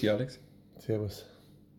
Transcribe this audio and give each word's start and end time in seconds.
Grüß 0.00 0.06
dich, 0.06 0.10
Alex. 0.12 0.40
Servus. 0.78 1.26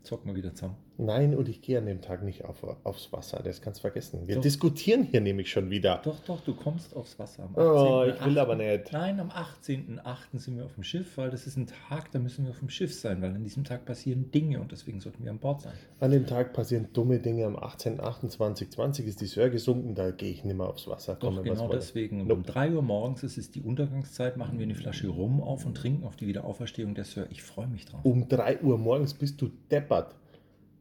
Zocken 0.03 0.29
wir 0.29 0.35
wieder 0.35 0.53
zusammen. 0.53 0.77
Nein, 1.01 1.35
und 1.35 1.49
ich 1.49 1.63
gehe 1.63 1.79
an 1.79 1.87
dem 1.87 1.99
Tag 1.99 2.21
nicht 2.21 2.45
auf, 2.45 2.63
aufs 2.83 3.11
Wasser. 3.11 3.41
Das 3.43 3.59
kannst 3.61 3.79
du 3.79 3.81
vergessen. 3.81 4.27
Wir 4.27 4.35
Doch. 4.35 4.43
diskutieren 4.43 5.01
hier 5.03 5.19
nämlich 5.19 5.49
schon 5.51 5.71
wieder. 5.71 5.99
Doch, 6.03 6.19
doch, 6.19 6.41
du 6.41 6.53
kommst 6.53 6.95
aufs 6.95 7.17
Wasser 7.17 7.43
am 7.43 7.55
Oh, 7.55 8.03
ich 8.05 8.23
will 8.23 8.37
18.8.. 8.37 8.39
aber 8.39 8.55
nicht. 8.55 8.93
Nein, 8.93 9.19
am 9.19 9.29
18.8. 9.29 10.37
sind 10.37 10.57
wir 10.57 10.65
auf 10.65 10.75
dem 10.75 10.83
Schiff, 10.83 11.17
weil 11.17 11.31
das 11.31 11.47
ist 11.47 11.57
ein 11.57 11.65
Tag, 11.65 12.11
da 12.11 12.19
müssen 12.19 12.45
wir 12.45 12.51
auf 12.51 12.59
dem 12.59 12.69
Schiff 12.69 12.93
sein, 12.93 13.19
weil 13.23 13.33
an 13.33 13.43
diesem 13.43 13.63
Tag 13.63 13.85
passieren 13.85 14.29
Dinge 14.29 14.59
und 14.59 14.71
deswegen 14.71 15.01
sollten 15.01 15.23
wir 15.23 15.31
an 15.31 15.39
Bord 15.39 15.61
sein. 15.61 15.73
An 15.99 16.11
dem 16.11 16.27
Tag 16.27 16.53
passieren 16.53 16.89
dumme 16.93 17.17
Dinge. 17.17 17.47
Am 17.47 17.57
18.28.20 17.57 19.03
ist 19.05 19.21
die 19.21 19.25
Sör 19.25 19.49
gesunken. 19.49 19.95
Da 19.95 20.11
gehe 20.11 20.29
ich 20.29 20.43
nicht 20.43 20.55
mehr 20.55 20.67
aufs 20.67 20.87
Wasser. 20.87 21.15
Doch, 21.15 21.35
was 21.35 21.43
genau 21.43 21.67
deswegen. 21.67 22.21
Und 22.21 22.27
Nope. 22.27 22.41
um 22.41 22.45
3 22.45 22.71
Uhr 22.73 22.83
morgens, 22.83 23.23
es 23.23 23.39
ist 23.39 23.55
die 23.55 23.61
Untergangszeit, 23.61 24.37
machen 24.37 24.59
wir 24.59 24.65
eine 24.65 24.75
Flasche 24.75 25.07
Rum 25.07 25.41
auf 25.41 25.65
und 25.65 25.75
trinken 25.75 26.05
auf 26.05 26.15
die 26.15 26.27
Wiederauferstehung 26.27 26.93
der 26.93 27.05
Sir. 27.05 27.25
Ich 27.31 27.41
freue 27.41 27.67
mich 27.67 27.85
drauf. 27.85 28.01
Um 28.03 28.27
3 28.29 28.61
Uhr 28.61 28.77
morgens 28.77 29.15
bist 29.15 29.41
du 29.41 29.49
deppert. 29.71 30.15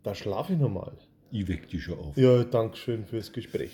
Da 0.02 0.14
schlafe 0.14 0.54
ich 0.54 0.58
normal. 0.58 0.92
Ich 1.30 1.46
weck 1.48 1.68
dich 1.68 1.84
schon 1.84 1.98
auf. 1.98 2.16
Ja, 2.16 2.42
danke 2.44 2.76
schön 2.76 3.04
fürs 3.04 3.32
Gespräch. 3.32 3.72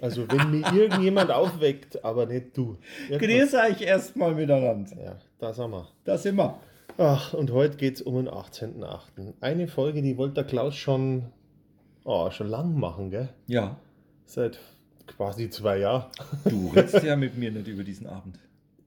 Also, 0.00 0.26
wenn 0.30 0.50
mir 0.50 0.72
irgendjemand 0.74 1.30
aufweckt, 1.30 2.04
aber 2.04 2.26
nicht 2.26 2.56
du. 2.56 2.76
Grüß 3.08 3.54
euch 3.54 3.82
erstmal 3.82 4.34
miteinander. 4.34 5.02
Ja, 5.02 5.18
da 5.38 5.52
sind 5.52 5.70
wir. 5.70 5.88
Da 6.04 6.18
sind 6.18 6.36
wir. 6.36 6.58
Ach, 6.98 7.32
und 7.34 7.50
heute 7.52 7.76
geht 7.76 7.96
es 7.96 8.02
um 8.02 8.16
den 8.16 8.28
18.8. 8.28 9.34
Eine 9.40 9.68
Folge, 9.68 10.02
die 10.02 10.16
wollte 10.16 10.34
der 10.34 10.44
Klaus 10.44 10.74
schon, 10.76 11.26
oh, 12.04 12.30
schon 12.30 12.48
lang 12.48 12.74
machen, 12.78 13.10
gell? 13.10 13.28
Ja, 13.46 13.78
Seit 14.26 14.60
quasi 15.06 15.50
zwei 15.50 15.78
Jahren. 15.78 16.06
du 16.44 16.68
redest 16.68 17.02
ja 17.02 17.16
mit 17.24 17.36
mir 17.36 17.50
nicht 17.50 17.66
über 17.66 17.82
diesen 17.82 18.06
Abend. 18.06 18.38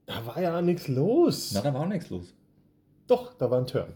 Da 0.06 0.24
war 0.26 0.40
ja 0.40 0.62
nichts 0.62 0.88
los. 0.88 1.52
Na, 1.54 1.60
da 1.60 1.74
war 1.74 1.86
nichts 1.86 2.08
los. 2.10 2.34
Doch, 3.06 3.34
da 3.34 3.50
war 3.50 3.58
ein 3.58 3.66
Turn. 3.66 3.92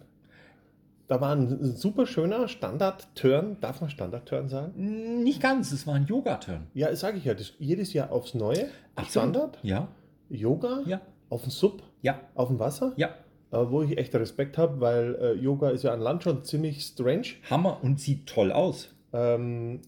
Da 1.09 1.20
war 1.23 1.34
ein 1.34 1.75
super 1.75 2.06
schöner 2.06 2.48
Standard-Turn. 2.48 3.56
Darf 3.61 3.81
man 3.81 3.89
Standard-Turn 3.89 4.48
sagen? 4.48 5.23
Nicht 5.23 5.41
ganz, 5.41 5.73
es 5.73 5.87
war 5.87 5.95
ein 5.95 6.05
Yoga-Turn. 6.06 6.67
Ja, 6.75 6.95
sage 6.95 7.17
ich 7.19 7.25
ja. 7.25 7.33
Das, 7.34 7.55
jedes 7.59 7.92
Jahr 7.95 8.12
aufs 8.12 8.34
Neue. 8.34 8.69
Standard, 9.09 9.59
Ja, 9.62 9.89
Yoga, 10.29 10.81
ja, 10.86 11.01
auf 11.31 11.42
dem 11.42 11.51
Sub, 11.51 11.83
ja, 12.03 12.20
auf 12.34 12.48
dem 12.48 12.59
Wasser. 12.59 12.92
ja. 12.97 13.09
Äh, 13.51 13.70
wo 13.70 13.81
ich 13.83 13.97
echt 13.97 14.14
Respekt 14.14 14.59
habe, 14.59 14.79
weil 14.83 15.14
äh, 15.14 15.33
Yoga 15.33 15.70
ist 15.70 15.83
ja 15.83 15.95
an 15.95 16.01
Land 16.01 16.23
schon 16.23 16.45
ziemlich 16.45 16.83
strange. 16.83 17.29
Hammer 17.48 17.79
und 17.83 17.98
sieht 17.98 18.27
toll 18.27 18.53
aus. 18.53 18.95
Ähm, 19.14 19.81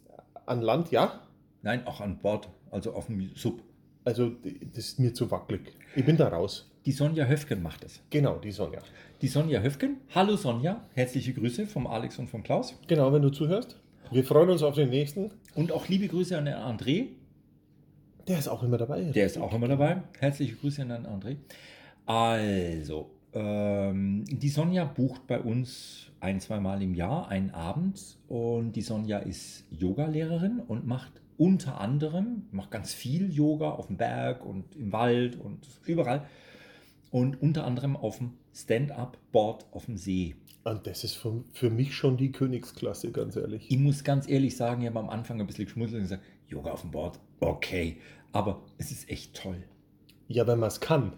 an 0.47 0.63
Land 0.63 0.91
ja. 0.91 1.21
Nein, 1.61 1.87
auch 1.87 2.01
an 2.01 2.19
Bord, 2.21 2.49
also 2.71 2.95
auf 2.95 3.09
dem 3.09 3.31
Sub. 3.35 3.61
Also, 4.03 4.31
das 4.73 4.79
ist 4.79 4.99
mir 4.99 5.13
zu 5.13 5.31
wackelig. 5.31 5.75
Ich 5.95 6.07
bin 6.07 6.17
da 6.17 6.29
raus. 6.29 6.70
Die 6.87 6.93
Sonja 6.93 7.27
Höfgen 7.27 7.63
macht 7.63 7.85
es. 7.85 8.01
Genau, 8.09 8.39
die 8.39 8.53
Sonja. 8.53 8.81
Die 9.21 9.29
Sonja 9.29 9.61
Höfgen. 9.61 9.99
Hallo 10.15 10.37
Sonja, 10.37 10.83
herzliche 10.95 11.35
Grüße 11.35 11.67
vom 11.67 11.87
Alex 11.87 12.19
und 12.19 12.29
vom 12.29 12.43
Klaus. 12.43 12.75
Genau, 12.87 13.13
wenn 13.13 13.21
du 13.21 13.29
zuhörst. 13.29 13.79
Wir 14.11 14.25
freuen 14.25 14.49
uns 14.49 14.63
auf 14.63 14.77
den 14.77 14.89
nächsten. 14.89 15.31
Und 15.55 15.73
auch 15.73 15.89
liebe 15.89 16.09
Grüße 16.09 16.39
an 16.39 16.47
den 16.47 16.55
André. 16.55 17.09
Der 18.27 18.39
ist 18.39 18.49
auch 18.49 18.63
immer 18.63 18.79
dabei. 18.79 19.03
Der 19.03 19.27
ist 19.27 19.37
auch 19.37 19.53
immer 19.53 19.69
dabei. 19.69 20.03
Herzliche 20.21 20.55
Grüße 20.55 20.81
an 20.81 20.89
den 20.89 21.07
André. 21.07 21.37
Also, 22.07 23.11
ähm, 23.35 24.25
die 24.27 24.49
Sonja 24.49 24.87
bucht 24.87 25.27
bei 25.27 25.39
uns 25.39 26.11
ein, 26.19 26.41
zweimal 26.41 26.83
im 26.83 26.95
Jahr 26.95 27.29
einen 27.29 27.51
Abend 27.51 28.17
und 28.27 28.73
die 28.73 28.83
Sonja 28.83 29.19
ist 29.19 29.67
Yogalehrerin 29.71 30.61
und 30.61 30.87
macht 30.87 31.13
unter 31.37 31.79
anderem, 31.79 32.45
macht 32.53 32.71
ganz 32.71 32.95
viel 32.95 33.31
Yoga 33.31 33.71
auf 33.71 33.89
dem 33.89 33.99
Berg 33.99 34.47
und 34.47 34.77
im 34.77 34.93
Wald 34.93 35.39
und 35.39 35.59
überall 35.85 36.27
und 37.11 37.41
unter 37.41 37.65
anderem 37.65 37.97
auf 37.97 38.19
dem 38.19 38.33
Stand-up-Board 38.55 39.67
auf 39.73 39.87
dem 39.87 39.97
See. 39.97 40.37
Und 40.65 40.87
das 40.87 41.05
ist 41.05 41.15
für, 41.15 41.43
für 41.53 41.71
mich 41.71 41.95
schon 41.95 42.17
die 42.17 42.33
Königsklasse, 42.33 43.13
ganz 43.13 43.37
ehrlich. 43.37 43.67
Ich 43.71 43.79
muss 43.79 44.05
ganz 44.05 44.29
ehrlich 44.29 44.57
sagen, 44.57 44.83
ich 44.83 44.89
habe 44.89 44.99
am 44.99 45.09
Anfang 45.09 45.41
ein 45.41 45.47
bisschen 45.47 45.65
geschmunzelt 45.65 45.97
und 45.97 46.03
gesagt, 46.03 46.23
Yoga 46.49 46.73
auf 46.73 46.83
dem 46.83 46.91
Board, 46.91 47.19
okay, 47.41 47.99
aber 48.33 48.63
es 48.79 48.91
ist 48.91 49.09
echt 49.09 49.35
toll. 49.35 49.63
Ja, 50.29 50.47
wenn 50.47 50.59
man 50.59 50.69
es 50.69 50.81
kann. 50.81 51.15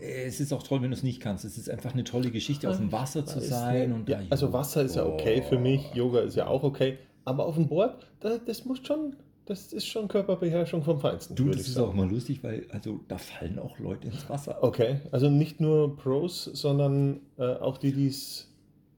Es 0.00 0.40
ist 0.40 0.52
auch 0.52 0.62
toll, 0.62 0.82
wenn 0.82 0.90
du 0.90 0.96
es 0.96 1.02
nicht 1.02 1.20
kannst. 1.20 1.44
Es 1.44 1.56
ist 1.56 1.70
einfach 1.70 1.92
eine 1.92 2.04
tolle 2.04 2.30
Geschichte, 2.30 2.68
auf 2.68 2.78
dem 2.78 2.90
Wasser 2.90 3.24
zu 3.24 3.40
sein. 3.40 3.92
Und 3.92 4.08
ja, 4.08 4.20
also. 4.30 4.52
Wasser 4.52 4.82
ist 4.82 4.96
ja 4.96 5.06
okay 5.06 5.42
für 5.42 5.58
mich, 5.58 5.94
Yoga 5.94 6.20
ist 6.20 6.36
ja 6.36 6.46
auch 6.46 6.62
okay. 6.62 6.98
Aber 7.24 7.46
auf 7.46 7.54
dem 7.54 7.68
Board, 7.68 8.06
da, 8.20 8.38
das 8.38 8.64
muss 8.64 8.80
schon, 8.86 9.16
das 9.46 9.72
ist 9.72 9.86
schon 9.86 10.08
Körperbeherrschung 10.08 10.82
vom 10.82 10.98
Feinsten. 11.00 11.34
Du, 11.34 11.50
das 11.50 11.62
ist 11.62 11.74
sagen. 11.74 11.88
auch 11.88 11.94
mal 11.94 12.08
lustig, 12.08 12.42
weil 12.42 12.66
also 12.70 13.00
da 13.08 13.18
fallen 13.18 13.58
auch 13.58 13.78
Leute 13.78 14.08
ins 14.08 14.28
Wasser. 14.28 14.62
Okay, 14.62 15.00
also 15.10 15.28
nicht 15.28 15.60
nur 15.60 15.96
Pros, 15.96 16.44
sondern 16.44 17.20
äh, 17.38 17.42
auch 17.56 17.76
die, 17.78 17.92
die 17.92 18.06
es 18.08 18.50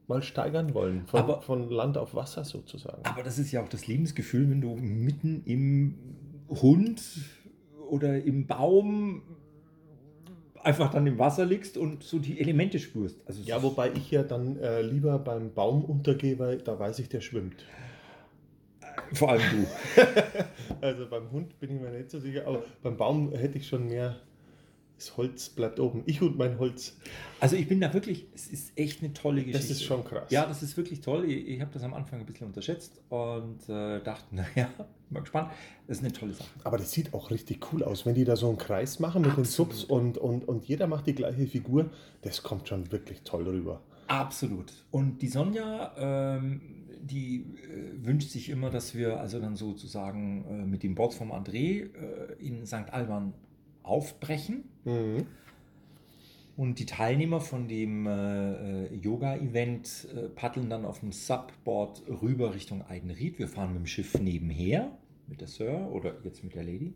mal 0.06 0.22
steigern 0.22 0.72
wollen. 0.74 1.04
Von, 1.06 1.20
Aber- 1.20 1.40
von 1.42 1.68
Land 1.70 1.98
auf 1.98 2.14
Wasser 2.14 2.44
sozusagen. 2.44 3.02
Aber 3.04 3.22
das 3.24 3.38
ist 3.38 3.50
ja 3.50 3.62
auch 3.62 3.68
das 3.68 3.86
Lebensgefühl, 3.88 4.48
wenn 4.50 4.60
du 4.60 4.76
mitten 4.76 5.42
im 5.46 5.94
Hund 6.48 7.02
oder 7.90 8.22
im 8.22 8.46
Baum 8.46 9.22
einfach 10.62 10.90
dann 10.92 11.06
im 11.06 11.18
Wasser 11.18 11.44
liegst 11.46 11.76
und 11.76 12.02
so 12.02 12.18
die 12.18 12.40
Elemente 12.40 12.78
spürst. 12.78 13.20
Also 13.26 13.40
Ja, 13.42 13.62
wobei 13.62 13.92
ich 13.92 14.10
ja 14.10 14.22
dann 14.22 14.56
äh, 14.58 14.82
lieber 14.82 15.18
beim 15.18 15.52
Baum 15.54 15.84
untergehe, 15.84 16.38
weil 16.38 16.58
da 16.58 16.78
weiß 16.78 16.98
ich, 17.00 17.08
der 17.08 17.20
schwimmt. 17.20 17.64
vor 19.12 19.30
allem 19.30 19.42
du. 19.50 19.66
Also 20.80 21.08
beim 21.08 21.30
Hund 21.30 21.58
bin 21.58 21.74
ich 21.74 21.80
mir 21.80 21.90
nicht 21.90 22.10
so 22.10 22.18
sicher, 22.18 22.46
aber 22.46 22.62
beim 22.82 22.96
Baum 22.96 23.32
hätte 23.32 23.58
ich 23.58 23.66
schon 23.66 23.86
mehr. 23.86 24.16
Das 24.96 25.14
Holz 25.18 25.50
bleibt 25.50 25.78
oben. 25.78 26.02
Ich 26.06 26.22
und 26.22 26.38
mein 26.38 26.58
Holz. 26.58 26.96
Also 27.38 27.56
ich 27.56 27.68
bin 27.68 27.80
da 27.82 27.92
wirklich, 27.92 28.26
es 28.34 28.46
ist 28.46 28.72
echt 28.78 29.02
eine 29.02 29.12
tolle 29.12 29.44
Geschichte. 29.44 29.58
Das 29.58 29.70
ist 29.70 29.84
schon 29.84 30.02
krass. 30.04 30.30
Ja, 30.30 30.46
das 30.46 30.62
ist 30.62 30.76
wirklich 30.78 31.02
toll. 31.02 31.26
Ich, 31.26 31.48
ich 31.48 31.60
habe 31.60 31.70
das 31.72 31.82
am 31.82 31.92
Anfang 31.92 32.20
ein 32.20 32.26
bisschen 32.26 32.46
unterschätzt 32.46 33.02
und 33.10 33.68
äh, 33.68 34.00
dachte, 34.00 34.24
naja, 34.34 34.70
mal 35.10 35.20
gespannt. 35.20 35.52
Das 35.86 35.98
ist 35.98 36.02
eine 36.02 36.12
tolle 36.12 36.32
Sache. 36.32 36.48
Aber 36.64 36.78
das 36.78 36.92
sieht 36.92 37.12
auch 37.12 37.30
richtig 37.30 37.72
cool 37.72 37.84
aus, 37.84 38.06
wenn 38.06 38.14
die 38.14 38.24
da 38.24 38.36
so 38.36 38.48
einen 38.48 38.56
Kreis 38.56 38.98
machen 38.98 39.20
mit 39.20 39.32
den 39.32 39.40
Absolut. 39.40 39.74
Subs 39.74 39.84
und, 39.84 40.16
und, 40.16 40.48
und 40.48 40.66
jeder 40.66 40.86
macht 40.86 41.06
die 41.06 41.14
gleiche 41.14 41.46
Figur. 41.46 41.90
Das 42.22 42.42
kommt 42.42 42.68
schon 42.68 42.90
wirklich 42.90 43.20
toll 43.22 43.44
rüber. 43.46 43.82
Absolut. 44.08 44.72
Und 44.90 45.20
die 45.20 45.28
Sonja, 45.28 45.92
ähm, 45.98 46.85
die 47.06 47.38
äh, 47.38 48.04
wünscht 48.04 48.30
sich 48.30 48.48
immer, 48.48 48.70
dass 48.70 48.94
wir 48.94 49.20
also 49.20 49.40
dann 49.40 49.56
sozusagen 49.56 50.44
äh, 50.48 50.66
mit 50.66 50.82
dem 50.82 50.94
Board 50.94 51.14
vom 51.14 51.32
André 51.32 51.84
äh, 51.84 52.34
in 52.38 52.66
St. 52.66 52.90
Alban 52.92 53.34
aufbrechen. 53.82 54.64
Mhm. 54.84 55.26
Und 56.56 56.78
die 56.78 56.86
Teilnehmer 56.86 57.40
von 57.40 57.68
dem 57.68 58.06
äh, 58.06 58.86
äh, 58.86 58.94
Yoga-Event 58.94 60.08
paddeln 60.36 60.70
dann 60.70 60.86
auf 60.86 61.00
dem 61.00 61.12
Subboard 61.12 62.02
rüber 62.22 62.54
Richtung 62.54 62.82
Eidenried. 62.82 63.38
Wir 63.38 63.46
fahren 63.46 63.74
mit 63.74 63.82
dem 63.82 63.86
Schiff 63.86 64.18
nebenher, 64.18 64.96
mit 65.26 65.42
der 65.42 65.48
Sir 65.48 65.90
oder 65.92 66.14
jetzt 66.24 66.42
mit 66.42 66.54
der 66.54 66.64
Lady. 66.64 66.94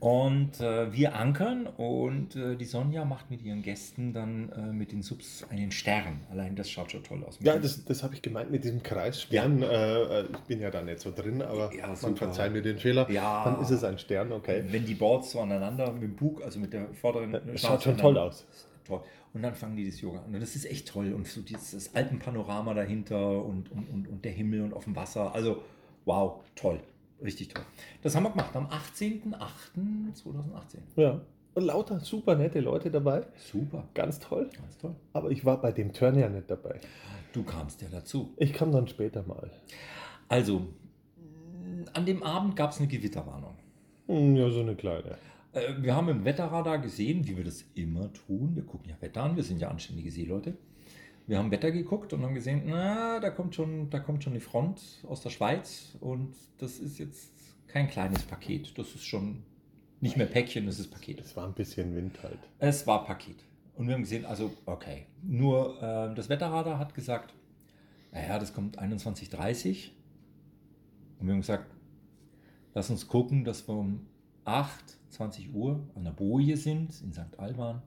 Und 0.00 0.60
äh, 0.60 0.92
wir 0.94 1.14
ankern 1.14 1.66
und 1.66 2.34
äh, 2.34 2.56
die 2.56 2.64
Sonja 2.64 3.04
macht 3.04 3.30
mit 3.30 3.42
ihren 3.42 3.62
Gästen 3.62 4.14
dann 4.14 4.50
äh, 4.50 4.72
mit 4.72 4.92
den 4.92 5.02
Subs 5.02 5.44
einen 5.50 5.70
Stern. 5.70 6.20
Allein 6.30 6.56
das 6.56 6.70
schaut 6.70 6.90
schon 6.90 7.04
toll 7.04 7.22
aus. 7.22 7.38
Ja, 7.42 7.58
das, 7.58 7.84
das 7.84 8.02
habe 8.02 8.14
ich 8.14 8.22
gemeint 8.22 8.50
mit 8.50 8.64
diesem 8.64 8.82
Kreisstern. 8.82 9.62
Äh, 9.62 9.66
äh, 9.66 10.24
ich 10.32 10.38
bin 10.40 10.60
ja 10.60 10.70
da 10.70 10.80
nicht 10.80 11.00
so 11.00 11.12
drin, 11.14 11.42
aber 11.42 11.70
Ja, 11.74 11.94
man 12.00 12.16
verzeiht 12.16 12.52
mir 12.52 12.62
den 12.62 12.78
Fehler. 12.78 13.10
Ja. 13.10 13.44
Dann 13.44 13.60
ist 13.60 13.70
es 13.70 13.84
ein 13.84 13.98
Stern, 13.98 14.32
okay. 14.32 14.64
Wenn 14.68 14.86
die 14.86 14.94
Boards 14.94 15.32
so 15.32 15.40
aneinander 15.40 15.92
mit 15.92 16.02
dem 16.02 16.16
Bug, 16.16 16.42
also 16.42 16.58
mit 16.58 16.72
der 16.72 16.88
vorderen 16.94 17.32
Das 17.32 17.42
Schnauze 17.42 17.58
schaut 17.58 17.82
schon 17.82 17.98
toll 17.98 18.16
aus. 18.16 18.46
Toll. 18.86 19.02
Und 19.34 19.42
dann 19.42 19.54
fangen 19.54 19.76
die 19.76 19.88
das 19.88 20.00
Yoga 20.00 20.20
an. 20.20 20.34
Und 20.34 20.40
das 20.40 20.56
ist 20.56 20.64
echt 20.64 20.88
toll. 20.88 21.12
Und 21.12 21.26
so 21.26 21.42
dieses 21.42 21.72
das 21.72 21.94
Alpenpanorama 21.94 22.72
dahinter 22.72 23.44
und, 23.44 23.70
und, 23.70 23.88
und, 23.90 24.08
und 24.08 24.24
der 24.24 24.32
Himmel 24.32 24.62
und 24.62 24.72
auf 24.72 24.84
dem 24.84 24.96
Wasser. 24.96 25.34
Also, 25.34 25.62
wow, 26.06 26.40
toll. 26.56 26.80
Richtig 27.22 27.48
toll. 27.48 27.64
Das 28.02 28.16
haben 28.16 28.22
wir 28.24 28.30
gemacht 28.30 28.54
am 28.56 28.66
18.08.2018. 28.68 30.78
Ja. 30.96 31.20
Und 31.54 31.64
lauter 31.64 32.00
super 32.00 32.36
nette 32.36 32.60
Leute 32.60 32.90
dabei. 32.90 33.26
Super. 33.36 33.88
Ganz 33.94 34.18
toll. 34.20 34.48
Ganz 34.56 34.78
toll. 34.78 34.94
Aber 35.12 35.30
ich 35.30 35.44
war 35.44 35.60
bei 35.60 35.72
dem 35.72 35.92
Turn 35.92 36.16
ja 36.18 36.28
nicht 36.28 36.50
dabei. 36.50 36.80
Du 37.32 37.42
kamst 37.42 37.82
ja 37.82 37.88
dazu. 37.90 38.32
Ich 38.36 38.52
kam 38.52 38.70
dann 38.72 38.86
später 38.88 39.22
mal. 39.24 39.50
Also, 40.28 40.68
an 41.92 42.06
dem 42.06 42.22
Abend 42.22 42.54
gab 42.56 42.70
es 42.70 42.78
eine 42.78 42.86
Gewitterwarnung. 42.88 43.56
Hm, 44.06 44.36
Ja, 44.36 44.48
so 44.50 44.60
eine 44.60 44.76
kleine. 44.76 45.18
Äh, 45.52 45.74
Wir 45.82 45.94
haben 45.96 46.08
im 46.08 46.24
Wetterradar 46.24 46.78
gesehen, 46.78 47.26
wie 47.26 47.36
wir 47.36 47.44
das 47.44 47.64
immer 47.74 48.12
tun. 48.12 48.54
Wir 48.54 48.62
gucken 48.64 48.88
ja 48.88 48.96
Wetter 49.00 49.24
an, 49.24 49.34
wir 49.36 49.42
sind 49.42 49.60
ja 49.60 49.68
anständige 49.68 50.10
Seeleute. 50.12 50.56
Wir 51.30 51.38
haben 51.38 51.52
Wetter 51.52 51.70
geguckt 51.70 52.12
und 52.12 52.24
haben 52.24 52.34
gesehen, 52.34 52.62
na, 52.66 53.20
da 53.20 53.30
kommt 53.30 53.54
schon, 53.54 53.88
da 53.88 54.00
kommt 54.00 54.24
schon 54.24 54.34
die 54.34 54.40
Front 54.40 54.80
aus 55.06 55.20
der 55.20 55.30
Schweiz 55.30 55.96
und 56.00 56.34
das 56.58 56.80
ist 56.80 56.98
jetzt 56.98 57.30
kein 57.68 57.88
kleines 57.88 58.24
Paket. 58.24 58.76
Das 58.76 58.96
ist 58.96 59.04
schon 59.04 59.44
nicht 60.00 60.16
mehr 60.16 60.26
Päckchen, 60.26 60.66
das 60.66 60.80
ist 60.80 60.90
Paket. 60.90 61.20
Es 61.20 61.36
war 61.36 61.46
ein 61.46 61.52
bisschen 61.54 61.94
Wind 61.94 62.20
halt. 62.24 62.40
Es 62.58 62.84
war 62.88 63.04
Paket. 63.04 63.36
Und 63.76 63.86
wir 63.86 63.94
haben 63.94 64.02
gesehen, 64.02 64.24
also 64.24 64.50
okay. 64.66 65.06
Nur 65.22 65.80
äh, 65.80 66.12
das 66.16 66.28
Wetterradar 66.28 66.80
hat 66.80 66.94
gesagt, 66.94 67.32
naja, 68.10 68.36
das 68.40 68.52
kommt 68.52 68.80
21.30 68.80 69.90
Und 71.20 71.28
wir 71.28 71.32
haben 71.32 71.42
gesagt, 71.42 71.72
lass 72.74 72.90
uns 72.90 73.06
gucken, 73.06 73.44
dass 73.44 73.68
wir 73.68 73.76
um 73.76 74.04
8, 74.46 74.98
20 75.10 75.54
Uhr 75.54 75.88
an 75.94 76.02
der 76.02 76.10
Boje 76.10 76.56
sind, 76.56 77.00
in 77.02 77.12
St. 77.12 77.38
Alban. 77.38 77.82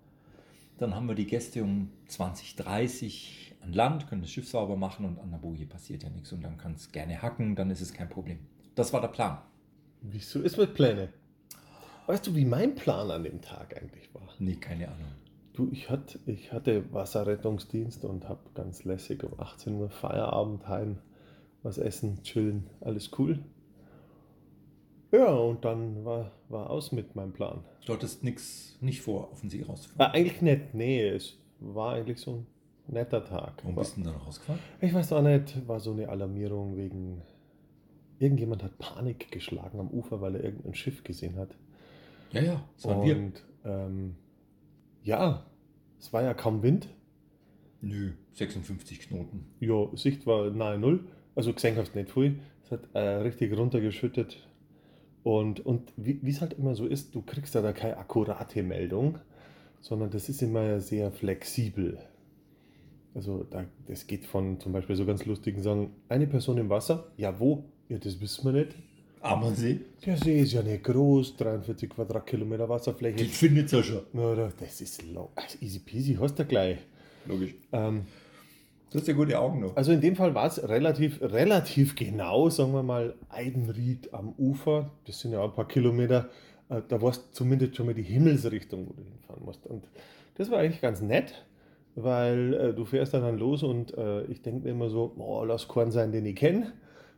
Dann 0.78 0.96
haben 0.96 1.08
wir 1.08 1.16
die 1.16 1.28
Gäste 1.28 1.64
um 1.64 1.90
20.30 2.10 3.54
an 3.62 3.74
Land, 3.74 4.08
können 4.08 4.22
das 4.22 4.32
Schiff 4.32 4.50
sauber 4.50 4.76
machen 4.76 5.06
und 5.06 5.20
an 5.20 5.32
der 5.32 5.38
Boje 5.38 5.66
passiert 5.66 6.04
ja 6.04 6.10
nichts. 6.10 6.32
Und 6.34 6.42
dann 6.42 6.58
kann 6.58 6.74
es 6.74 6.92
gerne 6.92 7.22
hacken, 7.22 7.56
dann 7.56 7.70
ist 7.70 7.82
es 7.82 7.94
kein 7.94 8.10
Problem. 8.10 8.40
Das 8.76 8.92
war 8.92 9.02
der 9.02 9.08
Plan. 9.10 9.38
Wieso 10.02 10.42
ist 10.42 10.58
mit 10.58 10.74
Pläne? 10.74 11.10
Weißt 12.08 12.28
du, 12.28 12.36
wie 12.36 12.44
mein 12.44 12.76
Plan 12.76 13.10
an 13.12 13.24
dem 13.24 13.42
Tag 13.42 13.78
eigentlich 13.82 14.14
war? 14.14 14.28
Nee, 14.40 14.56
keine 14.56 14.90
Ahnung. 14.90 15.12
Du, 15.54 15.70
ich 15.72 15.90
hatte, 15.90 16.20
ich 16.26 16.52
hatte 16.52 16.92
Wasserrettungsdienst 16.92 18.04
und 18.04 18.28
habe 18.28 18.42
ganz 18.56 18.84
lässig 18.84 19.24
um 19.24 19.40
18 19.40 19.76
Uhr 19.76 19.90
Feierabend 19.90 20.68
heim, 20.68 20.98
was 21.62 21.78
essen, 21.78 22.24
chillen, 22.24 22.70
alles 22.82 23.12
cool. 23.18 23.40
Ja, 25.14 25.28
und 25.32 25.64
dann 25.64 26.04
war, 26.04 26.32
war 26.50 26.70
aus 26.72 26.92
mit 26.92 27.16
meinem 27.16 27.32
Plan. 27.34 27.64
Du 27.86 27.94
hattest 27.94 28.24
nichts 28.24 28.78
nicht 28.82 29.02
vor, 29.02 29.30
auf 29.32 29.42
den 29.42 29.50
See 29.52 29.62
Ah, 29.64 29.68
rauszufahren. 29.70 30.12
eigentlich 30.14 30.42
nicht, 30.42 30.74
nee, 30.74 31.08
es 31.08 31.38
war 31.60 31.94
eigentlich 31.94 32.20
so 32.20 32.32
ein 32.32 32.48
netter 32.88 33.24
Tag. 33.24 33.54
Warum 33.62 33.76
bist 33.76 33.96
du 33.96 34.02
denn 34.02 34.12
dann 34.12 34.22
rausgefahren? 34.22 34.60
Ich 34.82 34.94
weiß 34.94 35.14
auch 35.14 35.22
nicht, 35.22 35.68
war 35.68 35.80
so 35.80 35.92
eine 35.92 36.10
Alarmierung 36.10 36.76
wegen. 36.78 37.22
Irgendjemand 38.20 38.64
hat 38.64 38.78
Panik 38.80 39.32
geschlagen 39.32 39.80
am 39.80 39.90
Ufer, 39.90 40.20
weil 40.22 40.36
er 40.36 40.44
irgendein 40.46 40.74
Schiff 40.76 41.04
gesehen 41.04 41.36
hat. 41.38 41.50
Ja, 42.32 42.42
ja, 42.42 42.64
das 42.76 42.86
waren 42.86 43.04
wir. 43.06 43.16
Und 43.18 43.44
ähm, 43.66 44.16
ja, 45.04 45.46
es 46.00 46.12
war 46.14 46.24
ja 46.24 46.34
kaum 46.34 46.64
Wind. 46.64 46.88
Nö, 47.82 48.14
56 48.34 49.00
Knoten. 49.02 49.46
Ja, 49.60 49.88
Sicht 49.96 50.26
war 50.26 50.50
nahe 50.52 50.78
Null. 50.80 51.06
Also 51.36 51.54
gesehen 51.54 51.78
hast 51.78 51.94
du 51.94 52.00
nicht 52.00 52.12
viel. 52.12 52.40
Es 52.64 52.72
hat 52.72 52.82
äh, 52.94 53.00
richtig 53.00 53.56
runtergeschüttet. 53.58 54.48
Und, 55.24 55.66
und 55.66 55.94
wie 55.96 56.30
es 56.30 56.42
halt 56.42 56.54
immer 56.54 56.76
so 56.76 56.86
ist, 56.86 57.16
du 57.16 57.22
kriegst 57.22 57.56
ja 57.56 57.62
da 57.62 57.72
keine 57.72 57.98
akkurate 57.98 58.62
Meldung, 58.62 59.20
sondern 59.80 60.10
das 60.10 60.28
ist 60.30 60.42
immer 60.42 60.80
sehr 60.82 61.12
flexibel. 61.12 61.98
Also 63.16 63.46
da, 63.50 63.66
das 63.88 64.08
geht 64.08 64.26
von 64.26 64.60
zum 64.60 64.74
Beispiel 64.74 64.96
so 64.96 65.06
ganz 65.06 65.26
lustigen 65.26 65.62
Sagen, 65.62 65.92
eine 66.10 66.28
Person 66.28 66.58
im 66.58 66.70
Wasser, 66.70 67.12
ja 67.16 67.40
wo? 67.40 67.64
Ja, 67.90 67.98
das 68.00 68.20
wissen 68.20 68.46
wir 68.46 68.64
nicht. 68.64 68.76
Ammersee? 69.22 69.80
Der 70.06 70.18
See 70.18 70.42
ist 70.42 70.52
ja 70.52 70.62
nicht 70.62 70.84
groß, 70.84 71.38
43 71.38 71.90
Quadratkilometer 71.90 72.68
Wasserfläche. 72.68 73.24
findet 73.26 73.72
ja 73.72 73.82
schon. 73.82 74.02
Das 74.60 74.82
ist 74.82 75.04
low. 75.14 75.32
Also 75.36 75.58
easy 75.62 75.80
peasy, 75.80 76.18
hast 76.20 76.38
du 76.38 76.46
gleich. 76.46 76.80
Logisch. 77.26 77.56
Ähm, 77.72 78.02
Du 78.94 79.00
hast 79.00 79.08
ja 79.08 79.16
gute 79.16 79.40
Augen 79.40 79.60
noch. 79.62 79.76
Also 79.76 79.92
in 79.92 80.02
dem 80.02 80.16
Fall 80.16 80.36
war 80.36 80.46
es 80.46 80.70
relativ, 80.70 81.20
relativ 81.20 81.96
genau, 81.96 82.50
sagen 82.50 82.74
wir 82.74 82.84
mal, 82.84 83.16
Eidenried 83.28 84.14
am 84.14 84.36
Ufer. 84.38 84.92
Das 85.08 85.20
sind 85.20 85.32
ja 85.32 85.44
ein 85.44 85.52
paar 85.52 85.68
Kilometer. 85.68 86.30
Äh, 86.70 86.82
Da 86.88 87.02
warst 87.02 87.24
du 87.24 87.32
zumindest 87.32 87.76
schon 87.76 87.88
mal 87.88 87.96
die 87.96 88.04
Himmelsrichtung, 88.04 88.88
wo 88.88 88.94
du 88.94 89.02
hinfahren 89.02 89.44
musst. 89.44 89.66
Und 89.66 89.90
das 90.36 90.52
war 90.52 90.60
eigentlich 90.60 90.80
ganz 90.80 91.02
nett, 91.02 91.44
weil 91.96 92.54
äh, 92.54 92.74
du 92.76 92.86
fährst 92.86 93.16
dann, 93.16 93.24
dann 93.24 93.40
los 93.40 93.64
und 93.64 93.98
äh, 93.98 94.26
ich 94.26 94.44
denke 94.44 94.66
mir 94.66 94.70
immer 94.70 94.92
so, 94.92 95.12
oh, 95.18 95.44
lass 95.44 95.68
keinen 95.68 95.90
sein, 95.90 96.12
den 96.12 96.28
ich 96.28 96.36
kenne. 96.36 96.72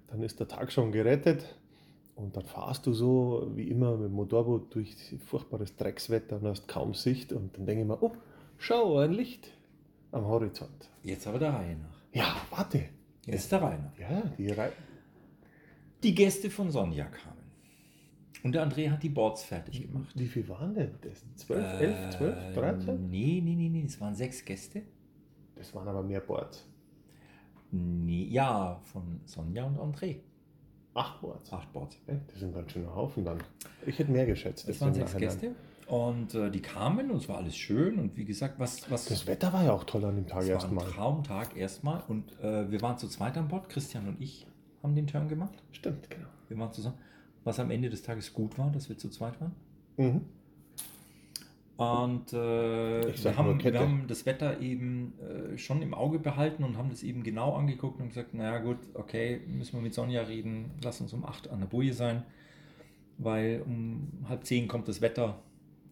Dann 0.07 0.24
ist 0.24 0.39
der 0.39 0.48
Tag 0.48 0.71
schon 0.71 0.94
gerettet. 0.94 1.57
Und 2.16 2.38
dann 2.38 2.45
fahrst 2.45 2.88
du 2.88 2.94
so, 2.94 3.51
wie 3.54 3.68
immer, 3.69 3.98
mit 3.98 4.06
dem 4.06 4.13
Motorboot 4.13 4.74
durch 4.74 4.95
furchtbares 5.25 5.75
Dreckswetter 5.75 6.38
und 6.38 6.48
hast 6.48 6.69
kaum 6.69 6.94
Sicht. 6.94 7.33
Und 7.33 7.57
dann 7.57 7.66
denke 7.66 7.81
ich 7.81 7.88
mir, 7.89 8.01
oh, 8.01 8.13
schau, 8.57 9.00
ein 9.00 9.12
Licht 9.12 9.50
am 10.15 10.25
Horizont. 10.25 10.89
Jetzt 11.03 11.27
aber 11.27 11.39
der 11.39 11.53
Reihe 11.53 11.75
nach. 11.75 12.00
Ja, 12.13 12.35
warte. 12.50 12.85
Jetzt 13.25 13.51
der 13.51 13.62
Reihe 13.62 13.79
nach. 13.79 13.97
Ja, 13.97 14.21
die 14.38 14.50
Rei 14.50 14.71
Die 16.03 16.15
Gäste 16.15 16.50
von 16.50 16.71
Sonja 16.71 17.06
kamen. 17.06 17.35
Und 18.44 18.53
der 18.53 18.65
André 18.67 18.89
hat 18.91 19.01
die 19.01 19.09
Boards 19.09 19.44
fertig 19.44 19.81
gemacht. 19.81 20.12
Wie 20.15 20.27
viel 20.27 20.47
waren 20.47 20.73
denn 20.75 20.94
das? 21.01 21.23
12, 21.35 21.81
11, 21.81 22.17
12, 22.17 22.38
Äh, 22.38 22.53
13? 22.53 23.09
Nee, 23.09 23.41
nee, 23.44 23.56
nee, 23.56 23.69
nee, 23.69 23.83
es 23.85 24.00
waren 24.00 24.13
sechs 24.13 24.45
Gäste. 24.45 24.83
Das 25.56 25.73
waren 25.73 25.88
aber 25.88 26.03
mehr 26.03 26.19
Boards. 26.19 26.68
Nee, 27.71 28.25
ja, 28.25 28.79
von 28.83 29.21
Sonja 29.25 29.65
und 29.65 29.77
André. 29.79 30.18
Acht 30.94 31.19
Boards. 31.21 31.51
Acht 31.51 31.73
Boards. 31.73 31.97
Das 32.06 32.39
sind 32.39 32.53
ganz 32.53 32.71
schöner 32.71 32.95
Haufen 32.95 33.25
dann. 33.25 33.39
Ich 33.85 33.97
hätte 34.00 34.11
mehr 34.11 34.25
geschätzt. 34.25 34.63
Es 34.69 34.79
jetzt 34.79 34.81
waren 34.81 34.94
sechs. 34.94 35.18
Gäste. 35.18 35.56
Und 35.87 36.33
äh, 36.33 36.49
die 36.49 36.61
kamen 36.61 37.11
und 37.11 37.17
es 37.17 37.29
war 37.29 37.37
alles 37.37 37.55
schön. 37.55 37.99
Und 37.99 38.17
wie 38.17 38.25
gesagt, 38.25 38.59
was. 38.59 38.89
was 38.89 39.05
Das 39.05 39.27
Wetter 39.27 39.53
war 39.53 39.63
ja 39.63 39.71
auch 39.71 39.83
toll 39.83 40.03
an 40.05 40.15
dem 40.15 40.27
Tag 40.27 40.41
es 40.41 40.49
war 40.49 40.55
ein 40.55 40.61
erstmal. 40.61 40.85
Traumtag 40.85 41.55
erstmal. 41.55 42.03
Und 42.07 42.39
äh, 42.41 42.69
wir 42.71 42.81
waren 42.81 42.97
zu 42.97 43.07
zweit 43.07 43.37
an 43.37 43.47
Bord. 43.47 43.69
Christian 43.69 44.07
und 44.07 44.19
ich 44.21 44.47
haben 44.81 44.95
den 44.95 45.07
Turn 45.07 45.27
gemacht. 45.27 45.53
Stimmt, 45.71 46.09
genau. 46.09 46.27
Wir 46.47 46.57
waren 46.57 46.73
zusammen. 46.73 46.97
Was 47.43 47.59
am 47.59 47.69
Ende 47.69 47.89
des 47.89 48.01
Tages 48.01 48.33
gut 48.33 48.57
war, 48.57 48.71
dass 48.71 48.89
wir 48.89 48.97
zu 48.97 49.09
zweit 49.09 49.39
waren. 49.39 49.53
Mhm. 49.97 50.21
Und 51.77 52.31
äh, 52.31 52.35
wir, 52.35 53.37
haben, 53.37 53.61
wir 53.61 53.79
haben 53.79 54.05
das 54.07 54.25
Wetter 54.25 54.61
eben 54.61 55.13
äh, 55.19 55.57
schon 55.57 55.81
im 55.81 55.93
Auge 55.93 56.19
behalten 56.19 56.63
und 56.63 56.77
haben 56.77 56.89
das 56.89 57.03
eben 57.03 57.21
genau 57.21 57.53
angeguckt 57.53 57.99
und 57.99 58.07
gesagt, 58.09 58.33
naja 58.33 58.59
gut, 58.59 58.77
okay, 58.93 59.41
müssen 59.47 59.73
wir 59.73 59.81
mit 59.81 59.93
Sonja 59.93 60.21
reden, 60.21 60.71
lass 60.81 61.01
uns 61.01 61.11
um 61.11 61.25
8 61.25 61.49
an 61.49 61.59
der 61.59 61.67
Boje 61.67 61.93
sein, 61.93 62.23
weil 63.17 63.61
um 63.65 64.07
halb 64.29 64.45
zehn 64.45 64.69
kommt 64.69 64.87
das 64.87 65.01
Wetter, 65.01 65.41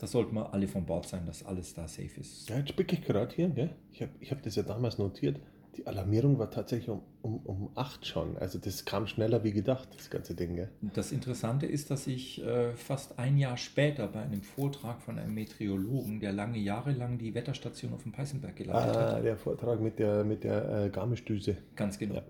da 0.04 0.08
sollten 0.08 0.36
wir 0.36 0.54
alle 0.54 0.68
von 0.68 0.86
Bord 0.86 1.08
sein, 1.08 1.26
dass 1.26 1.46
alles 1.46 1.74
da 1.76 1.88
safe 1.88 2.20
ist. 2.20 2.50
Ja, 2.50 2.58
jetzt 2.58 2.72
spicke 2.72 2.94
ich 2.98 3.06
gerade 3.06 3.34
hier. 3.34 3.48
Gell? 3.48 3.70
Ich 3.94 4.02
habe 4.02 4.12
ich 4.20 4.32
hab 4.32 4.44
das 4.44 4.58
ja 4.58 4.64
damals 4.64 4.98
notiert. 4.98 5.40
Die 5.78 5.88
Alarmierung 5.88 6.38
war 6.38 6.52
tatsächlich 6.52 6.90
um, 6.90 7.02
um, 7.22 7.38
um 7.46 7.70
8 7.76 8.06
schon. 8.06 8.38
Also 8.38 8.60
das 8.60 8.84
kam 8.84 9.08
schneller 9.08 9.46
wie 9.46 9.54
gedacht, 9.54 9.88
das 9.96 10.10
ganze 10.10 10.36
Ding. 10.36 10.58
Gell? 10.58 10.70
Das 10.94 11.14
Interessante 11.14 11.68
ist, 11.68 11.90
dass 11.90 12.06
ich 12.06 12.44
äh, 12.44 12.74
fast 12.76 13.18
ein 13.18 13.38
Jahr 13.38 13.56
später 13.56 14.08
bei 14.08 14.24
einem 14.24 14.42
Vortrag 14.42 15.02
von 15.02 15.18
einem 15.18 15.34
Meteorologen, 15.36 16.20
der 16.20 16.34
lange 16.34 16.58
Jahre 16.58 16.92
lang 16.92 17.18
die 17.18 17.34
Wetterstation 17.34 17.94
auf 17.94 18.04
dem 18.04 18.12
Peißenberg 18.12 18.58
geleitet 18.58 18.98
hat, 18.98 19.14
Ah, 19.14 19.22
der 19.22 19.38
Vortrag 19.38 19.80
mit 19.80 20.00
der, 20.00 20.26
mit 20.26 20.44
der 20.44 20.84
äh, 20.86 20.90
Garmischdüse. 20.90 21.56
Ganz 21.78 21.98
genau. 21.98 22.16
Ja. 22.16 22.24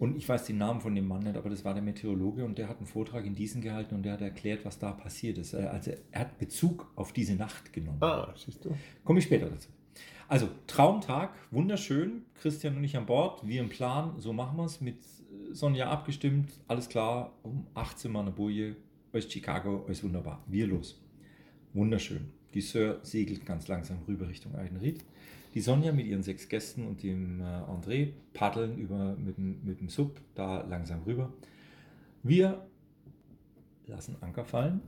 Und 0.00 0.16
ich 0.16 0.26
weiß 0.26 0.46
den 0.46 0.56
Namen 0.56 0.80
von 0.80 0.94
dem 0.94 1.06
Mann 1.06 1.24
nicht, 1.24 1.36
aber 1.36 1.50
das 1.50 1.62
war 1.62 1.74
der 1.74 1.82
Meteorologe 1.82 2.42
und 2.42 2.56
der 2.56 2.68
hat 2.70 2.78
einen 2.78 2.86
Vortrag 2.86 3.26
in 3.26 3.34
diesen 3.34 3.60
gehalten 3.60 3.94
und 3.94 4.02
der 4.02 4.14
hat 4.14 4.22
erklärt, 4.22 4.64
was 4.64 4.78
da 4.78 4.92
passiert 4.92 5.36
ist. 5.36 5.52
Äh, 5.52 5.58
Also 5.58 5.92
er 6.10 6.20
hat 6.20 6.38
Bezug 6.38 6.90
auf 6.96 7.12
diese 7.12 7.34
Nacht 7.34 7.74
genommen. 7.74 7.98
Ah, 8.00 8.32
siehst 8.34 8.64
du. 8.64 8.74
Komme 9.04 9.18
ich 9.18 9.26
später 9.26 9.50
dazu. 9.50 9.68
Also 10.26 10.48
Traumtag, 10.66 11.34
wunderschön. 11.50 12.22
Christian 12.40 12.78
und 12.78 12.84
ich 12.84 12.96
an 12.96 13.04
Bord, 13.04 13.46
wir 13.46 13.60
im 13.60 13.68
Plan, 13.68 14.14
so 14.18 14.32
machen 14.32 14.56
wir 14.56 14.64
es. 14.64 14.80
Mit 14.80 14.96
Sonja 15.52 15.90
abgestimmt, 15.90 16.50
alles 16.66 16.88
klar. 16.88 17.34
Um 17.42 17.66
18 17.74 18.14
Uhr 18.14 18.22
eine 18.22 18.30
Boje, 18.30 18.76
aus 19.12 19.30
Chicago, 19.30 19.84
alles 19.86 20.02
wunderbar. 20.02 20.42
Wir 20.46 20.66
los. 20.66 20.98
Wunderschön. 21.74 22.30
Die 22.54 22.62
Sir 22.62 23.00
segelt 23.02 23.44
ganz 23.44 23.68
langsam 23.68 23.98
rüber 24.08 24.28
Richtung 24.30 24.54
Eidenried. 24.54 25.04
Die 25.54 25.60
Sonja 25.60 25.92
mit 25.92 26.06
ihren 26.06 26.22
sechs 26.22 26.48
Gästen 26.48 26.86
und 26.86 27.02
dem 27.02 27.40
äh, 27.40 27.44
André 27.44 28.12
paddeln 28.32 28.78
über, 28.78 29.16
mit, 29.16 29.36
dem, 29.36 29.64
mit 29.64 29.80
dem 29.80 29.88
Sub 29.88 30.20
da 30.34 30.62
langsam 30.62 31.02
rüber. 31.02 31.32
Wir 32.22 32.66
lassen 33.86 34.16
Anker 34.20 34.44
fallen. 34.44 34.80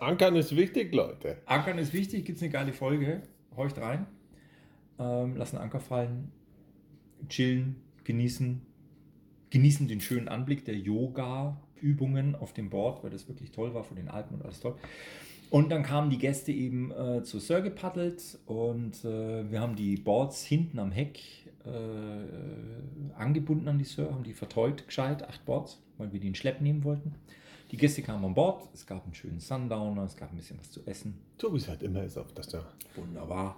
Ankern 0.00 0.36
ist 0.36 0.54
wichtig, 0.54 0.92
Leute. 0.94 1.38
Ankern 1.46 1.78
ist 1.78 1.92
wichtig, 1.92 2.26
gibt 2.26 2.36
es 2.36 2.42
eine 2.42 2.52
geile 2.52 2.72
Folge. 2.72 3.22
Horcht 3.56 3.78
rein. 3.78 4.06
Ähm, 4.98 5.36
lassen 5.36 5.56
Anker 5.56 5.80
fallen. 5.80 6.32
Chillen, 7.28 7.76
genießen. 8.04 8.60
Genießen 9.48 9.88
den 9.88 10.00
schönen 10.00 10.28
Anblick 10.28 10.64
der 10.66 10.76
Yoga-Übungen 10.76 12.34
auf 12.34 12.52
dem 12.52 12.68
Board, 12.68 13.02
weil 13.02 13.10
das 13.10 13.28
wirklich 13.28 13.52
toll 13.52 13.72
war 13.72 13.84
von 13.84 13.96
den 13.96 14.08
Alpen 14.08 14.34
und 14.34 14.44
alles 14.44 14.60
toll. 14.60 14.76
Und 15.50 15.70
dann 15.70 15.82
kamen 15.82 16.10
die 16.10 16.18
Gäste 16.18 16.52
eben 16.52 16.90
äh, 16.90 17.22
zur 17.22 17.40
Sir 17.40 17.60
gepaddelt 17.60 18.38
und 18.46 19.04
äh, 19.04 19.50
wir 19.50 19.60
haben 19.60 19.76
die 19.76 19.96
Boards 19.96 20.44
hinten 20.44 20.78
am 20.78 20.90
Heck 20.90 21.20
äh, 21.64 23.14
angebunden 23.16 23.68
an 23.68 23.78
die 23.78 23.84
Sir, 23.84 24.10
haben 24.12 24.24
die 24.24 24.32
verteut 24.32 24.86
gescheit, 24.86 25.22
acht 25.22 25.44
Boards, 25.44 25.80
weil 25.98 26.12
wir 26.12 26.20
die 26.20 26.28
in 26.28 26.34
Schlepp 26.34 26.60
nehmen 26.60 26.84
wollten. 26.84 27.14
Die 27.70 27.76
Gäste 27.76 28.02
kamen 28.02 28.24
an 28.24 28.34
Bord, 28.34 28.68
es 28.74 28.86
gab 28.86 29.04
einen 29.04 29.14
schönen 29.14 29.40
Sundowner, 29.40 30.04
es 30.04 30.16
gab 30.16 30.30
ein 30.30 30.36
bisschen 30.36 30.58
was 30.58 30.70
zu 30.70 30.86
essen. 30.86 31.18
So 31.40 31.52
wie 31.52 31.58
es 31.58 31.68
halt 31.68 31.82
immer 31.82 32.04
ist 32.04 32.16
auf 32.16 32.32
das 32.32 32.52
Jahr. 32.52 32.72
Wunderbar. 32.94 33.56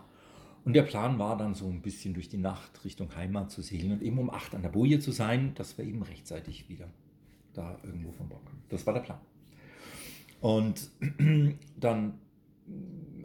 Und 0.65 0.75
der 0.75 0.83
Plan 0.83 1.19
war 1.19 1.37
dann 1.37 1.55
so 1.55 1.67
ein 1.67 1.83
bisschen 1.83 2.15
durch 2.15 2.29
die 2.29 2.39
Nacht 2.39 2.85
Richtung 2.85 3.15
Heimat 3.17 3.51
zu 3.51 3.63
segeln 3.63 3.93
und 3.93 4.03
eben 4.03 4.19
um 4.19 4.31
8 4.31 4.55
an 4.55 4.63
der 4.63 4.71
Boje 4.71 4.99
zu 4.99 5.13
sein, 5.13 5.55
dass 5.55 5.77
wir 5.79 5.85
eben 5.85 6.03
rechtzeitig 6.03 6.69
wieder 6.69 6.89
da 7.53 7.79
irgendwo 7.83 8.13
von 8.13 8.29
Bord 8.29 8.45
kommen. 8.45 8.63
Das 8.69 8.87
war 8.87 8.95
der 8.95 9.01
Plan. 9.01 9.19
Und 10.41 10.91
dann 11.81 12.15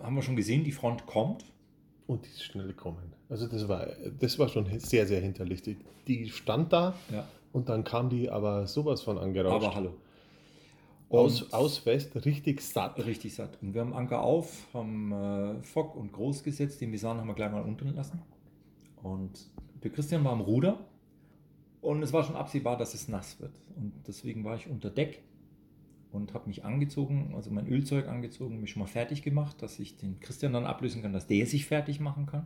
haben 0.02 0.16
wir 0.16 0.22
schon 0.22 0.36
gesehen, 0.36 0.64
die 0.64 0.72
Front 0.72 1.06
kommt. 1.06 1.46
und 2.08 2.26
die 2.26 2.30
ist 2.30 2.44
schnell 2.44 2.68
gekommen. 2.68 3.14
Also 3.30 3.48
das 3.48 3.68
war, 3.68 3.88
das 4.20 4.38
war 4.38 4.50
schon 4.50 4.68
sehr, 4.80 5.08
sehr 5.08 5.22
hinterlich. 5.22 5.62
Die, 6.08 6.30
stand 6.30 6.74
da 6.74 6.94
Ja. 7.12 7.26
und 7.54 7.70
dann 7.70 7.84
kam 7.84 8.10
die 8.10 8.30
aber 8.30 8.68
sowas 8.68 9.02
von 9.02 9.18
angerauscht. 9.18 9.66
Aber 9.66 9.76
hallo. 9.76 9.94
aus, 11.10 11.42
Und- 11.44 11.54
aus 11.54 11.86
West 11.86 12.14
richtig 12.26 12.62
satt. 12.62 13.04
Richtig 13.06 13.34
satt. 13.36 13.58
Und 13.62 13.74
wir 13.74 13.82
haben 13.82 13.94
Anker 13.94 14.22
auf, 14.22 14.68
haben 14.74 15.12
äh, 15.14 15.64
Fock 15.64 15.96
und 15.96 16.12
Groß 16.12 16.44
gesetzt. 16.44 16.82
Den 16.82 16.92
Visan 16.92 17.18
haben 17.18 17.28
wir 17.28 17.36
gleich 17.36 17.52
mal 17.52 17.62
unten 17.64 17.94
lassen. 17.96 18.22
Und 19.02 19.48
der 19.84 19.92
Christian 19.92 20.24
war 20.24 20.34
am 20.34 20.42
Ruder. 20.42 20.80
Und 21.82 22.02
es 22.04 22.12
war 22.14 22.24
schon 22.24 22.36
absehbar, 22.36 22.78
dass 22.78 22.94
es 22.94 23.08
nass 23.08 23.40
wird. 23.40 23.52
Und 23.76 23.94
deswegen 24.08 24.44
war 24.44 24.56
ich 24.56 24.68
unter 24.70 24.90
Deck 24.90 25.22
und 26.14 26.34
habe 26.34 26.48
mich 26.48 26.64
angezogen, 26.64 27.34
also 27.36 27.50
mein 27.52 27.68
Ölzeug 27.68 28.08
angezogen, 28.08 28.62
mich 28.62 28.72
schon 28.72 28.82
mal 28.82 28.88
fertig 28.88 29.24
gemacht, 29.24 29.62
dass 29.62 29.80
ich 29.80 29.98
den 29.98 30.20
Christian 30.20 30.54
dann 30.54 30.66
ablösen 30.66 31.02
kann, 31.02 31.14
dass 31.14 31.28
der 31.28 31.46
sich 31.46 31.66
fertig 31.66 32.00
machen 32.00 32.26
kann. 32.26 32.46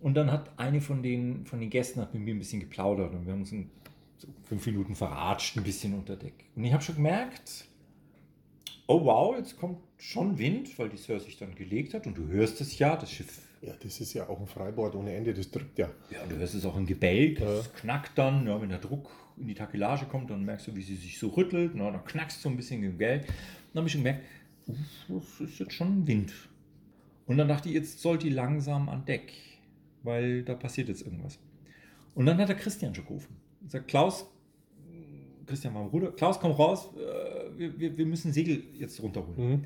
Und 0.00 0.14
dann 0.14 0.30
hat 0.30 0.58
eine 0.58 0.80
von 0.80 1.02
den, 1.02 1.44
von 1.46 1.60
den 1.60 1.70
Gästen 1.70 2.00
hat 2.00 2.14
mit 2.14 2.22
mir 2.22 2.34
ein 2.34 2.38
bisschen 2.38 2.60
geplaudert 2.60 3.12
und 3.12 3.26
wir 3.26 3.32
haben 3.32 3.40
uns 3.40 3.52
ein, 3.52 3.70
so 4.16 4.28
fünf 4.44 4.64
Minuten 4.66 4.94
verratscht, 4.94 5.56
ein 5.56 5.64
bisschen 5.64 5.94
unter 5.94 6.16
Deck. 6.16 6.44
Und 6.54 6.64
ich 6.64 6.72
habe 6.72 6.82
schon 6.82 6.94
gemerkt, 6.94 7.66
oh 8.86 9.04
wow, 9.04 9.36
jetzt 9.36 9.58
kommt 9.58 9.78
schon 9.98 10.38
Wind, 10.38 10.78
weil 10.78 10.88
die 10.88 10.96
Sir 10.96 11.20
sich 11.20 11.36
dann 11.36 11.54
gelegt 11.54 11.94
hat 11.94 12.06
und 12.06 12.16
du 12.16 12.26
hörst 12.28 12.60
es 12.60 12.78
ja, 12.78 12.96
das 12.96 13.12
Schiff, 13.12 13.42
Ja, 13.62 13.74
das 13.82 14.00
ist 14.00 14.14
ja 14.14 14.28
auch 14.28 14.40
ein 14.40 14.46
Freibord 14.46 14.94
ohne 14.94 15.14
Ende, 15.14 15.34
das 15.34 15.50
drückt 15.50 15.78
ja. 15.78 15.90
ja, 16.10 16.24
du 16.26 16.36
hörst 16.36 16.54
es 16.54 16.64
auch 16.64 16.76
im 16.76 16.86
Gebälk, 16.86 17.40
Ja. 17.40 17.58
es 17.58 17.72
knackt 17.74 18.16
dann, 18.16 18.46
ja, 18.46 18.60
wenn 18.60 18.70
der 18.70 18.78
Druck 18.78 19.10
in 19.36 19.48
die 19.48 19.54
Takelage 19.54 20.06
kommt, 20.06 20.30
dann 20.30 20.44
merkst 20.44 20.68
du, 20.68 20.76
wie 20.76 20.82
sie 20.82 20.96
sich 20.96 21.18
so 21.18 21.28
rüttelt, 21.28 21.72
na, 21.74 21.90
dann 21.90 22.04
knackst 22.04 22.40
so 22.40 22.48
ein 22.48 22.56
bisschen 22.56 22.82
im 22.82 22.92
Gebälk. 22.92 23.26
Dann 23.26 23.80
habe 23.80 23.86
ich 23.86 23.92
schon 23.92 24.02
gemerkt, 24.02 24.24
das 24.66 25.40
ist 25.40 25.58
jetzt 25.58 25.72
schon 25.74 26.06
Wind. 26.06 26.32
Und 27.26 27.36
dann 27.38 27.48
dachte 27.48 27.68
ich, 27.68 27.74
jetzt 27.74 28.00
sollte 28.00 28.26
die 28.28 28.32
langsam 28.32 28.88
an 28.88 29.04
Deck, 29.04 29.32
weil 30.02 30.42
da 30.42 30.54
passiert 30.54 30.88
jetzt 30.88 31.02
irgendwas. 31.02 31.38
Und 32.14 32.26
dann 32.26 32.38
hat 32.38 32.48
der 32.48 32.56
Christian 32.56 32.94
schon 32.94 33.04
gerufen. 33.06 33.36
Er 33.64 33.70
sagt, 33.70 33.88
Klaus, 33.88 34.26
Christian 35.46 35.74
war 35.74 35.82
am 35.82 35.88
Ruder, 35.88 36.12
Klaus, 36.12 36.38
komm 36.40 36.52
raus, 36.52 36.88
äh, 36.96 37.58
wir, 37.58 37.78
wir, 37.78 37.96
wir 37.98 38.06
müssen 38.06 38.32
Segel 38.32 38.62
jetzt 38.78 39.02
runterholen. 39.02 39.50
Mhm. 39.50 39.64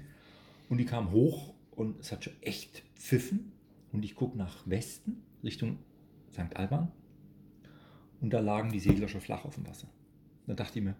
Und 0.68 0.78
die 0.78 0.84
kam 0.84 1.10
hoch 1.12 1.54
und 1.72 2.00
es 2.00 2.10
hat 2.10 2.24
schon 2.24 2.32
echt 2.40 2.82
pfiffen. 2.96 3.52
Und 3.94 4.04
ich 4.04 4.16
gucke 4.16 4.36
nach 4.36 4.68
Westen, 4.68 5.22
Richtung 5.44 5.78
St. 6.32 6.56
Alban. 6.56 6.90
Und 8.20 8.32
da 8.32 8.40
lagen 8.40 8.70
die 8.70 8.80
Segler 8.80 9.06
schon 9.06 9.20
flach 9.20 9.44
auf 9.44 9.54
dem 9.54 9.66
Wasser. 9.66 9.88
Da 10.46 10.54
dachte 10.54 10.80
ich 10.80 10.84
mir, 10.84 10.96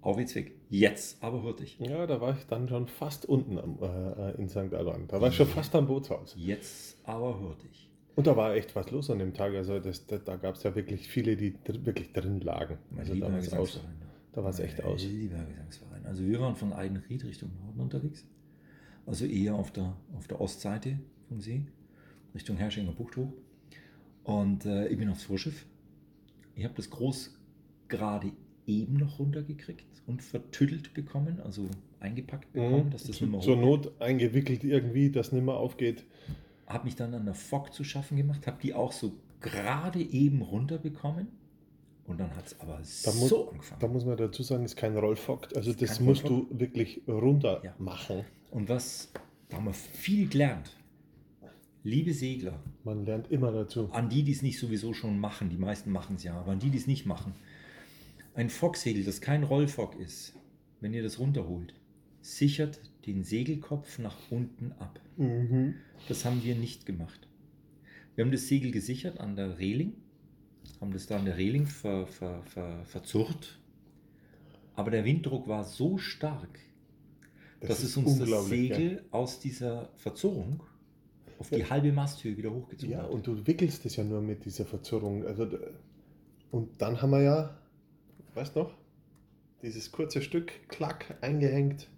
auf 0.00 0.16
geht's 0.16 0.34
weg. 0.34 0.56
Jetzt 0.68 1.22
aber 1.22 1.44
hurtig. 1.44 1.78
Ja, 1.78 2.04
da 2.08 2.20
war 2.20 2.36
ich 2.36 2.44
dann 2.46 2.68
schon 2.68 2.88
fast 2.88 3.26
unten 3.26 3.58
am, 3.58 3.78
äh, 3.80 4.32
in 4.32 4.48
St. 4.48 4.74
Alban. 4.74 5.06
Da 5.06 5.20
war 5.20 5.28
ich 5.28 5.36
schon 5.36 5.46
fast 5.46 5.72
am 5.76 5.86
Bootshaus. 5.86 6.34
Jetzt 6.36 6.98
aber 7.04 7.38
hurtig. 7.38 7.88
Und 8.16 8.26
da 8.26 8.36
war 8.36 8.54
echt 8.54 8.74
was 8.74 8.90
los 8.90 9.08
an 9.08 9.20
dem 9.20 9.32
Tag. 9.34 9.54
Also 9.54 9.78
das, 9.78 10.06
da, 10.06 10.18
da 10.18 10.34
gab 10.34 10.56
es 10.56 10.64
ja 10.64 10.74
wirklich 10.74 11.06
viele, 11.06 11.36
die 11.36 11.52
dr 11.52 11.86
wirklich 11.86 12.12
drin 12.12 12.40
lagen. 12.40 12.78
Mein 12.90 13.00
Also 13.00 13.14
da 13.14 13.32
war 13.32 13.38
es 13.38 13.52
aus. 13.52 13.80
Da 14.32 14.42
war 14.42 14.50
es 14.50 14.58
echt 14.58 14.82
aus. 14.82 15.04
Lieber 15.04 15.44
Gesangsverein. 15.44 16.04
Also 16.06 16.26
wir 16.26 16.40
waren 16.40 16.56
von 16.56 16.72
Eidenried 16.72 17.24
Richtung 17.24 17.52
Norden 17.64 17.80
unterwegs. 17.80 18.26
Also 19.06 19.26
eher 19.26 19.54
auf 19.54 19.70
der, 19.70 19.96
auf 20.16 20.26
der 20.26 20.40
Ostseite 20.40 20.98
vom 21.28 21.40
See, 21.40 21.66
Richtung 22.34 22.56
Herrschinger 22.56 22.92
Bucht 22.92 23.16
hoch. 23.16 23.32
Und 24.24 24.64
äh, 24.66 24.88
ich 24.88 24.98
bin 24.98 25.08
aufs 25.08 25.24
Vorschiff. 25.24 25.66
Ich 26.54 26.64
habe 26.64 26.74
das 26.74 26.90
groß 26.90 27.38
gerade 27.88 28.32
eben 28.66 28.94
noch 28.94 29.18
runtergekriegt 29.18 29.84
und 30.06 30.22
vertüttelt 30.22 30.94
bekommen, 30.94 31.40
also 31.40 31.66
eingepackt 32.00 32.52
bekommen, 32.52 32.86
Mhm. 32.86 32.90
dass 32.90 33.04
das 33.04 33.20
nicht 33.20 33.30
mehr 33.30 33.40
zur 33.40 33.56
Not 33.56 34.00
eingewickelt 34.00 34.64
irgendwie, 34.64 35.10
dass 35.10 35.32
nicht 35.32 35.44
mehr 35.44 35.54
aufgeht. 35.54 36.04
Habe 36.66 36.84
mich 36.84 36.96
dann 36.96 37.12
an 37.14 37.24
der 37.24 37.34
Fock 37.34 37.72
zu 37.74 37.84
schaffen 37.84 38.16
gemacht, 38.16 38.46
habe 38.46 38.58
die 38.62 38.74
auch 38.74 38.92
so 38.92 39.12
gerade 39.40 40.00
eben 40.00 40.42
runterbekommen. 40.42 41.26
Und 42.06 42.18
dann 42.18 42.34
hat 42.36 42.46
es 42.46 42.60
aber 42.60 42.74
Da 43.04 43.12
muss, 43.12 43.28
so 43.28 43.50
angefangen. 43.50 43.80
da 43.80 43.88
muss 43.88 44.04
man 44.04 44.16
dazu 44.16 44.42
sagen, 44.42 44.64
ist 44.64 44.76
kein 44.76 44.96
Rollfock. 44.96 45.48
Also 45.54 45.72
das 45.72 46.00
musst 46.00 46.24
Rollfock. 46.24 46.50
du 46.50 46.60
wirklich 46.60 47.02
runter 47.06 47.60
Ja. 47.64 47.74
machen. 47.78 48.24
Und 48.50 48.68
was, 48.68 49.12
da 49.48 49.56
haben 49.56 49.66
wir 49.66 49.72
viel 49.74 50.28
gelernt. 50.28 50.76
Liebe 51.84 52.14
Segler, 52.14 52.62
Man 52.84 53.04
lernt 53.04 53.30
immer 53.30 53.50
dazu. 53.50 53.90
an 53.90 54.08
die, 54.08 54.22
die 54.22 54.32
es 54.32 54.42
nicht 54.42 54.58
sowieso 54.58 54.94
schon 54.94 55.18
machen, 55.18 55.50
die 55.50 55.56
meisten 55.56 55.90
machen 55.90 56.16
es 56.16 56.22
ja, 56.22 56.38
aber 56.38 56.52
an 56.52 56.60
die, 56.60 56.70
die 56.70 56.78
es 56.78 56.86
nicht 56.86 57.06
machen. 57.06 57.34
Ein 58.34 58.50
Focksegel, 58.50 59.04
das 59.04 59.20
kein 59.20 59.42
Rollfock 59.42 59.98
ist, 59.98 60.34
wenn 60.80 60.94
ihr 60.94 61.02
das 61.02 61.18
runterholt, 61.18 61.74
sichert 62.20 62.80
den 63.06 63.24
Segelkopf 63.24 63.98
nach 63.98 64.16
unten 64.30 64.72
ab. 64.78 65.00
Mhm. 65.16 65.74
Das 66.08 66.24
haben 66.24 66.44
wir 66.44 66.54
nicht 66.54 66.86
gemacht. 66.86 67.26
Wir 68.14 68.24
haben 68.24 68.32
das 68.32 68.46
Segel 68.46 68.70
gesichert 68.70 69.18
an 69.18 69.34
der 69.34 69.58
Reling, 69.58 69.94
haben 70.80 70.92
das 70.92 71.06
da 71.06 71.18
an 71.18 71.24
der 71.24 71.36
Reling 71.36 71.66
ver, 71.66 72.06
ver, 72.06 72.44
ver, 72.44 72.84
verzurrt, 72.84 73.58
aber 74.74 74.92
der 74.92 75.04
Winddruck 75.04 75.48
war 75.48 75.64
so 75.64 75.98
stark, 75.98 76.60
dass 77.60 77.82
es 77.82 77.96
uns 77.96 78.18
das 78.18 78.46
Segel 78.46 79.04
aus 79.10 79.40
dieser 79.40 79.90
Verzurrung 79.96 80.62
auf 81.42 81.50
die 81.50 81.68
halbe 81.68 81.92
Masthöhe 81.92 82.36
wieder 82.36 82.50
hochgezogen 82.52 82.92
Ja, 82.92 83.02
hat. 83.02 83.10
und 83.10 83.26
du 83.26 83.46
wickelst 83.46 83.84
es 83.84 83.96
ja 83.96 84.04
nur 84.04 84.20
mit 84.20 84.44
dieser 84.44 84.64
Verzurrung. 84.64 85.26
Also, 85.26 85.48
und 86.52 86.80
dann 86.80 87.02
haben 87.02 87.10
wir 87.10 87.20
ja, 87.22 87.58
weißt 88.34 88.54
noch, 88.54 88.72
dieses 89.62 89.90
kurze 89.90 90.22
Stück, 90.22 90.52
klack, 90.68 91.16
eingehängt. 91.20 91.88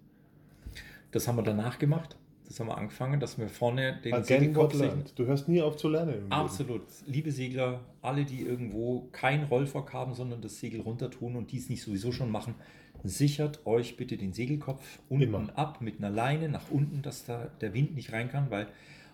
Das 1.11 1.27
haben 1.27 1.35
wir 1.37 1.43
danach 1.43 1.77
gemacht. 1.79 2.17
Das 2.47 2.59
haben 2.59 2.67
wir 2.67 2.77
angefangen, 2.77 3.19
dass 3.19 3.37
wir 3.39 3.47
vorne 3.49 3.99
den 4.03 4.23
Segelkopf. 4.23 4.75
Du 5.15 5.25
hörst 5.25 5.47
nie 5.47 5.61
auf 5.61 5.77
zu 5.77 5.89
lernen. 5.89 6.13
im 6.13 6.19
Leben. 6.21 6.31
Absolut. 6.31 6.81
Liebe 7.07 7.31
Segler, 7.31 7.81
alle, 8.01 8.25
die 8.25 8.41
irgendwo 8.41 9.07
kein 9.11 9.43
Rollfock 9.43 9.93
haben, 9.93 10.13
sondern 10.13 10.41
das 10.41 10.59
Segel 10.59 10.81
runter 10.81 11.09
tun 11.09 11.35
und 11.35 11.51
dies 11.51 11.69
nicht 11.69 11.81
sowieso 11.81 12.11
schon 12.11 12.29
machen, 12.29 12.55
sichert 13.03 13.65
euch 13.65 13.97
bitte 13.97 14.17
den 14.17 14.33
Segelkopf 14.33 14.99
unten 15.09 15.23
Immer. 15.23 15.57
ab 15.57 15.81
mit 15.81 15.97
einer 15.99 16.09
Leine 16.09 16.49
nach 16.49 16.69
unten, 16.69 17.01
dass 17.01 17.25
da 17.25 17.49
der 17.61 17.73
Wind 17.73 17.95
nicht 17.95 18.11
rein 18.13 18.29
kann, 18.29 18.49
weil 18.51 18.67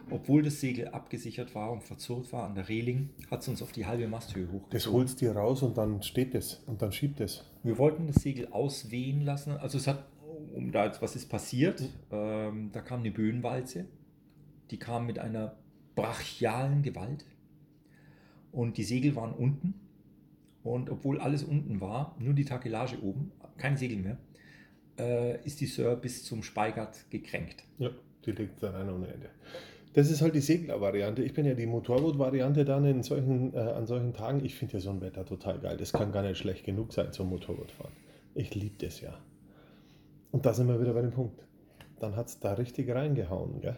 obwohl 0.09 0.41
das 0.43 0.59
Segel 0.59 0.89
abgesichert 0.89 1.53
war 1.55 1.71
und 1.71 1.83
verzurrt 1.83 2.31
war 2.33 2.45
an 2.45 2.55
der 2.55 2.67
Reling, 2.69 3.09
hat 3.29 3.41
es 3.41 3.47
uns 3.47 3.61
auf 3.61 3.71
die 3.71 3.85
halbe 3.85 4.07
Masthöhe 4.07 4.45
Das 4.45 4.53
hochgezogen. 4.53 4.93
holst 4.99 5.21
dir 5.21 5.31
raus 5.35 5.63
und 5.63 5.77
dann 5.77 6.01
steht 6.03 6.35
es 6.35 6.55
und 6.65 6.81
dann 6.81 6.91
schiebt 6.91 7.19
es. 7.21 7.45
Wir 7.63 7.77
wollten 7.77 8.07
das 8.07 8.17
Segel 8.17 8.47
auswehen 8.51 9.21
lassen. 9.21 9.51
Also 9.51 9.77
es 9.77 9.87
hat, 9.87 10.05
um 10.53 10.71
da 10.71 10.85
jetzt 10.85 11.01
was 11.01 11.15
ist 11.15 11.29
passiert, 11.29 11.81
ähm, 12.11 12.71
da 12.73 12.81
kam 12.81 13.01
eine 13.01 13.11
Böenwalze. 13.11 13.85
Die 14.71 14.77
kam 14.77 15.05
mit 15.05 15.19
einer 15.19 15.57
brachialen 15.95 16.81
Gewalt. 16.81 17.25
Und 18.51 18.77
die 18.77 18.83
Segel 18.83 19.15
waren 19.15 19.33
unten. 19.33 19.75
Und 20.63 20.89
obwohl 20.89 21.19
alles 21.19 21.43
unten 21.43 21.81
war, 21.81 22.15
nur 22.19 22.33
die 22.33 22.45
Takelage 22.45 23.01
oben, 23.01 23.31
kein 23.57 23.77
Segel 23.77 23.97
mehr, 23.97 24.17
äh, 24.99 25.43
ist 25.45 25.59
die 25.61 25.65
Sir 25.65 25.95
bis 25.95 26.23
zum 26.23 26.43
Speigert 26.43 27.09
gekränkt. 27.09 27.63
Ja, 27.79 27.89
die 28.25 28.31
liegt 28.31 28.61
dann 28.61 28.75
rein 28.75 28.89
ohne 28.89 29.07
Ende. 29.07 29.29
Das 29.93 30.09
ist 30.09 30.21
halt 30.21 30.35
die 30.35 30.41
Segler-Variante. 30.41 31.21
Ich 31.21 31.33
bin 31.33 31.45
ja 31.45 31.53
die 31.53 31.65
Motorboot-Variante 31.65 32.63
dann 32.63 32.85
in 32.85 33.03
solchen, 33.03 33.53
äh, 33.53 33.59
an 33.59 33.85
solchen 33.85 34.13
Tagen. 34.13 34.43
Ich 34.45 34.55
finde 34.55 34.75
ja 34.75 34.79
so 34.79 34.89
ein 34.89 35.01
Wetter 35.01 35.25
total 35.25 35.59
geil. 35.59 35.77
Das 35.77 35.91
kann 35.91 36.11
gar 36.11 36.23
nicht 36.23 36.37
schlecht 36.37 36.65
genug 36.65 36.93
sein 36.93 37.11
zum 37.11 37.29
Motorbootfahren. 37.29 37.93
Ich 38.33 38.55
liebe 38.55 38.77
das 38.77 39.01
ja. 39.01 39.13
Und 40.31 40.45
da 40.45 40.53
sind 40.53 40.67
wir 40.67 40.79
wieder 40.79 40.93
bei 40.93 41.01
dem 41.01 41.11
Punkt. 41.11 41.43
Dann 41.99 42.15
hat 42.15 42.27
es 42.27 42.39
da 42.39 42.53
richtig 42.53 42.89
reingehauen. 42.89 43.59
Gell? 43.59 43.77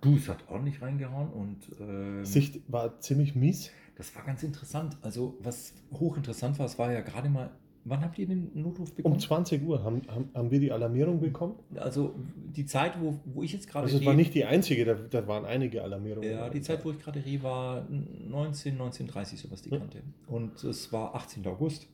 Du, 0.00 0.16
es 0.16 0.28
hat 0.28 0.38
ordentlich 0.48 0.80
reingehauen 0.80 1.30
und 1.30 1.58
ähm, 1.80 2.24
Sicht 2.24 2.60
war 2.68 3.00
ziemlich 3.00 3.34
mies. 3.34 3.70
das 3.96 4.14
war 4.14 4.24
ganz 4.24 4.42
interessant. 4.42 4.96
Also 5.02 5.36
was 5.40 5.74
hochinteressant 5.92 6.58
war, 6.58 6.66
es 6.66 6.78
war 6.78 6.92
ja 6.92 7.00
gerade 7.00 7.28
mal, 7.28 7.50
wann 7.88 8.00
habt 8.02 8.18
ihr 8.18 8.26
den 8.26 8.50
Notruf 8.54 8.90
Um 8.90 8.96
bekommen? 8.96 9.20
20 9.20 9.62
Uhr 9.66 9.82
haben, 9.82 10.02
haben, 10.08 10.30
haben 10.34 10.50
wir 10.50 10.60
die 10.60 10.72
Alarmierung 10.72 11.20
bekommen. 11.20 11.54
Also 11.76 12.14
die 12.56 12.66
Zeit, 12.66 13.00
wo, 13.00 13.18
wo 13.24 13.42
ich 13.42 13.52
jetzt 13.52 13.68
gerade 13.68 13.84
Also 13.86 13.98
es 13.98 14.04
war 14.04 14.14
nicht 14.14 14.34
die 14.34 14.44
einzige, 14.44 14.84
da, 14.84 14.94
da 14.94 15.26
waren 15.26 15.44
einige 15.44 15.82
Alarmierungen. 15.82 16.30
Ja, 16.30 16.48
die 16.50 16.60
Zeit, 16.60 16.84
wo 16.84 16.90
ich 16.90 16.98
gerade 16.98 17.24
rede, 17.24 17.42
war 17.42 17.86
19, 17.88 18.72
1930, 18.74 19.40
sowas 19.40 19.62
die 19.62 19.70
Ja. 19.70 19.78
Kante. 19.78 20.02
Und 20.26 20.62
es 20.64 20.92
war 20.92 21.14
18. 21.14 21.46
August. 21.46 21.88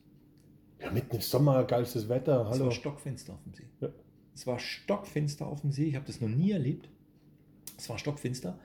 Ja, 0.81 0.91
mitten 0.91 1.15
im 1.15 1.21
Sommer, 1.21 1.63
geilstes 1.63 2.09
Wetter. 2.09 2.41
Es 2.49 2.55
Hallo. 2.55 2.65
war 2.65 2.71
stockfinster 2.71 3.33
auf 3.33 3.43
dem 3.43 3.53
See. 3.53 3.67
Ja. 3.81 3.89
Es 4.33 4.45
war 4.45 4.59
stockfinster 4.59 5.47
auf 5.47 5.61
dem 5.61 5.71
See. 5.71 5.85
Ich 5.85 5.95
habe 5.95 6.05
das 6.05 6.19
noch 6.19 6.27
nie 6.29 6.51
erlebt. 6.51 6.89
Es 7.77 7.89
war 7.89 7.97
stockfinster. 7.97 8.59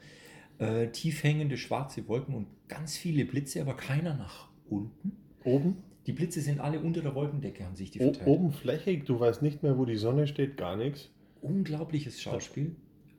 Äh, 0.58 0.88
tief 0.88 1.22
hängende 1.22 1.56
schwarze 1.56 2.06
Wolken 2.08 2.34
und 2.34 2.46
ganz 2.68 2.96
viele 2.96 3.24
Blitze, 3.24 3.60
aber 3.62 3.74
keiner 3.74 4.14
nach 4.14 4.48
unten. 4.68 5.12
Oben, 5.44 5.78
Die 6.06 6.12
Blitze 6.12 6.40
sind 6.40 6.60
alle 6.60 6.80
unter 6.80 7.02
der 7.02 7.14
Wolkendecke, 7.14 7.64
haben 7.64 7.76
sich 7.76 7.90
die 7.90 8.00
o, 8.00 8.04
verteilt. 8.04 8.26
oben 8.26 8.52
flächig, 8.52 9.04
du 9.04 9.20
weißt 9.20 9.42
nicht 9.42 9.62
mehr, 9.62 9.78
wo 9.78 9.84
die 9.84 9.96
Sonne 9.96 10.26
steht, 10.26 10.56
gar 10.56 10.76
nichts. 10.76 11.10
unglaubliches 11.42 12.20
Schauspiel, 12.20 12.74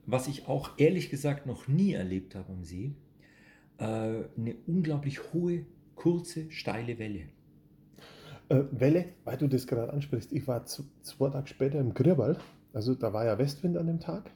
was 0.06 0.28
ich 0.28 0.48
auch 0.48 0.70
ehrlich 0.78 1.10
gesagt 1.10 1.46
noch 1.46 1.68
nie 1.68 1.92
erlebt 1.92 2.34
habe 2.34 2.52
am 2.52 2.64
See. 2.64 2.94
Äh, 3.78 3.84
eine 3.84 4.56
unglaublich 4.66 5.32
hohe, 5.32 5.64
kurze, 5.94 6.50
steile 6.50 6.98
Welle. 6.98 7.28
Äh, 8.48 8.64
Welle, 8.72 9.06
weil 9.24 9.36
du 9.38 9.48
das 9.48 9.66
gerade 9.66 9.92
ansprichst, 9.92 10.32
ich 10.32 10.46
war 10.46 10.66
zu, 10.66 10.84
zwei 11.02 11.30
Tage 11.30 11.48
später 11.48 11.78
im 11.80 11.94
Grürwald, 11.94 12.38
also 12.72 12.94
da 12.94 13.12
war 13.12 13.24
ja 13.24 13.38
Westwind 13.38 13.76
an 13.76 13.86
dem 13.86 14.00
Tag 14.00 14.30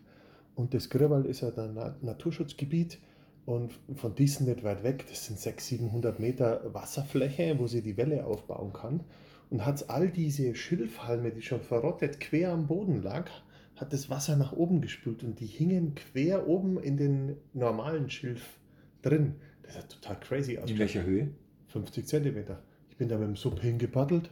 und 0.55 0.73
das 0.73 0.89
Grürwald 0.89 1.27
ist 1.27 1.43
ja 1.43 1.49
ein 1.49 1.75
Na 1.75 1.97
Naturschutzgebiet, 2.01 2.99
Und 3.47 3.73
von 3.95 4.15
diesen 4.17 4.47
nicht 4.47 4.65
weit 4.65 4.83
weg, 4.83 5.07
das 5.09 5.27
sind 5.27 5.39
600, 5.39 5.61
700 5.61 6.21
Meter 6.21 6.75
Wasserfläche, 6.75 7.59
wo 7.59 7.69
sie 7.69 7.81
die 7.81 7.97
Welle 7.97 8.27
aufbauen 8.27 8.73
kann. 8.73 9.05
Und 9.51 9.65
hat 9.65 9.89
all 9.89 10.11
diese 10.11 10.57
Schilfhalme, 10.57 11.31
die 11.31 11.43
schon 11.43 11.61
verrottet 11.61 12.19
quer 12.19 12.53
am 12.53 12.67
Boden 12.67 13.03
lag, 13.03 13.31
hat 13.77 13.93
das 13.93 14.11
Wasser 14.11 14.37
nach 14.37 14.53
oben 14.53 14.81
gespült 14.81 15.23
und 15.23 15.39
die 15.39 15.47
hingen 15.47 15.95
quer 15.95 16.49
oben 16.49 16.79
in 16.83 16.97
den 16.97 17.37
normalen 17.53 18.11
Schilf 18.11 18.59
drin. 19.03 19.37
Das 19.63 19.77
hat 19.77 19.91
total 19.91 20.19
crazy 20.19 20.59
aus. 20.59 20.69
In 20.69 20.79
welcher 20.79 21.05
Höhe? 21.05 21.29
50 21.69 22.07
Zentimeter. 22.07 22.63
Ich 22.91 22.97
bin 22.97 23.09
da 23.09 23.17
mit 23.17 23.29
dem 23.29 23.37
Sub 23.37 23.61
hingepaddelt. 23.61 24.31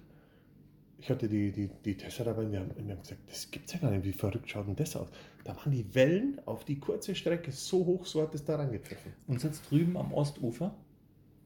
Ich 0.98 1.10
hatte 1.10 1.28
die, 1.28 1.52
die, 1.52 1.68
die 1.84 1.96
Tessa 1.96 2.24
dabei 2.24 2.44
und 2.44 2.52
wir 2.52 2.60
haben, 2.60 2.70
wir 2.76 2.94
haben 2.94 3.02
gesagt, 3.02 3.20
das 3.28 3.50
gibt's 3.50 3.72
ja 3.74 3.78
gar 3.80 3.90
nicht. 3.90 4.04
Wie 4.04 4.12
verrückt 4.12 4.48
schaut 4.48 4.66
denn 4.66 4.76
das 4.76 4.96
aus? 4.96 5.08
Da 5.44 5.54
waren 5.56 5.70
die 5.70 5.94
Wellen 5.94 6.40
auf 6.46 6.64
die 6.64 6.78
kurze 6.78 7.14
Strecke 7.14 7.52
so 7.52 7.84
hoch, 7.84 8.06
so 8.06 8.22
hat 8.22 8.34
es 8.34 8.44
da 8.44 8.56
reingepfiffen. 8.56 9.12
Und 9.26 9.40
sitzt 9.40 9.70
drüben 9.70 9.96
am 9.96 10.12
Ostufer. 10.12 10.74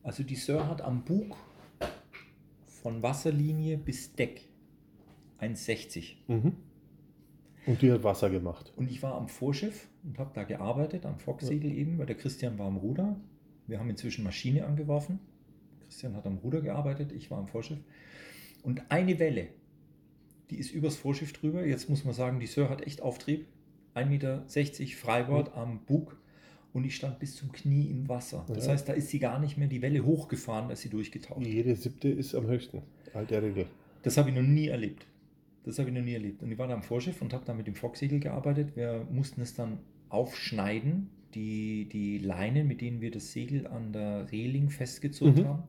Also 0.03 0.23
die 0.23 0.37
Sir 0.37 0.69
hat 0.69 0.81
am 0.81 1.05
Bug 1.05 1.37
von 2.67 3.03
Wasserlinie 3.03 3.77
bis 3.77 4.15
Deck 4.15 4.49
1,60. 5.41 6.15
Mhm. 6.29 6.53
Und 7.67 7.83
die 7.83 7.93
hat 7.93 8.03
Wasser 8.03 8.31
gemacht. 8.31 8.73
Und 8.77 8.91
ich 8.91 9.03
war 9.03 9.15
am 9.15 9.29
Vorschiff 9.29 9.89
und 10.05 10.19
habe 10.19 10.31
da 10.33 10.45
gearbeitet, 10.45 11.05
am 11.05 11.19
Focksegel 11.19 11.71
eben, 11.71 11.99
weil 11.99 12.07
der 12.07 12.17
Christian 12.17 12.59
war 12.59 12.67
am 12.67 12.79
Ruder. 12.79 13.17
Wir 13.67 13.79
haben 13.79 13.91
inzwischen 13.91 14.25
Maschine 14.25 14.65
angeworfen. 14.65 15.19
Christian 15.81 16.17
hat 16.17 16.27
am 16.27 16.39
Ruder 16.39 16.63
gearbeitet, 16.63 17.13
ich 17.13 17.31
war 17.31 17.39
am 17.39 17.49
Vorschiff. 17.49 17.79
Und 18.63 18.83
eine 18.91 19.19
Welle, 19.19 19.49
die 20.51 20.57
ist 20.59 20.73
übers 20.73 20.97
Vorschiff 20.97 21.33
drüber. 21.33 21.65
Jetzt 21.65 21.89
muss 21.89 22.05
man 22.05 22.15
sagen, 22.15 22.41
die 22.41 22.47
Sir 22.47 22.69
hat 22.71 22.87
echt 22.87 23.03
Auftrieb. 23.03 23.47
1,60 23.95 24.07
Meter 24.09 24.45
Freibord 24.97 25.55
am 25.57 25.81
Bug 25.87 26.17
und 26.73 26.85
ich 26.85 26.95
stand 26.95 27.19
bis 27.19 27.35
zum 27.37 27.51
Knie 27.51 27.91
im 27.91 28.09
Wasser. 28.09 28.45
Das 28.49 28.67
Ja. 28.67 28.73
heißt, 28.73 28.89
da 28.89 28.93
ist 28.93 29.09
sie 29.09 29.19
gar 29.19 29.41
nicht 29.41 29.57
mehr 29.59 29.67
die 29.69 29.83
Welle 29.83 30.05
hochgefahren, 30.05 30.71
ist 30.71 30.83
sie 30.83 30.89
durchgetaucht. 30.89 31.45
Jede 31.45 31.75
siebte 31.75 32.09
ist 32.09 32.35
am 32.35 32.47
höchsten. 32.47 32.83
Alte 33.15 33.43
Regel. 33.43 33.67
Das 34.03 34.17
habe 34.17 34.29
ich 34.31 34.37
noch 34.37 34.43
nie 34.43 34.69
erlebt. 34.69 35.07
Das 35.65 35.79
habe 35.79 35.89
ich 35.91 35.95
noch 35.97 36.03
nie 36.03 36.13
erlebt. 36.15 36.43
Und 36.43 36.53
ich 36.53 36.59
war 36.59 36.69
da 36.69 36.75
am 36.75 36.83
Vorschiff 36.83 37.21
und 37.21 37.33
habe 37.33 37.45
da 37.45 37.53
mit 37.55 37.67
dem 37.67 37.75
Focksegel 37.75 38.21
gearbeitet. 38.21 38.77
Wir 38.77 39.07
mussten 39.11 39.41
es 39.41 39.55
dann 39.55 39.81
aufschneiden, 40.09 41.11
die, 41.35 41.89
die 41.91 42.19
Leinen, 42.19 42.69
mit 42.69 42.81
denen 42.81 43.01
wir 43.01 43.11
das 43.11 43.33
Segel 43.33 43.67
an 43.67 43.93
der 43.93 44.31
Reling 44.31 44.71
festgezurrt 44.71 45.39
Mhm. 45.39 45.45
haben, 45.47 45.63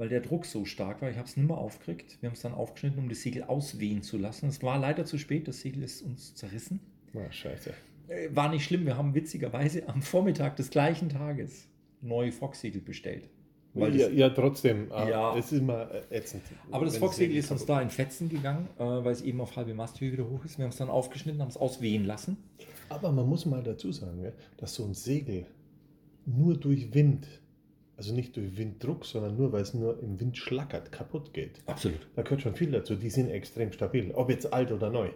weil 0.00 0.08
der 0.08 0.20
Druck 0.22 0.46
so 0.46 0.64
stark 0.64 1.02
war. 1.02 1.10
Ich 1.10 1.18
habe 1.18 1.28
es 1.28 1.36
nicht 1.36 1.46
mehr 1.46 1.58
aufgekriegt. 1.58 2.16
Wir 2.22 2.30
haben 2.30 2.34
es 2.34 2.40
dann 2.40 2.54
aufgeschnitten, 2.54 2.98
um 3.00 3.10
das 3.10 3.20
Segel 3.20 3.42
auswehen 3.42 4.00
zu 4.02 4.16
lassen. 4.16 4.48
Es 4.48 4.62
war 4.62 4.78
leider 4.78 5.04
zu 5.04 5.18
spät. 5.18 5.46
Das 5.46 5.60
Segel 5.60 5.82
ist 5.82 6.00
uns 6.00 6.34
zerrissen. 6.34 6.80
Na, 7.12 7.30
scheiße. 7.30 7.74
Äh, 8.08 8.28
War 8.34 8.48
nicht 8.50 8.64
schlimm. 8.64 8.86
Wir 8.86 8.96
haben 8.96 9.14
witzigerweise 9.14 9.86
am 9.90 10.00
Vormittag 10.00 10.56
des 10.56 10.70
gleichen 10.70 11.10
Tages 11.10 11.68
neue 12.00 12.32
Focksegel 12.32 12.80
bestellt. 12.80 13.28
Weil 13.74 13.94
ja, 13.94 14.06
das- 14.08 14.16
ja, 14.16 14.30
trotzdem. 14.30 14.90
aber 14.90 15.10
Ja. 15.10 15.36
Es 15.36 15.52
ist 15.52 15.58
immer 15.58 15.90
äh, 16.10 16.16
ätzend. 16.16 16.44
Aber 16.70 16.86
das 16.86 16.94
wenn 16.94 17.00
Focksegel 17.00 17.28
Segel 17.32 17.38
ist 17.40 17.50
uns 17.50 17.66
da 17.66 17.82
in 17.82 17.90
Fetzen 17.90 18.30
gegangen, 18.30 18.68
äh, 18.78 18.82
weil 18.82 19.12
es 19.12 19.20
eben 19.20 19.38
auf 19.42 19.54
halbe 19.54 19.74
Masthöhe 19.74 20.12
wieder 20.12 20.26
hoch 20.26 20.42
ist. 20.46 20.56
Wir 20.56 20.64
haben 20.64 20.70
es 20.70 20.78
dann 20.78 20.88
aufgeschnitten, 20.88 21.42
haben 21.42 21.48
es 21.50 21.58
auswehen 21.58 22.06
lassen. 22.06 22.38
Aber 22.88 23.12
man 23.12 23.28
muss 23.28 23.44
mal 23.44 23.62
dazu 23.62 23.92
sagen, 23.92 24.32
dass 24.56 24.74
so 24.74 24.86
ein 24.86 24.94
Segel 24.94 25.44
nur 26.24 26.56
durch 26.56 26.94
Wind, 26.94 27.26
also 28.00 28.14
nicht 28.14 28.34
durch 28.34 28.56
Winddruck, 28.56 29.04
sondern 29.04 29.36
nur 29.36 29.52
weil 29.52 29.60
es 29.60 29.74
nur 29.74 30.02
im 30.02 30.18
Wind 30.18 30.38
schlackert, 30.38 30.90
kaputt 30.90 31.34
geht. 31.34 31.60
Absolut. 31.66 32.00
Da 32.16 32.22
gehört 32.22 32.40
schon 32.40 32.54
viel 32.54 32.70
dazu. 32.70 32.94
Die 32.96 33.10
sind 33.10 33.28
extrem 33.28 33.72
stabil, 33.72 34.10
ob 34.12 34.30
jetzt 34.30 34.50
alt 34.54 34.72
oder 34.72 34.88
neu. 34.88 35.10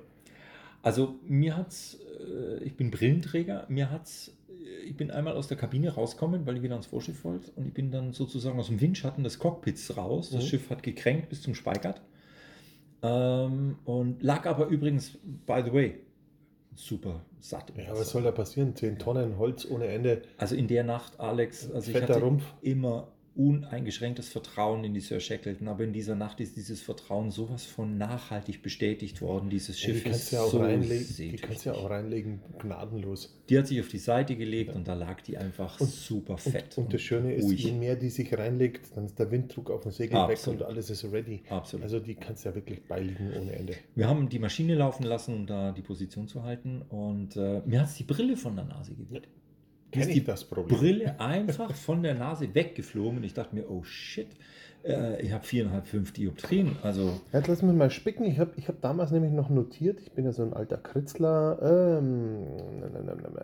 Also 0.82 1.18
mir 1.26 1.56
hat's, 1.56 1.98
äh, 2.20 2.62
ich 2.62 2.76
bin 2.76 2.90
Brillenträger, 2.90 3.64
mir 3.70 3.90
hat's, 3.90 4.36
äh, 4.50 4.84
ich 4.84 4.94
bin 4.98 5.10
einmal 5.10 5.32
aus 5.34 5.48
der 5.48 5.56
Kabine 5.56 5.94
rausgekommen, 5.94 6.44
weil 6.44 6.58
ich 6.58 6.62
wieder 6.62 6.74
ans 6.74 6.84
Vorschiff 6.84 7.24
wollte 7.24 7.52
und 7.56 7.66
ich 7.68 7.72
bin 7.72 7.90
dann 7.90 8.12
sozusagen 8.12 8.58
aus 8.58 8.66
dem 8.66 8.78
Windschatten 8.82 9.24
des 9.24 9.38
Cockpits 9.38 9.96
raus. 9.96 10.28
Das 10.28 10.44
Mhm. 10.44 10.48
Schiff 10.48 10.68
hat 10.68 10.82
gekränkt 10.82 11.30
bis 11.30 11.40
zum 11.40 11.54
Speikert. 11.54 12.02
Ähm, 13.02 13.78
und 13.86 14.22
lag 14.22 14.44
aber 14.44 14.66
übrigens, 14.66 15.18
by 15.46 15.62
the 15.64 15.72
way, 15.72 16.00
super 16.76 17.20
satt. 17.40 17.72
Ja, 17.76 17.92
was 17.92 18.10
soll 18.10 18.22
da 18.22 18.32
passieren? 18.32 18.74
10 18.74 18.98
Tonnen 18.98 19.38
Holz 19.38 19.66
ohne 19.70 19.86
Ende. 19.86 20.22
Also 20.38 20.54
in 20.54 20.68
der 20.68 20.84
Nacht, 20.84 21.20
Alex, 21.20 21.70
also 21.70 21.90
ich 21.90 21.96
Fetter 21.96 22.14
hatte 22.14 22.24
Rumpf. 22.24 22.44
immer 22.62 23.08
uneingeschränktes 23.36 24.28
Vertrauen 24.28 24.84
in 24.84 24.94
die 24.94 25.00
Sir 25.00 25.20
Shackleton, 25.20 25.68
aber 25.68 25.84
in 25.84 25.92
dieser 25.92 26.14
Nacht 26.14 26.40
ist 26.40 26.56
dieses 26.56 26.80
Vertrauen 26.82 27.30
sowas 27.30 27.64
von 27.64 27.98
nachhaltig 27.98 28.62
bestätigt 28.62 29.20
worden. 29.20 29.50
Dieses 29.50 29.80
Ja, 29.82 29.88
die 29.92 29.94
Schiff 30.00 30.06
ist 30.06 30.30
ja 30.30 30.42
auch 30.42 30.50
so 30.50 30.58
reinlegen. 30.58 31.06
Die 31.18 31.36
kannst 31.36 31.64
du 31.64 31.70
ja 31.70 31.74
auch 31.76 31.90
reinlegen, 31.90 32.40
gnadenlos. 32.58 33.40
Die 33.48 33.58
hat 33.58 33.66
sich 33.66 33.80
auf 33.80 33.88
die 33.88 33.98
Seite 33.98 34.36
gelegt 34.36 34.74
und 34.74 34.88
da 34.88 34.94
lag 34.94 35.20
die 35.22 35.36
einfach 35.36 35.80
Und- 35.80 35.90
super 35.90 36.34
Und, 36.34 36.40
fett. 36.40 36.78
und 36.78 36.92
das 36.94 37.02
Schöne 37.02 37.34
ist, 37.34 37.44
ruhig. 37.44 37.64
je 37.64 37.72
mehr 37.72 37.96
die 37.96 38.08
sich 38.10 38.36
reinlegt, 38.36 38.96
dann 38.96 39.04
ist 39.06 39.18
der 39.18 39.30
Winddruck 39.30 39.70
auf 39.70 39.82
dem 39.82 39.92
Segel 39.92 40.16
Absolut. 40.16 40.60
weg 40.60 40.66
und 40.66 40.72
alles 40.72 40.90
ist 40.90 41.04
ready. 41.12 41.42
Absolut. 41.50 41.84
Also 41.84 42.00
die 42.00 42.14
kannst 42.14 42.44
du 42.44 42.48
ja 42.50 42.54
wirklich 42.54 42.82
beiliegen 42.86 43.32
ohne 43.40 43.52
Ende. 43.52 43.74
wir 43.94 44.08
haben 44.08 44.28
die 44.28 44.38
Maschine 44.38 44.74
laufen 44.74 45.02
lassen, 45.04 45.34
um 45.34 45.46
da 45.46 45.72
die 45.72 45.82
Position 45.82 46.28
zu 46.28 46.42
halten 46.42 46.82
und 46.88 47.36
äh, 47.36 47.62
mir 47.66 47.82
hat 47.82 47.98
die 47.98 48.04
Brille 48.04 48.36
von 48.36 48.56
der 48.56 48.64
Nase. 48.64 48.92
Mir 49.10 49.20
Kenn 49.20 49.22
ist 49.96 50.14
die. 50.14 50.20
Brille 50.20 51.18
einfach 51.20 51.74
von 51.74 52.02
der 52.02 52.14
Nase 52.14 52.54
weggeflogen 52.54 53.18
und 53.18 53.24
ich 53.24 53.34
dachte 53.34 53.54
mir, 53.54 53.70
oh 53.70 53.82
shit, 53.84 54.28
äh, 54.84 55.20
ich 55.22 55.32
habe 55.32 55.44
viereinhalb, 55.44 55.86
fünf 55.86 56.12
Dioptrien. 56.12 56.76
Also 56.82 57.20
Jetzt 57.32 57.48
lass 57.48 57.62
mich 57.62 57.74
mal 57.74 57.90
spicken. 57.90 58.24
Ich 58.24 58.38
habe 58.38 58.52
ich 58.56 58.68
hab 58.68 58.80
damals 58.80 59.10
nämlich 59.10 59.32
noch 59.32 59.48
notiert, 59.50 60.00
ich 60.00 60.12
bin 60.12 60.24
ja 60.24 60.32
so 60.32 60.42
ein 60.42 60.52
alter 60.52 60.76
Kritzler, 60.76 61.98
ähm, 61.98 62.44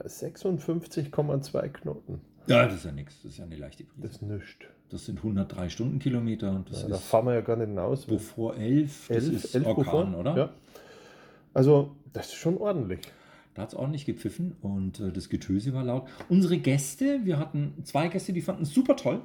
56,2 0.06 1.68
Knoten. 1.68 2.20
ja, 2.46 2.66
das 2.66 2.74
ist 2.76 2.84
ja 2.84 2.92
nichts, 2.92 3.22
das 3.22 3.32
ist 3.32 3.38
ja 3.38 3.44
eine 3.44 3.56
leichte 3.56 3.84
Brise. 3.84 4.02
Das 4.02 4.12
ist 4.12 4.22
nichts. 4.22 4.66
Das 4.90 5.06
sind 5.06 5.18
103 5.18 5.68
Stundenkilometer 5.68 6.50
und 6.50 6.68
das 6.68 6.82
Ja, 6.82 6.88
da 6.88 6.94
ist 6.96 7.04
fahren 7.04 7.26
wir 7.26 7.34
ja 7.34 7.40
gar 7.42 7.56
nicht 7.56 7.68
hinaus. 7.68 8.06
Beaufort 8.06 8.58
11, 8.58 9.08
das 9.08 9.24
ist 9.24 9.54
Orkan, 9.54 9.74
Beaufort, 9.74 10.14
oder? 10.16 10.36
Ja. 10.36 10.50
Also, 11.54 11.94
das 12.12 12.26
ist 12.26 12.34
schon 12.34 12.58
ordentlich. 12.58 13.00
Da 13.54 13.62
hat 13.62 13.70
es 13.70 13.74
ordentlich 13.74 14.06
gepfiffen 14.06 14.56
und 14.60 15.00
äh, 15.00 15.12
das 15.12 15.28
Getöse 15.28 15.74
war 15.74 15.84
laut. 15.84 16.08
Unsere 16.28 16.58
Gäste, 16.58 17.20
wir 17.24 17.38
hatten 17.38 17.74
zwei 17.84 18.08
Gäste, 18.08 18.32
die 18.32 18.42
fanden 18.42 18.62
es 18.62 18.72
super 18.72 18.96
toll. 18.96 19.22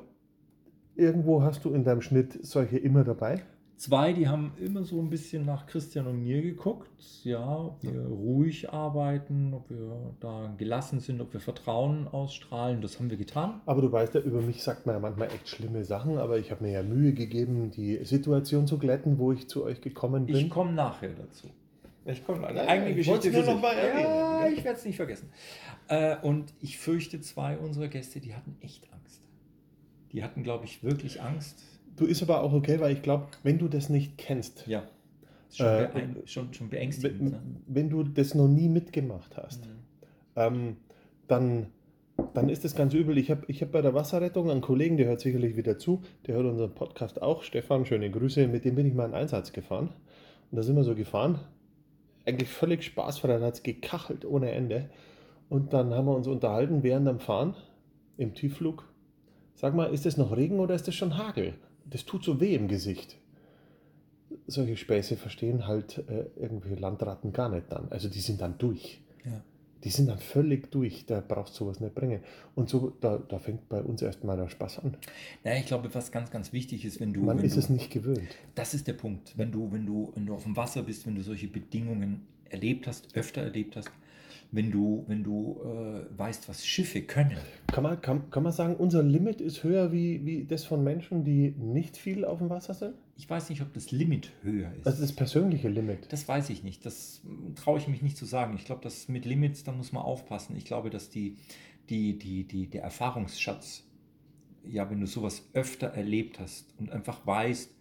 Irgendwo 0.95 1.43
hast 1.43 1.65
du 1.65 1.71
in 1.71 1.83
deinem 1.83 2.01
Schnitt 2.01 2.39
solche 2.41 2.77
immer 2.77 3.03
dabei. 3.03 3.43
Zwei, 3.77 4.13
die 4.13 4.29
haben 4.29 4.53
immer 4.57 4.85
so 4.85 5.01
ein 5.01 5.09
bisschen 5.09 5.45
nach 5.45 5.67
Christian 5.67 6.07
und 6.07 6.23
mir 6.23 6.41
geguckt. 6.41 6.89
Ja, 7.25 7.57
ob 7.57 7.83
wir 7.83 8.05
ruhig 8.05 8.71
arbeiten, 8.71 9.53
ob 9.53 9.69
wir 9.69 10.13
da 10.21 10.53
gelassen 10.57 11.01
sind, 11.01 11.19
ob 11.19 11.33
wir 11.33 11.41
Vertrauen 11.41 12.07
ausstrahlen. 12.07 12.81
Das 12.81 12.97
haben 12.97 13.09
wir 13.09 13.17
getan. 13.17 13.59
Aber 13.65 13.81
du 13.81 13.91
weißt 13.91 14.15
ja, 14.15 14.21
über 14.21 14.41
mich 14.41 14.63
sagt 14.63 14.85
man 14.85 14.95
ja 14.95 15.01
manchmal 15.01 15.27
echt 15.27 15.49
schlimme 15.49 15.83
Sachen, 15.83 16.17
aber 16.17 16.39
ich 16.39 16.51
habe 16.51 16.63
mir 16.63 16.71
ja 16.71 16.83
Mühe 16.83 17.11
gegeben, 17.11 17.69
die 17.69 17.99
Situation 18.05 18.65
zu 18.65 18.77
glätten, 18.77 19.19
wo 19.19 19.33
ich 19.33 19.49
zu 19.49 19.65
euch 19.65 19.81
gekommen 19.81 20.25
bin. 20.25 20.37
Ich 20.37 20.49
komme 20.49 20.71
nachher 20.71 21.09
dazu. 21.09 21.49
Ich 22.05 22.23
komme 22.25 22.45
eine 22.47 22.59
Ja, 22.59 22.67
eigene 22.67 22.91
ich 22.91 22.97
Geschichte. 22.97 23.31
nur 23.31 23.43
für 23.43 23.51
noch 23.51 23.61
mal 23.61 23.73
erwähnen, 23.73 24.05
ja, 24.05 24.47
ich 24.47 24.63
werde 24.63 24.77
es 24.77 24.85
nicht 24.85 24.95
vergessen. 24.95 25.29
Äh, 25.87 26.17
und 26.21 26.53
ich 26.61 26.77
fürchte, 26.77 27.19
zwei 27.21 27.57
unserer 27.57 27.87
Gäste, 27.87 28.19
die 28.19 28.35
hatten 28.35 28.55
echt 28.61 28.87
Angst. 28.93 29.21
Die 30.11 30.23
hatten, 30.23 30.43
glaube 30.43 30.65
ich, 30.65 30.83
wirklich 30.83 31.21
Angst. 31.21 31.63
du 31.97 32.05
ist 32.05 32.21
aber 32.21 32.43
auch 32.43 32.51
okay, 32.53 32.79
weil 32.79 32.91
ich 32.93 33.01
glaube, 33.01 33.27
wenn 33.43 33.57
du 33.57 33.67
das 33.67 33.89
nicht 33.89 34.17
kennst, 34.17 34.67
Ja. 34.67 34.83
Schon, 35.51 35.65
Äh, 35.67 35.89
beein 35.93 36.15
schon, 36.25 36.53
schon 36.53 36.69
beängstigend. 36.69 37.19
wenn, 37.21 37.27
Ne? 37.31 37.39
wenn 37.67 37.89
du 37.89 38.03
das 38.03 38.35
noch 38.35 38.47
nie 38.49 38.67
mitgemacht 38.67 39.37
hast, 39.37 39.65
Mhm. 39.65 39.71
ähm, 40.35 40.77
dann, 41.29 41.67
dann 42.33 42.49
ist 42.49 42.65
das 42.65 42.75
ganz 42.75 42.93
übel. 42.93 43.17
Ich 43.17 43.31
habe 43.31 43.45
ich 43.47 43.61
hab 43.61 43.71
bei 43.71 43.81
der 43.81 43.93
Wasserrettung 43.93 44.51
einen 44.51 44.59
Kollegen, 44.61 44.97
der 44.97 45.07
hört 45.07 45.21
sicherlich 45.21 45.55
wieder 45.55 45.77
zu, 45.77 46.01
der 46.27 46.35
hört 46.35 46.45
unseren 46.47 46.73
Podcast 46.75 47.21
auch. 47.21 47.43
Stefan, 47.43 47.85
schöne 47.85 48.11
Grüße, 48.11 48.47
mit 48.49 48.65
dem 48.65 48.75
bin 48.75 48.85
ich 48.85 48.93
mal 48.93 49.05
einen 49.05 49.13
Einsatz 49.13 49.53
gefahren. 49.53 49.89
Und 50.51 50.57
da 50.57 50.63
sind 50.63 50.75
wir 50.75 50.83
so 50.83 50.93
gefahren. 50.95 51.39
Eigentlich 52.25 52.49
völlig 52.49 52.83
spaßfrei, 52.83 53.37
da 53.37 53.45
hat 53.45 53.55
es 53.55 53.63
gekachelt 53.63 54.25
ohne 54.25 54.51
Ende. 54.51 54.89
Und 55.49 55.73
dann 55.73 55.93
haben 55.93 56.05
wir 56.05 56.15
uns 56.15 56.27
unterhalten 56.27 56.83
während 56.83 57.07
dem 57.07 57.19
Fahren 57.19 57.55
im 58.17 58.33
Tiefflug. 58.33 58.83
Sag 59.53 59.75
mal, 59.75 59.93
ist 59.93 60.05
das 60.05 60.17
noch 60.17 60.35
Regen 60.35 60.59
oder 60.59 60.75
ist 60.75 60.87
das 60.87 60.95
schon 60.95 61.17
Hagel? 61.17 61.53
Das 61.85 62.05
tut 62.05 62.23
so 62.23 62.41
weh 62.41 62.55
im 62.55 62.67
Gesicht. 62.67 63.17
Solche 64.47 64.75
Späße 64.75 65.17
verstehen 65.17 65.67
halt 65.67 65.99
äh, 66.09 66.25
irgendwie 66.35 66.75
Landratten 66.75 67.31
gar 67.31 67.49
nicht 67.49 67.71
dann. 67.71 67.87
Also 67.89 68.09
die 68.09 68.19
sind 68.19 68.41
dann 68.41 68.57
durch. 68.57 69.01
Ja. 69.23 69.43
Die 69.85 69.91
sind 69.91 70.09
dann 70.09 70.17
völlig 70.17 70.71
durch, 70.71 71.05
da 71.05 71.21
brauchst 71.25 71.53
du 71.53 71.65
sowas 71.65 71.79
nicht 71.79 71.93
bringen. 71.93 72.21
Und 72.55 72.69
so, 72.69 72.97
da, 73.01 73.17
da 73.19 73.37
fängt 73.37 73.69
bei 73.69 73.83
uns 73.83 74.01
erstmal 74.01 74.35
der 74.35 74.49
Spaß 74.49 74.79
an. 74.79 74.97
Naja, 75.43 75.59
ich 75.59 75.67
glaube, 75.67 75.93
was 75.93 76.11
ganz, 76.11 76.31
ganz 76.31 76.51
wichtig 76.51 76.83
ist, 76.85 76.99
wenn 76.99 77.13
du. 77.13 77.21
Man 77.21 77.37
wenn 77.37 77.45
ist 77.45 77.55
du, 77.55 77.59
es 77.59 77.69
nicht 77.69 77.91
gewöhnt. 77.91 78.35
Das 78.55 78.73
ist 78.73 78.87
der 78.87 78.93
Punkt. 78.93 79.33
Wenn 79.37 79.51
du, 79.51 79.71
wenn 79.71 79.85
du, 79.85 80.11
wenn 80.15 80.25
du 80.25 80.33
auf 80.33 80.43
dem 80.43 80.57
Wasser 80.57 80.81
bist, 80.81 81.05
wenn 81.05 81.13
du 81.13 81.21
solche 81.21 81.47
Bedingungen 81.47 82.25
erlebt 82.49 82.87
hast, 82.87 83.15
öfter 83.15 83.43
erlebt 83.43 83.75
hast, 83.75 83.91
wenn 84.51 84.71
du, 84.71 85.03
wenn 85.07 85.23
du 85.23 85.61
äh, 85.63 86.17
weißt, 86.17 86.49
was 86.49 86.65
Schiffe 86.65 87.03
können. 87.03 87.37
Kann 87.67 87.83
man, 87.83 88.01
kann, 88.01 88.29
kann 88.31 88.41
man 88.41 88.53
sagen, 88.53 88.75
unser 88.77 89.03
Limit 89.03 89.39
ist 89.39 89.63
höher 89.63 89.91
wie, 89.91 90.25
wie 90.25 90.45
das 90.45 90.63
von 90.63 90.83
Menschen, 90.83 91.23
die 91.23 91.51
nicht 91.59 91.95
viel 91.95 92.25
auf 92.25 92.39
dem 92.39 92.49
Wasser 92.49 92.73
sind? 92.73 92.95
Ich 93.17 93.29
weiß 93.29 93.49
nicht, 93.49 93.61
ob 93.61 93.73
das 93.73 93.91
Limit 93.91 94.31
höher 94.43 94.73
ist. 94.75 94.85
Also 94.85 95.01
das 95.01 95.13
persönliche 95.13 95.69
Limit. 95.69 96.11
Das 96.11 96.27
weiß 96.27 96.49
ich 96.49 96.63
nicht. 96.63 96.85
Das 96.85 97.21
traue 97.55 97.79
ich 97.79 97.87
mich 97.87 98.01
nicht 98.01 98.17
zu 98.17 98.25
sagen. 98.25 98.55
Ich 98.57 98.65
glaube, 98.65 98.81
dass 98.81 99.07
mit 99.07 99.25
Limits, 99.25 99.63
da 99.63 99.71
muss 99.71 99.93
man 99.93 100.03
aufpassen. 100.03 100.55
Ich 100.57 100.65
glaube, 100.65 100.89
dass 100.89 101.09
die, 101.09 101.37
die, 101.89 102.17
die, 102.19 102.43
die, 102.43 102.67
der 102.67 102.83
Erfahrungsschatz, 102.83 103.83
ja, 104.67 104.89
wenn 104.89 104.99
du 104.99 105.07
sowas 105.07 105.47
öfter 105.53 105.87
erlebt 105.87 106.39
hast 106.39 106.73
und 106.77 106.91
einfach 106.91 107.25
weißt, 107.25 107.71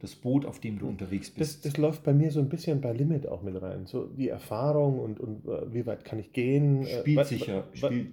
das 0.00 0.14
Boot, 0.14 0.44
auf 0.44 0.60
dem 0.60 0.78
du 0.78 0.86
unterwegs 0.88 1.28
Das, 1.28 1.54
bist. 1.54 1.64
das 1.64 1.76
läuft 1.78 2.02
bei 2.04 2.12
mir 2.12 2.30
so 2.30 2.40
ein 2.40 2.50
bisschen 2.50 2.82
bei 2.82 2.92
Limit 2.92 3.26
auch 3.26 3.42
mit 3.42 3.60
rein. 3.62 3.86
So 3.86 4.04
die 4.08 4.28
Erfahrung 4.28 4.98
und, 4.98 5.18
und 5.18 5.46
äh, 5.46 5.72
wie 5.72 5.86
weit 5.86 6.04
kann 6.04 6.18
ich 6.18 6.32
gehen. 6.34 6.84
äh, 6.84 7.00
spielt 7.00 7.16
wa- 7.16 7.24
sicher. 7.24 7.64
wa- 7.80 7.86
Spielt, 7.88 8.12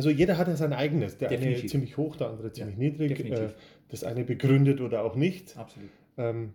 Also 0.00 0.08
jeder 0.08 0.38
hat 0.38 0.48
ja 0.48 0.56
sein 0.56 0.72
eigenes. 0.72 1.18
Der 1.18 1.28
Definitiv. 1.28 1.60
eine 1.60 1.68
ziemlich 1.68 1.96
hoch, 1.98 2.16
der 2.16 2.30
andere 2.30 2.50
ziemlich 2.50 2.78
niedrig. 2.78 3.08
definitiv. 3.10 3.50
Äh, 3.50 3.54
das 3.90 4.02
eine 4.02 4.24
begründet 4.24 4.80
oder 4.80 5.04
auch 5.04 5.14
nicht. 5.14 5.58
absolut. 5.58 5.90
Ähm, 6.16 6.54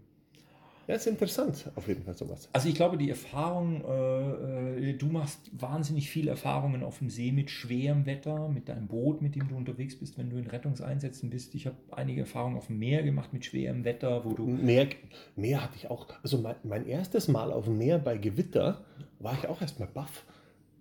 ja, 0.88 0.96
ist 0.96 1.06
interessant, 1.06 1.70
auf 1.76 1.88
jeden 1.88 2.02
Fall 2.02 2.16
sowas. 2.16 2.50
Also 2.54 2.70
ich 2.70 2.74
glaube, 2.74 2.98
die 2.98 3.12
Erfahrung, 3.12 3.84
äh, 3.86 4.90
äh, 4.90 4.94
du 4.94 5.06
machst 5.06 5.52
wahnsinnig 5.52 6.10
viele 6.10 6.32
Erfahrungen 6.32 6.82
auf 6.82 6.98
dem 6.98 7.12
See 7.12 7.32
mit 7.32 7.52
schwerem 7.52 8.08
Wetter, 8.08 8.50
mit 8.50 8.68
deinem 8.68 8.88
Boot, 8.88 9.22
mit 9.22 9.36
dem 9.36 9.48
du 9.48 9.56
unterwegs 9.56 9.96
bist, 9.96 10.18
wenn 10.18 10.32
du 10.32 10.38
in 10.38 10.48
Rettungseinsätzen 10.48 11.30
bist. 11.30 11.54
Ich 11.54 11.68
habe 11.68 11.78
einige 11.92 12.22
Erfahrungen 12.22 12.58
auf 12.58 12.66
dem 12.66 12.80
Meer 12.80 13.04
gemacht 13.04 13.32
mit 13.32 13.46
schwerem 13.46 13.84
Wetter, 13.84 14.26
wo 14.26 14.34
du... 14.34 14.48
Meer, 14.48 14.88
Meer 15.36 15.62
hatte 15.62 15.76
ich 15.76 15.92
auch. 15.92 16.08
Also 16.24 16.40
mein, 16.40 16.56
mein 16.64 16.88
erstes 16.88 17.28
Mal 17.28 17.52
auf 17.52 17.66
dem 17.66 17.78
Meer 17.78 18.00
bei 18.00 18.18
Gewitter 18.18 18.84
war 19.20 19.38
ich 19.40 19.48
auch 19.48 19.62
erstmal 19.62 19.88
baff. 19.88 20.26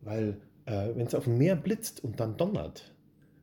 Weil 0.00 0.38
äh, 0.66 0.88
wenn 0.94 1.07
es 1.07 1.14
auf 1.14 1.24
dem 1.24 1.38
Meer 1.38 1.57
blitzt 1.57 2.03
und 2.03 2.20
dann 2.20 2.37
donnert, 2.37 2.94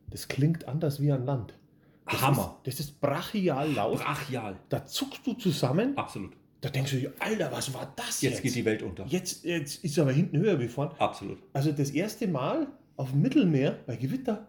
das 0.09 0.27
klingt 0.27 0.67
anders 0.67 1.01
wie 1.01 1.11
an 1.11 1.25
Land. 1.25 1.57
Das 2.05 2.21
Hammer. 2.21 2.57
Ist, 2.63 2.79
das 2.79 2.85
ist 2.87 2.99
brachial 3.01 3.71
laut. 3.71 3.99
Brachial. 3.99 4.57
Da 4.69 4.85
zuckst 4.85 5.25
du 5.25 5.33
zusammen. 5.33 5.97
Absolut. 5.97 6.33
Da 6.59 6.69
denkst 6.69 6.91
du 6.91 6.99
dir, 6.99 7.13
Alter, 7.19 7.51
was 7.51 7.73
war 7.73 7.91
das 7.95 8.21
Jetzt 8.21 8.33
jetzt? 8.33 8.43
geht 8.43 8.55
die 8.55 8.65
Welt 8.65 8.83
unter. 8.83 9.05
Jetzt, 9.07 9.43
jetzt 9.45 9.83
ist 9.83 9.97
aber 9.97 10.11
hinten 10.11 10.37
höher 10.37 10.59
wie 10.59 10.67
vorne. 10.67 10.91
Absolut. 10.99 11.39
Also 11.53 11.71
das 11.71 11.89
erste 11.91 12.27
Mal 12.27 12.67
auf 12.97 13.11
dem 13.11 13.21
Mittelmeer 13.21 13.79
bei 13.87 13.95
Gewitter, 13.95 14.47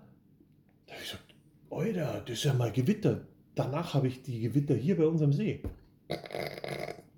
da 0.86 0.92
habe 0.94 1.02
ich 1.02 1.10
gesagt, 1.10 1.34
Alter, 1.70 2.22
das 2.26 2.36
ist 2.38 2.44
ja 2.44 2.52
mal 2.52 2.70
Gewitter. 2.70 3.22
Danach 3.54 3.94
habe 3.94 4.08
ich 4.08 4.22
die 4.22 4.40
Gewitter 4.40 4.74
hier 4.74 4.96
bei 4.96 5.06
uns 5.06 5.22
am 5.22 5.32
See. 5.32 5.62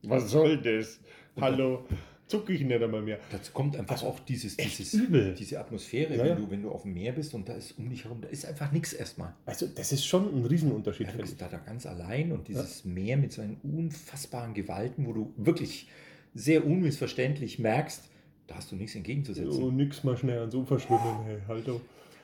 Was 0.05 0.31
soll 0.31 0.61
das? 0.61 1.01
Hallo, 1.41 1.87
zucke 2.27 2.53
ich 2.53 2.63
nicht 2.63 2.83
einmal 2.83 3.03
mehr. 3.03 3.19
Dazu 3.31 3.53
kommt 3.53 3.77
einfach 3.77 3.95
Also, 3.97 4.07
auch 4.07 4.19
dieses, 4.21 4.57
dieses, 4.57 4.95
übel. 4.95 5.35
diese 5.35 5.61
Atmosphäre, 5.61 6.17
Ja, 6.17 6.25
wenn. 6.25 6.37
Du, 6.37 6.51
wenn 6.51 6.63
du 6.63 6.71
auf 6.71 6.83
dem 6.83 6.95
Meer 6.95 7.13
bist 7.13 7.35
und 7.35 7.49
da 7.49 7.55
ist 7.55 7.79
um 7.79 7.89
dich 7.91 8.05
herum, 8.05 8.21
da 8.21 8.29
ist 8.29 8.45
einfach 8.47 8.73
nichts 8.73 8.93
erstmal. 8.93 9.35
Also 9.47 9.67
das 9.67 9.93
ist 9.93 10.05
schon 10.07 10.35
ein 10.35 10.45
Riesenunterschied. 10.47 11.07
Ja, 11.07 11.13
du 11.13 11.19
bist 11.19 11.41
da, 11.41 11.49
da 11.49 11.59
ganz 11.59 11.87
allein 11.87 12.33
und 12.33 12.49
dieses 12.49 12.85
Meer 12.85 13.17
mit 13.17 13.33
seinen 13.33 13.57
unfassbaren 13.63 14.55
Gewalten, 14.55 15.07
wo 15.07 15.13
du 15.13 15.33
wirklich 15.37 15.89
sehr 16.35 16.67
unmissverständlich 16.67 17.59
merkst, 17.59 18.03
da 18.47 18.57
hast 18.57 18.73
du 18.73 18.77
nichts 18.77 18.95
entgegenzusetzen. 18.95 19.63
Oh, 19.63 19.71
nix 19.71 20.05
mal 20.05 20.17
schnell 20.17 20.39
ans 20.41 20.55
Ufer 20.55 20.79
schwimmen, 20.79 21.25
hey, 21.27 21.39
Hallo. 21.49 21.81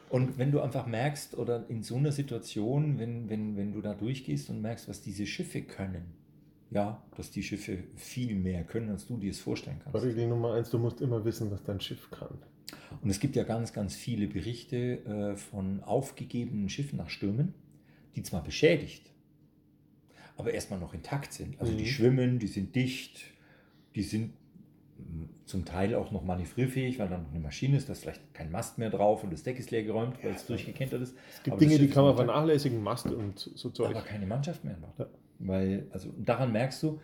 Und 0.09 0.39
wenn 0.39 0.51
du 0.51 0.61
einfach 0.61 0.87
merkst, 0.87 1.37
oder 1.39 1.65
in 1.69 1.85
so 1.85 1.97
einer 1.97 2.11
Situation, 2.11 2.99
wenn, 2.99 3.31
wenn, 3.31 3.57
wenn 3.57 3.73
du 3.73 3.81
da 3.81 3.95
durchgehst 3.95 4.51
und 4.51 4.61
merkst, 4.61 4.89
was 4.89 5.01
diese 5.03 5.25
Schiffe 5.25 5.63
können, 5.63 6.03
ja, 6.71 7.03
dass 7.17 7.31
die 7.31 7.43
Schiffe 7.43 7.79
viel 7.97 8.35
mehr 8.37 8.65
können, 8.65 8.91
als 8.91 9.07
du 9.07 9.17
dir 9.19 9.31
es 9.31 9.41
vorstellen 9.41 9.81
kannst. 9.83 10.05
Regel 10.05 10.29
Nummer 10.29 10.55
eins, 10.55 10.71
du 10.71 10.79
musst 10.79 11.01
immer 11.01 11.25
wissen, 11.25 11.51
was 11.51 11.63
dein 11.65 11.81
Schiff 11.81 12.11
kann. 12.11 12.39
Und 13.03 13.11
es 13.11 13.19
gibt 13.19 13.35
ja 13.37 13.43
ganz, 13.45 13.73
ganz 13.73 13.95
viele 13.97 14.29
Berichte 14.29 15.05
äh, 15.05 15.37
von 15.37 15.83
aufgegebenen 15.83 16.69
Schiffen 16.69 16.97
nach 16.99 17.11
Stürmen, 17.11 17.55
die 18.15 18.23
zwar 18.23 18.43
beschädigt, 18.45 19.11
aber 20.37 20.53
erstmal 20.55 20.79
noch 20.81 20.95
intakt 20.95 21.33
sind. 21.33 21.61
Also 21.61 21.73
die 21.73 21.83
Mhm. 21.83 21.87
schwimmen, 21.89 22.39
die 22.39 22.47
sind 22.47 22.75
dicht, 22.77 23.23
die 23.97 24.03
sind 24.03 24.33
mh, 24.99 25.29
zum 25.47 25.65
Teil 25.65 25.95
auch 25.97 26.13
noch 26.13 26.23
manövrierfähig, 26.25 26.99
weil 27.01 27.09
dann 27.09 27.25
noch 27.25 27.31
eine 27.31 27.41
Maschine 27.41 27.77
ist, 27.77 27.89
da 27.89 27.93
ist 27.93 28.03
vielleicht 28.03 28.33
kein 28.35 28.51
Mast 28.53 28.79
mehr 28.79 28.91
drauf 28.91 29.25
und 29.25 29.33
das 29.33 29.43
Deck 29.43 29.59
ist 29.59 29.71
leer 29.73 29.83
geräumt, 29.83 30.23
weil 30.23 30.33
es 30.33 30.47
durchgekentert 30.47 31.03
ist. 31.03 31.15
Es 31.35 31.43
gibt 31.43 31.53
Aber 31.55 31.59
Dinge, 31.61 31.79
die 31.79 31.89
kann 31.89 32.05
man 32.05 32.15
vernachlässigen, 32.17 32.81
Mast 32.83 33.07
und 33.07 33.39
so 33.39 33.71
Zeug. 33.71 33.91
aber 33.91 34.03
keine 34.03 34.27
Mannschaft 34.27 34.65
mehr 34.65 34.75
Bord. 34.75 34.97
Ja. 34.99 35.07
Weil, 35.41 35.87
also 35.91 36.13
daran 36.19 36.53
merkst 36.53 36.83
du, 36.83 37.01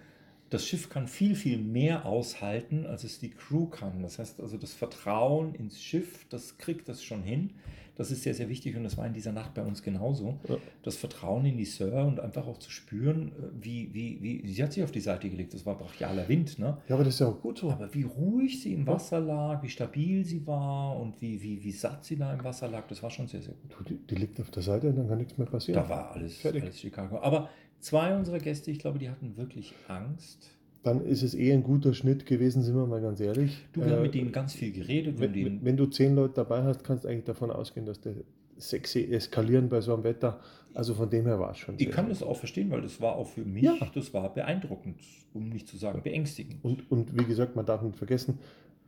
das 0.51 0.65
Schiff 0.65 0.89
kann 0.89 1.09
viel, 1.09 1.35
viel 1.35 1.59
mehr 1.59 2.07
aushalten, 2.07 2.87
als 2.87 3.03
es 3.03 3.19
die 3.19 3.31
Crew 3.31 3.67
kann. 3.67 4.03
Das 4.03 4.19
heißt 4.19 4.41
also, 4.41 4.57
das 4.57 4.73
Vertrauen 4.73 5.55
ins 5.55 5.83
Schiff, 5.83 6.27
das 6.29 6.57
kriegt 6.59 6.89
das 6.89 7.03
schon 7.03 7.23
hin. 7.23 7.51
Das 7.97 8.11
ist 8.11 8.25
sehr, 8.25 8.35
sehr 8.35 8.51
wichtig 8.51 8.77
und 8.77 8.85
das 8.85 8.99
war 8.99 9.07
in 9.07 9.15
dieser 9.15 9.33
Nacht 9.33 9.55
bei 9.55 9.63
uns 9.63 9.83
genauso. 9.83 10.39
Ja. 10.47 10.59
Das 10.83 10.97
Vertrauen 10.97 11.47
in 11.47 11.57
die 11.57 11.65
Sir 11.65 12.05
und 12.07 12.21
einfach 12.21 12.47
auch 12.47 12.59
zu 12.59 12.71
spüren, 12.71 13.29
äh, 13.29 13.65
wie, 13.65 13.93
wie, 13.95 14.19
wie, 14.21 14.49
sie 14.53 14.63
hat 14.63 14.75
sich 14.75 14.85
auf 14.85 14.93
die 14.93 15.01
Seite 15.01 15.31
gelegt, 15.31 15.55
das 15.55 15.65
war 15.65 15.79
brachialer 15.79 16.29
Wind, 16.29 16.59
ne? 16.59 16.77
Ja, 16.89 16.95
aber 16.95 17.05
das 17.05 17.15
ist 17.15 17.21
ja 17.21 17.29
auch 17.29 17.41
gut 17.41 17.59
so. 17.59 17.71
Aber 17.71 17.93
wie 17.95 18.03
ruhig 18.03 18.61
sie 18.61 18.75
im 18.75 18.87
Wasser 18.87 19.19
lag, 19.19 19.63
wie 19.63 19.71
stabil 19.71 20.27
sie 20.27 20.47
war 20.47 21.01
und 21.01 21.21
wie, 21.23 21.43
wie, 21.43 21.65
wie 21.65 21.73
satt 21.73 22.05
sie 22.05 22.17
da 22.17 22.35
im 22.35 22.45
Wasser 22.45 22.69
lag, 22.69 22.87
das 22.87 23.03
war 23.03 23.09
schon 23.09 23.29
sehr, 23.29 23.41
sehr 23.41 23.55
gut. 23.55 23.75
Du, 23.79 23.95
die, 23.95 24.07
die 24.07 24.15
liegt 24.15 24.39
auf 24.41 24.51
der 24.51 24.63
Seite 24.63 24.91
und 24.91 24.97
dann 24.97 25.09
kann 25.09 25.17
nichts 25.17 25.39
mehr 25.39 25.47
passieren. 25.47 25.83
Da 25.83 25.89
war 25.89 26.13
alles, 26.13 26.37
Fertig. 26.37 26.65
alles 26.65 26.79
Chicago. 26.79 27.19
Aber 27.21 27.49
zwei 27.81 28.17
unserer 28.17 28.39
Gäste, 28.39 28.71
ich 28.71 28.79
glaube, 28.79 28.99
die 28.99 29.09
hatten 29.11 29.37
wirklich 29.37 29.75
Angst. 29.89 30.51
Dann 30.83 31.05
ist 31.05 31.23
es 31.23 31.35
eh 31.35 31.53
ein 31.53 31.65
guter 31.65 31.95
Schnitt 31.95 32.27
gewesen, 32.27 32.63
sind 32.63 32.77
wir 32.77 32.87
mal 32.87 33.01
ganz 33.01 33.19
ehrlich. 33.21 33.59
Du, 33.73 33.81
wir 33.81 33.91
haben 33.91 33.99
Äh, 33.99 34.03
mit 34.03 34.15
denen 34.15 34.31
ganz 34.33 34.55
viel 34.55 34.73
geredet. 34.73 35.19
wenn, 35.19 35.33
denen, 35.33 35.65
wenn, 35.65 35.77
du 35.77 35.87
zehn 35.87 36.15
Leute 36.15 36.35
dabei 36.35 36.63
hast, 36.63 36.85
kannst 36.85 37.05
du 37.05 37.09
eigentlich 37.09 37.25
davon 37.25 37.51
ausgehen, 37.51 37.87
dass 37.87 38.01
der 38.01 38.15
sexy 38.57 39.05
eskalieren 39.11 39.69
bei 39.69 39.81
so 39.81 39.93
einem 39.95 40.05
Wetter. 40.05 40.41
Also 40.75 40.95
von 40.95 41.11
dem 41.11 41.25
her 41.27 41.41
war 41.41 41.51
es 41.53 41.59
schon. 41.59 41.75
ich 41.79 41.91
kann 41.91 42.09
das 42.09 42.23
auch 42.23 42.37
verstehen, 42.37 42.71
weil 42.71 42.83
das 42.83 43.01
war 43.01 43.17
auch 43.17 43.27
für 43.27 43.45
mich, 43.45 43.63
Ja. 43.65 43.75
das 43.95 44.13
war 44.15 44.33
beeindruckend, 44.33 45.01
um 45.33 45.49
nicht 45.49 45.67
zu 45.69 45.77
sagen 45.77 46.03
beängstigend. 46.03 46.63
Und, 46.63 46.91
und 46.91 47.19
wie 47.19 47.25
gesagt, 47.25 47.57
man 47.57 47.67
darf 47.67 47.83
nicht 47.83 47.97
vergessen, 47.97 48.39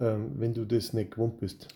ähm, 0.01 0.33
wenn 0.37 0.55
du 0.55 0.65
das 0.67 0.93
nicht 0.93 1.11
gewohnt 1.13 1.41
bist, 1.41 1.67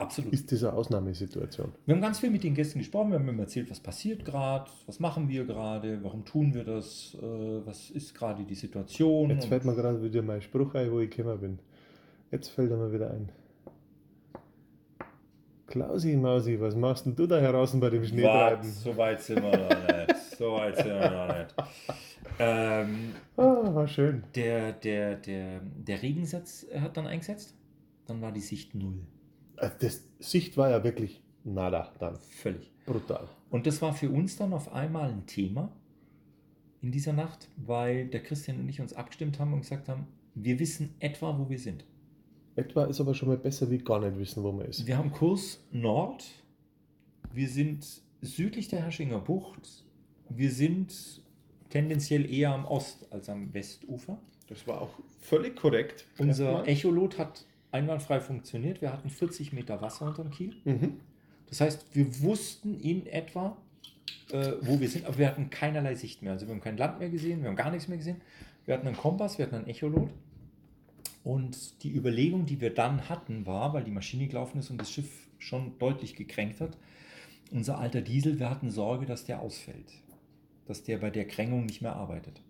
Absolut. 0.00 0.32
ist 0.32 0.52
eine 0.64 0.72
Ausnahmesituation. 0.72 1.72
Wir 1.86 1.94
haben 1.94 2.02
ganz 2.02 2.18
viel 2.18 2.30
mit 2.30 2.42
den 2.42 2.54
Gästen 2.54 2.78
gesprochen, 2.78 3.10
wir 3.12 3.18
haben 3.18 3.28
ihm 3.28 3.38
erzählt, 3.38 3.70
was 3.70 3.80
passiert 3.80 4.24
gerade, 4.24 4.70
was 4.86 4.98
machen 4.98 5.28
wir 5.28 5.44
gerade, 5.44 6.02
warum 6.02 6.24
tun 6.24 6.54
wir 6.54 6.64
das, 6.64 7.16
äh, 7.20 7.66
was 7.66 7.90
ist 7.90 8.14
gerade 8.14 8.44
die 8.44 8.54
Situation. 8.54 9.30
Jetzt 9.30 9.46
fällt 9.46 9.64
mir 9.64 9.74
gerade 9.74 10.02
wieder 10.02 10.22
mein 10.22 10.40
Spruch 10.42 10.74
ein, 10.74 10.90
wo 10.90 11.00
ich 11.00 11.10
gekommen 11.10 11.38
bin. 11.40 11.58
Jetzt 12.30 12.48
fällt 12.48 12.70
er 12.70 12.76
mir 12.76 12.92
wieder 12.92 13.10
ein. 13.10 13.28
Klausi 15.66 16.16
Mausi, 16.16 16.58
was 16.60 16.74
machst 16.74 17.06
denn 17.06 17.14
du 17.14 17.26
da 17.26 17.40
draußen 17.40 17.78
bei 17.78 17.90
dem 17.90 18.04
Schneetreiben? 18.04 18.58
Wart, 18.58 18.64
so 18.64 18.96
weit 18.96 19.20
sind 19.22 19.42
wir 19.42 19.56
noch 19.56 19.68
nicht. 19.68 20.16
So 20.36 20.52
weit 20.52 20.76
sind 20.76 20.86
wir 20.88 21.10
noch 21.10 21.38
nicht. 21.38 21.54
Ähm, 22.40 23.12
Ah, 23.36 23.74
war 23.74 23.86
schön. 23.86 24.24
der, 24.34 24.72
der, 24.72 25.14
der, 25.16 25.60
der 25.60 26.02
Regensatz 26.02 26.66
hat 26.74 26.96
dann 26.96 27.06
eingesetzt. 27.06 27.54
Dann 28.06 28.20
war 28.20 28.32
die 28.32 28.40
Sicht 28.40 28.74
null. 28.74 28.98
Also 29.60 29.74
Das 29.80 30.02
Sicht 30.18 30.56
war 30.56 30.70
ja 30.70 30.82
wirklich 30.84 31.22
nada 31.44 31.92
dann. 31.98 32.16
Völlig. 32.16 32.70
Brutal. 32.86 33.28
Und 33.50 33.66
das 33.66 33.80
war 33.82 33.92
für 33.94 34.10
uns 34.10 34.36
dann 34.36 34.52
auf 34.52 34.72
einmal 34.72 35.10
ein 35.10 35.26
Thema 35.26 35.70
in 36.82 36.90
dieser 36.92 37.12
Nacht, 37.12 37.48
weil 37.56 38.06
der 38.08 38.22
Christian 38.22 38.58
und 38.60 38.68
ich 38.68 38.80
uns 38.80 38.92
abgestimmt 38.94 39.38
haben 39.38 39.52
und 39.52 39.60
gesagt 39.60 39.88
haben, 39.88 40.06
wir 40.34 40.58
wissen 40.58 40.94
etwa, 40.98 41.38
wo 41.38 41.48
wir 41.50 41.58
sind. 41.58 41.84
Etwa 42.56 42.84
ist 42.86 43.00
aber 43.00 43.14
schon 43.14 43.28
mal 43.28 43.36
besser 43.38 43.70
wie 43.70 43.78
gar 43.78 44.00
nicht 44.00 44.18
wissen, 44.18 44.42
wo 44.42 44.52
man 44.52 44.66
ist. 44.66 44.86
Wir 44.86 44.96
haben 44.96 45.12
Kurs 45.12 45.62
Nord. 45.72 46.24
Wir 47.32 47.48
sind 47.48 47.86
südlich 48.22 48.68
der 48.68 48.84
Haschinger 48.84 49.18
Bucht. 49.20 49.84
Wir 50.28 50.50
sind 50.50 51.22
tendenziell 51.68 52.30
eher 52.32 52.52
am 52.52 52.64
Ost- 52.64 53.06
als 53.12 53.28
am 53.28 53.52
Westufer. 53.54 54.18
Das 54.48 54.66
war 54.66 54.80
auch 54.80 54.90
völlig 55.20 55.56
korrekt. 55.56 56.06
Unser. 56.18 56.66
Echolot 56.66 57.18
hat 57.18 57.44
einwandfrei 57.72 58.20
funktioniert. 58.20 58.80
Wir 58.80 58.92
hatten 58.92 59.10
40 59.10 59.52
Meter 59.52 59.80
Wasser 59.80 60.06
unterm 60.06 60.30
Kiel. 60.30 60.54
Mhm. 60.64 61.00
Das 61.48 61.60
heißt, 61.60 61.86
wir 61.94 62.22
wussten 62.22 62.78
in 62.80 63.06
etwa, 63.06 63.56
äh, 64.32 64.52
wo 64.60 64.80
wir 64.80 64.88
sind, 64.88 65.06
aber 65.06 65.18
wir 65.18 65.28
hatten 65.28 65.50
keinerlei 65.50 65.94
Sicht 65.94 66.22
mehr. 66.22 66.32
Also 66.32 66.46
wir 66.46 66.54
haben 66.54 66.60
kein 66.60 66.76
Land 66.76 67.00
mehr 67.00 67.10
gesehen, 67.10 67.42
wir 67.42 67.48
haben 67.48 67.56
gar 67.56 67.70
nichts 67.70 67.88
mehr 67.88 67.98
gesehen. 67.98 68.20
Wir 68.66 68.74
hatten 68.74 68.86
einen 68.86 68.96
Kompass, 68.96 69.38
wir 69.38 69.46
hatten 69.46 69.56
einen 69.56 69.66
Echolot. 69.66 70.10
Und 71.24 71.82
die 71.82 71.94
Überlegung, 71.94 72.46
die 72.46 72.60
wir 72.60 72.72
dann 72.72 73.08
hatten, 73.08 73.46
war, 73.46 73.74
weil 73.74 73.84
die 73.84 73.90
Maschine 73.90 74.26
gelaufen 74.26 74.58
ist 74.58 74.70
und 74.70 74.80
das 74.80 74.90
Schiff 74.90 75.28
schon 75.38 75.78
deutlich 75.78 76.14
gekränkt 76.14 76.60
hat, 76.60 76.76
unser 77.50 77.78
alter 77.78 78.00
Diesel, 78.00 78.38
wir 78.38 78.48
hatten 78.48 78.70
Sorge, 78.70 79.06
dass 79.06 79.24
der 79.24 79.40
ausfällt. 79.40 79.92
Dass 80.66 80.84
der 80.84 80.98
bei 80.98 81.10
der 81.10 81.26
Krängung 81.26 81.66
nicht 81.66 81.82
mehr 81.82 81.96
arbeitet. 81.96 82.40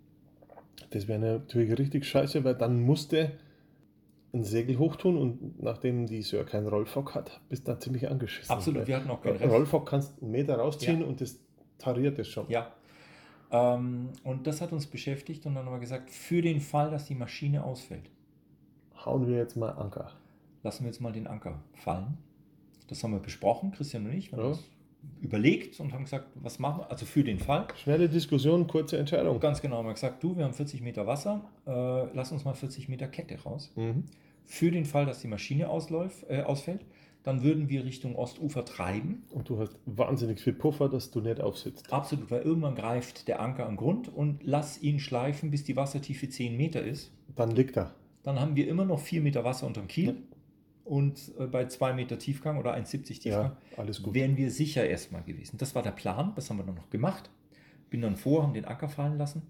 Das 0.90 1.08
wäre 1.08 1.18
natürlich 1.18 1.78
richtig 1.78 2.04
scheiße, 2.04 2.44
weil 2.44 2.54
dann 2.54 2.82
musste 2.82 3.32
ein 4.32 4.44
Segel 4.44 4.78
hochtun 4.78 5.16
und 5.16 5.62
nachdem 5.62 6.06
die 6.06 6.22
Sir 6.22 6.44
keinen 6.44 6.68
Rollfock 6.68 7.14
hat, 7.14 7.40
bist 7.48 7.66
du 7.66 7.72
da 7.72 7.78
ziemlich 7.80 8.08
angeschissen. 8.08 8.50
Absolut, 8.54 8.86
wir 8.86 8.96
hatten 8.96 9.10
auch 9.10 9.20
keinen 9.22 9.36
Rest. 9.36 9.52
Rollfock 9.52 9.88
kannst 9.88 10.16
du 10.18 10.22
einen 10.22 10.30
Meter 10.32 10.56
rausziehen 10.56 11.00
Ja. 11.00 11.06
und 11.06 11.20
das 11.20 11.38
tariert 11.78 12.18
es 12.18 12.28
schon. 12.28 12.48
Ja. 12.48 12.72
Ähm, 13.50 14.10
und 14.22 14.46
das 14.46 14.60
hat 14.60 14.72
uns 14.72 14.86
beschäftigt 14.86 15.44
und 15.46 15.54
dann 15.56 15.66
haben 15.66 15.72
wir 15.72 15.80
gesagt, 15.80 16.10
für 16.10 16.40
den 16.42 16.60
Fall, 16.60 16.90
dass 16.90 17.06
die 17.06 17.14
Maschine 17.16 17.64
ausfällt, 17.64 18.08
Hauen 19.04 19.26
wir 19.26 19.36
jetzt 19.38 19.56
mal 19.56 19.70
Anker. 19.70 20.12
lassen 20.62 20.84
wir 20.84 20.90
jetzt 20.90 21.00
mal 21.00 21.10
den 21.12 21.26
Anker 21.26 21.60
fallen. 21.74 22.18
Das 22.88 23.02
haben 23.02 23.12
wir 23.12 23.18
besprochen, 23.20 23.72
Christian 23.72 24.04
und 24.06 24.12
ich. 24.12 24.30
Wir 24.30 24.38
haben 24.38 24.44
Ja. 24.44 24.50
uns 24.52 24.64
überlegt 25.20 25.80
und 25.80 25.92
haben 25.92 26.04
gesagt, 26.04 26.26
was 26.34 26.58
machen 26.58 26.80
wir? 26.80 26.90
Also 26.90 27.06
für 27.06 27.24
den 27.24 27.38
Fall. 27.38 27.68
Schnelle 27.76 28.08
Diskussion, 28.08 28.66
kurze 28.66 28.98
Entscheidung. 28.98 29.38
Ganz 29.40 29.60
genau 29.60 29.78
haben 29.78 29.86
wir 29.86 29.94
gesagt, 29.94 30.22
du, 30.22 30.36
wir 30.36 30.44
haben 30.44 30.54
40 30.54 30.80
Meter 30.82 31.06
Wasser, 31.06 31.42
äh, 31.66 32.14
lass 32.14 32.32
uns 32.32 32.44
mal 32.44 32.54
40 32.54 32.88
Meter 32.88 33.08
Kette 33.08 33.40
raus. 33.42 33.72
Mhm. 33.76 34.04
Für 34.44 34.70
den 34.70 34.84
Fall, 34.84 35.06
dass 35.06 35.20
die 35.20 35.28
Maschine 35.28 35.68
ausläuft, 35.68 36.24
äh, 36.28 36.42
ausfällt, 36.42 36.84
dann 37.22 37.42
würden 37.42 37.68
wir 37.68 37.84
Richtung 37.84 38.16
Ostufer 38.16 38.64
treiben. 38.64 39.24
Und 39.30 39.48
du 39.48 39.58
hast 39.58 39.76
wahnsinnig 39.84 40.40
viel 40.40 40.54
Puffer, 40.54 40.88
dass 40.88 41.10
du 41.10 41.20
nicht 41.20 41.40
aufsitzt. 41.40 41.92
Absolut, 41.92 42.30
weil 42.30 42.42
irgendwann 42.42 42.74
greift 42.74 43.28
der 43.28 43.40
Anker 43.40 43.66
an 43.66 43.76
Grund 43.76 44.08
und 44.08 44.40
lass 44.42 44.82
ihn 44.82 44.98
schleifen, 44.98 45.50
bis 45.50 45.64
die 45.64 45.76
Wassertiefe 45.76 46.28
10 46.28 46.56
Meter 46.56 46.82
ist. 46.82 47.12
Dann 47.36 47.50
liegt 47.50 47.76
er. 47.76 47.94
Dann 48.22 48.40
haben 48.40 48.56
wir 48.56 48.68
immer 48.68 48.84
noch 48.84 49.00
4 49.00 49.20
Meter 49.20 49.44
Wasser 49.44 49.66
unterm 49.66 49.86
Kiel. 49.86 50.16
Und 50.84 51.32
äh, 51.38 51.46
bei 51.46 51.66
2 51.66 51.92
Meter 51.92 52.18
Tiefgang 52.18 52.58
oder 52.58 52.74
1,70 52.74 53.02
Tiefgang 53.20 53.32
Ja, 53.32 53.56
alles 53.76 54.02
gut. 54.02 54.14
wären 54.14 54.36
wir 54.36 54.50
sicher 54.50 54.84
erstmal 54.88 55.22
gewesen. 55.22 55.58
Das 55.58 55.74
war 55.74 55.82
der 55.82 55.92
Plan, 55.92 56.32
das 56.36 56.50
haben 56.50 56.56
wir 56.58 56.64
dann 56.64 56.74
noch 56.74 56.90
gemacht. 56.90 57.30
Bin 57.90 58.00
dann 58.02 58.16
vor, 58.16 58.42
haben 58.42 58.54
den 58.54 58.64
Anker 58.64 58.88
fallen 58.88 59.18
lassen 59.18 59.42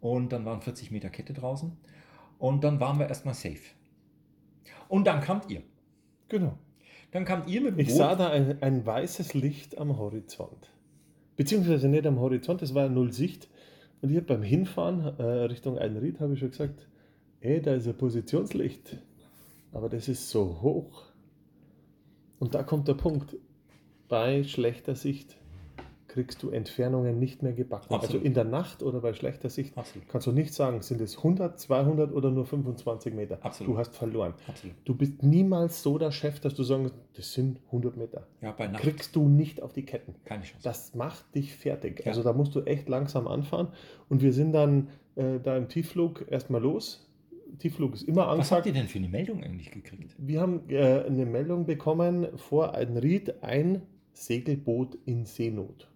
und 0.00 0.32
dann 0.32 0.44
waren 0.44 0.62
40 0.62 0.90
Meter 0.90 1.10
Kette 1.10 1.32
draußen 1.32 1.72
und 2.38 2.64
dann 2.64 2.80
waren 2.80 2.98
wir 2.98 3.08
erstmal 3.08 3.34
safe. 3.34 3.60
Und 4.88 5.06
dann 5.06 5.20
kamt 5.20 5.50
ihr. 5.50 5.62
Genau. 6.28 6.58
Dann 7.10 7.24
kamt 7.24 7.48
ihr 7.48 7.60
mit 7.60 7.72
dem 7.72 7.78
Ich 7.80 7.88
Boot. 7.88 7.96
sah 7.96 8.14
da 8.16 8.30
ein, 8.30 8.60
ein 8.62 8.84
weißes 8.84 9.34
Licht 9.34 9.78
am 9.78 9.96
Horizont. 9.98 10.70
Beziehungsweise 11.36 11.88
nicht 11.88 12.06
am 12.06 12.18
Horizont, 12.18 12.62
es 12.62 12.74
war 12.74 12.88
null 12.88 13.12
Sicht. 13.12 13.48
Und 14.02 14.10
ich 14.10 14.16
habe 14.16 14.26
beim 14.26 14.42
Hinfahren 14.42 15.00
äh, 15.18 15.22
Richtung 15.22 15.78
Einried 15.78 16.20
habe 16.20 16.34
ich 16.34 16.40
schon 16.40 16.50
gesagt, 16.50 16.88
ey, 17.40 17.60
da 17.62 17.74
ist 17.74 17.86
ein 17.88 17.96
Positionslicht. 17.96 18.98
Aber 19.74 19.88
das 19.88 20.08
ist 20.08 20.30
so 20.30 20.62
hoch. 20.62 21.02
Und 22.38 22.54
da 22.54 22.62
kommt 22.62 22.88
der 22.88 22.94
Punkt. 22.94 23.36
Bei 24.08 24.44
schlechter 24.44 24.94
Sicht 24.94 25.36
kriegst 26.06 26.44
du 26.44 26.50
Entfernungen 26.50 27.18
nicht 27.18 27.42
mehr 27.42 27.52
gebacken. 27.52 27.92
Absolut. 27.92 28.14
Also 28.14 28.18
in 28.18 28.34
der 28.34 28.44
Nacht 28.44 28.84
oder 28.84 29.00
bei 29.00 29.14
schlechter 29.14 29.50
Sicht 29.50 29.76
Absolut. 29.76 30.08
kannst 30.08 30.28
du 30.28 30.32
nicht 30.32 30.54
sagen, 30.54 30.80
sind 30.80 31.00
es 31.00 31.16
100, 31.16 31.58
200 31.58 32.12
oder 32.12 32.30
nur 32.30 32.46
25 32.46 33.12
Meter. 33.14 33.38
Absolut. 33.42 33.74
Du 33.74 33.78
hast 33.78 33.96
verloren. 33.96 34.34
Absolut. 34.46 34.76
Du 34.84 34.94
bist 34.94 35.24
niemals 35.24 35.82
so 35.82 35.98
der 35.98 36.12
Chef, 36.12 36.38
dass 36.38 36.54
du 36.54 36.62
sagen, 36.62 36.92
das 37.16 37.32
sind 37.32 37.60
100 37.66 37.96
Meter. 37.96 38.28
Ja, 38.42 38.52
bei 38.52 38.68
Nacht 38.68 38.82
Kriegst 38.82 39.16
du 39.16 39.28
nicht 39.28 39.60
auf 39.60 39.72
die 39.72 39.84
Ketten. 39.84 40.14
keine 40.24 40.44
Chance. 40.44 40.62
Das 40.62 40.94
macht 40.94 41.34
dich 41.34 41.52
fertig. 41.56 42.02
Ja. 42.04 42.12
Also 42.12 42.22
da 42.22 42.32
musst 42.32 42.54
du 42.54 42.60
echt 42.60 42.88
langsam 42.88 43.26
anfahren. 43.26 43.68
Und 44.08 44.22
wir 44.22 44.32
sind 44.32 44.52
dann 44.52 44.90
äh, 45.16 45.40
da 45.40 45.56
im 45.56 45.68
Tiefflug 45.68 46.30
erstmal 46.30 46.62
los. 46.62 47.10
Tiefflug 47.58 47.94
ist 47.94 48.02
immer 48.02 48.22
Was 48.22 48.28
habt 48.28 48.32
angesagt. 48.32 48.66
ihr 48.66 48.72
denn 48.72 48.88
für 48.88 48.98
eine 48.98 49.08
Meldung 49.08 49.42
eigentlich 49.42 49.70
gekriegt? 49.70 50.14
Wir 50.18 50.40
haben 50.40 50.68
äh, 50.68 51.04
eine 51.04 51.26
Meldung 51.26 51.66
bekommen 51.66 52.26
vor 52.36 52.74
Eidenried, 52.74 53.42
ein 53.42 53.82
Segelboot 54.12 54.96
in 55.06 55.24
Seenot. 55.24 55.88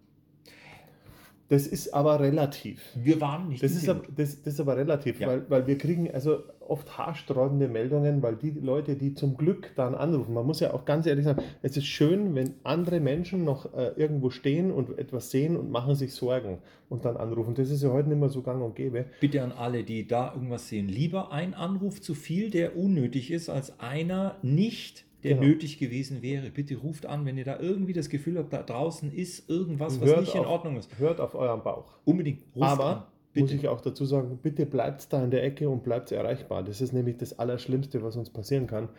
Das 1.49 1.65
ist 1.67 1.93
aber 1.93 2.19
relativ. 2.19 2.81
Wir 2.95 3.19
waren 3.21 3.49
nicht 3.49 3.63
Das 3.63 3.71
ist, 3.71 3.89
aber, 3.89 4.03
das, 4.15 4.41
das 4.43 4.53
ist 4.53 4.59
aber 4.59 4.77
relativ, 4.77 5.19
Ja. 5.19 5.27
weil, 5.27 5.49
weil 5.49 5.67
wir 5.67 5.77
kriegen 5.77 6.09
also 6.11 6.43
oft 6.59 6.97
haarsträubende 6.97 7.67
Meldungen, 7.67 8.21
weil 8.21 8.35
die 8.35 8.51
Leute, 8.51 8.95
die 8.95 9.15
zum 9.15 9.35
Glück 9.35 9.71
dann 9.75 9.95
anrufen, 9.95 10.35
man 10.35 10.45
muss 10.45 10.59
ja 10.59 10.73
auch 10.73 10.85
ganz 10.85 11.07
ehrlich 11.07 11.25
sagen, 11.25 11.41
es 11.63 11.75
ist 11.75 11.87
schön, 11.87 12.35
wenn 12.35 12.53
andere 12.63 12.99
Menschen 12.99 13.43
noch 13.43 13.73
äh, 13.73 13.87
irgendwo 13.95 14.29
stehen 14.29 14.69
und 14.71 14.97
etwas 14.99 15.31
sehen 15.31 15.57
und 15.57 15.71
machen 15.71 15.95
sich 15.95 16.13
Sorgen 16.13 16.59
und 16.87 17.05
dann 17.05 17.17
anrufen. 17.17 17.55
Das 17.55 17.71
ist 17.71 17.81
ja 17.81 17.89
heute 17.91 18.09
nicht 18.09 18.19
mehr 18.19 18.29
so 18.29 18.43
gang 18.43 18.61
und 18.63 18.75
gäbe. 18.75 19.05
Bitte 19.19 19.41
an 19.41 19.51
alle, 19.51 19.83
die 19.83 20.07
da 20.07 20.31
irgendwas 20.33 20.69
sehen, 20.69 20.87
lieber 20.87 21.31
ein 21.31 21.55
Anruf 21.55 21.99
zu 21.99 22.13
viel, 22.13 22.51
der 22.51 22.77
unnötig 22.77 23.31
ist, 23.31 23.49
als 23.49 23.79
einer 23.79 24.35
nicht, 24.43 25.05
der 25.23 25.35
Genau. 25.35 25.47
nötig 25.47 25.77
gewesen 25.79 26.21
wäre. 26.21 26.49
Bitte 26.49 26.75
ruft 26.77 27.05
an, 27.05 27.25
wenn 27.25 27.37
ihr 27.37 27.43
da 27.45 27.59
irgendwie 27.59 27.93
das 27.93 28.09
Gefühl 28.09 28.37
habt, 28.37 28.53
da 28.53 28.63
draußen 28.63 29.11
ist 29.11 29.49
irgendwas, 29.49 29.99
was 29.99 30.07
Hört 30.09 30.21
nicht 30.21 30.35
in 30.35 30.41
auf- 30.41 30.47
Ordnung 30.47 30.77
ist. 30.77 30.97
Hört 30.99 31.19
auf 31.19 31.35
euren 31.35 31.61
Bauch. 31.63 31.97
Unbedingt 32.05 32.41
ruft 32.55 32.63
an. 32.65 32.79
Aber 32.79 33.07
Bitte. 33.33 33.43
muss 33.45 33.53
ich 33.53 33.67
auch 33.67 33.81
dazu 33.81 34.05
sagen, 34.05 34.39
bitte 34.41 34.65
bleibt 34.65 35.11
da 35.13 35.23
in 35.23 35.29
der 35.31 35.43
Ecke 35.43 35.69
und 35.69 35.83
bleibt 35.83 36.11
erreichbar. 36.11 36.63
Das 36.63 36.81
ist 36.81 36.93
nämlich 36.93 37.17
das 37.17 37.37
Allerschlimmste, 37.37 38.01
was 38.01 38.15
uns 38.15 38.29
passieren 38.29 38.65
kann. 38.67 38.89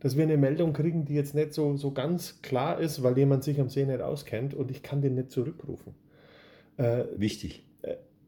Dass 0.00 0.16
wir 0.16 0.22
eine 0.24 0.36
Meldung 0.38 0.72
kriegen, 0.72 1.04
die 1.04 1.14
jetzt 1.14 1.34
nicht 1.34 1.52
so, 1.52 1.76
so 1.76 1.92
ganz 1.92 2.40
klar 2.42 2.80
ist, 2.80 3.02
weil 3.02 3.16
jemand 3.18 3.44
sich 3.44 3.60
am 3.60 3.68
See 3.68 3.84
nicht 3.84 4.00
auskennt 4.00 4.54
und 4.54 4.70
ich 4.70 4.82
kann 4.82 5.02
den 5.02 5.14
nicht 5.14 5.30
zurückrufen. 5.30 5.94
Äh, 6.78 7.04
Wichtig. 7.16 7.64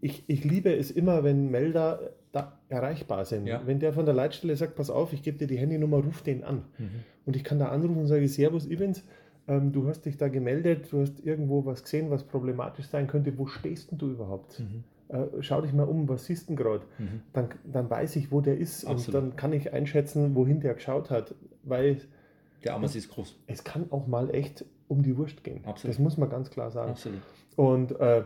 ich, 0.01 0.25
ich 0.27 0.45
liebe 0.45 0.75
es 0.75 0.91
immer, 0.91 1.23
wenn 1.25 1.51
Melder 1.51 2.11
da 2.33 2.59
erreichbar 2.69 3.25
sind. 3.25 3.47
Ja. 3.47 3.63
Wenn 3.67 3.79
der 3.79 3.93
von 3.93 4.05
der 4.05 4.15
Leitstelle 4.15 4.57
sagt, 4.57 4.75
pass 4.75 4.91
auf, 4.91 5.13
ich 5.13 5.23
gebe 5.23 5.39
dir 5.39 5.47
die 5.47 5.59
Handynummer, 5.59 5.99
ruf 5.99 6.23
den 6.23 6.45
an. 6.45 6.65
Mhm. 6.79 6.91
Und 7.27 7.37
ich 7.37 7.45
kann 7.45 7.59
da 7.59 7.69
anrufen 7.69 8.01
und 8.01 8.07
sage, 8.07 8.27
Servus 8.29 8.67
Ivens, 8.67 9.05
ähm, 9.49 9.73
du 9.73 9.87
hast 9.89 10.05
dich 10.07 10.17
da 10.17 10.29
gemeldet, 10.29 10.93
du 10.93 11.01
hast 11.01 11.21
irgendwo 11.25 11.65
was 11.65 11.83
gesehen, 11.83 12.11
was 12.11 12.25
problematisch 12.25 12.87
sein 12.87 13.07
könnte. 13.07 13.37
Wo 13.39 13.47
stehst 13.47 13.91
denn 13.91 13.99
du 13.99 14.11
überhaupt? 14.11 14.61
Mhm. 14.61 14.85
Äh, 15.09 15.27
schau 15.43 15.61
dich 15.61 15.73
mal 15.73 15.85
um, 15.89 16.09
was 16.09 16.27
siehst 16.27 16.45
du 16.45 16.47
denn 16.49 16.57
gerade? 16.57 16.85
Mhm. 16.99 17.23
Dann, 17.33 17.49
dann 17.71 17.91
weiß 17.91 18.17
ich, 18.17 18.31
wo 18.33 18.41
der 18.41 18.57
ist 18.59 18.85
Absolut. 18.85 19.07
und 19.23 19.31
dann 19.31 19.37
kann 19.37 19.53
ich 19.53 19.73
einschätzen, 19.73 20.35
wohin 20.35 20.61
der 20.61 20.75
geschaut 20.75 21.11
hat. 21.11 21.35
Weil 21.65 22.01
Der 22.65 22.75
Ammersee 22.75 22.99
ist 22.99 23.11
groß. 23.11 23.37
es 23.47 23.63
kann 23.65 23.87
auch 23.91 24.07
mal 24.07 24.31
echt 24.35 24.65
um 24.89 25.03
die 25.03 25.17
Wurst 25.17 25.45
gehen. 25.45 25.65
Absolut. 25.65 25.95
Das 25.95 26.01
muss 26.03 26.17
man 26.17 26.29
ganz 26.31 26.51
klar 26.51 26.71
sagen. 26.71 26.91
Absolut. 26.93 27.21
Und 27.57 27.99
äh, 28.01 28.23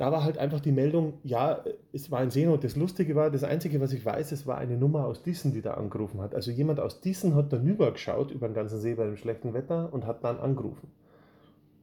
da 0.00 0.10
war 0.10 0.24
halt 0.24 0.38
einfach 0.38 0.60
die 0.60 0.72
Meldung, 0.72 1.18
ja, 1.24 1.62
es 1.92 2.10
war 2.10 2.20
ein 2.20 2.30
Seenot. 2.30 2.64
Das 2.64 2.74
Lustige 2.74 3.14
war, 3.16 3.30
das 3.30 3.44
Einzige, 3.44 3.82
was 3.82 3.92
ich 3.92 4.02
weiß, 4.02 4.32
es 4.32 4.46
war 4.46 4.56
eine 4.56 4.78
Nummer 4.78 5.04
aus 5.04 5.22
Diesen, 5.22 5.52
die 5.52 5.60
da 5.60 5.74
angerufen 5.74 6.22
hat. 6.22 6.34
Also 6.34 6.50
jemand 6.50 6.80
aus 6.80 7.02
Diesen 7.02 7.34
hat 7.34 7.52
dann 7.52 7.76
geschaut 7.76 8.30
über 8.30 8.48
den 8.48 8.54
ganzen 8.54 8.80
See 8.80 8.94
bei 8.94 9.04
dem 9.04 9.18
schlechten 9.18 9.52
Wetter 9.52 9.92
und 9.92 10.06
hat 10.06 10.24
dann 10.24 10.38
angerufen. 10.38 10.90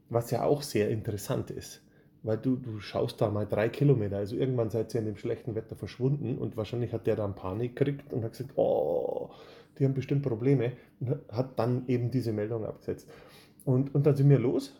Was 0.09 0.31
ja 0.31 0.43
auch 0.43 0.63
sehr 0.63 0.89
interessant 0.89 1.51
ist. 1.51 1.83
Weil 2.23 2.39
du, 2.39 2.55
du 2.55 2.79
schaust 2.79 3.21
da 3.21 3.29
mal 3.29 3.45
drei 3.45 3.69
Kilometer, 3.69 4.17
also 4.17 4.35
irgendwann 4.35 4.71
seid 4.71 4.95
ihr 4.95 5.01
in 5.01 5.05
dem 5.05 5.17
schlechten 5.17 5.53
Wetter 5.53 5.75
verschwunden 5.75 6.39
und 6.39 6.57
wahrscheinlich 6.57 6.93
hat 6.93 7.05
der 7.05 7.17
dann 7.17 7.35
Panik 7.35 7.75
gekriegt 7.75 8.11
und 8.11 8.23
hat 8.23 8.31
gesagt, 8.31 8.53
oh, 8.55 9.29
die 9.77 9.85
haben 9.85 9.93
bestimmt 9.93 10.23
Probleme 10.23 10.71
und 10.99 11.19
hat 11.31 11.59
dann 11.59 11.83
eben 11.85 12.09
diese 12.09 12.33
Meldung 12.33 12.65
abgesetzt. 12.65 13.07
Und, 13.63 13.93
und 13.93 14.07
dann 14.07 14.15
sind 14.15 14.27
wir 14.27 14.39
los 14.39 14.73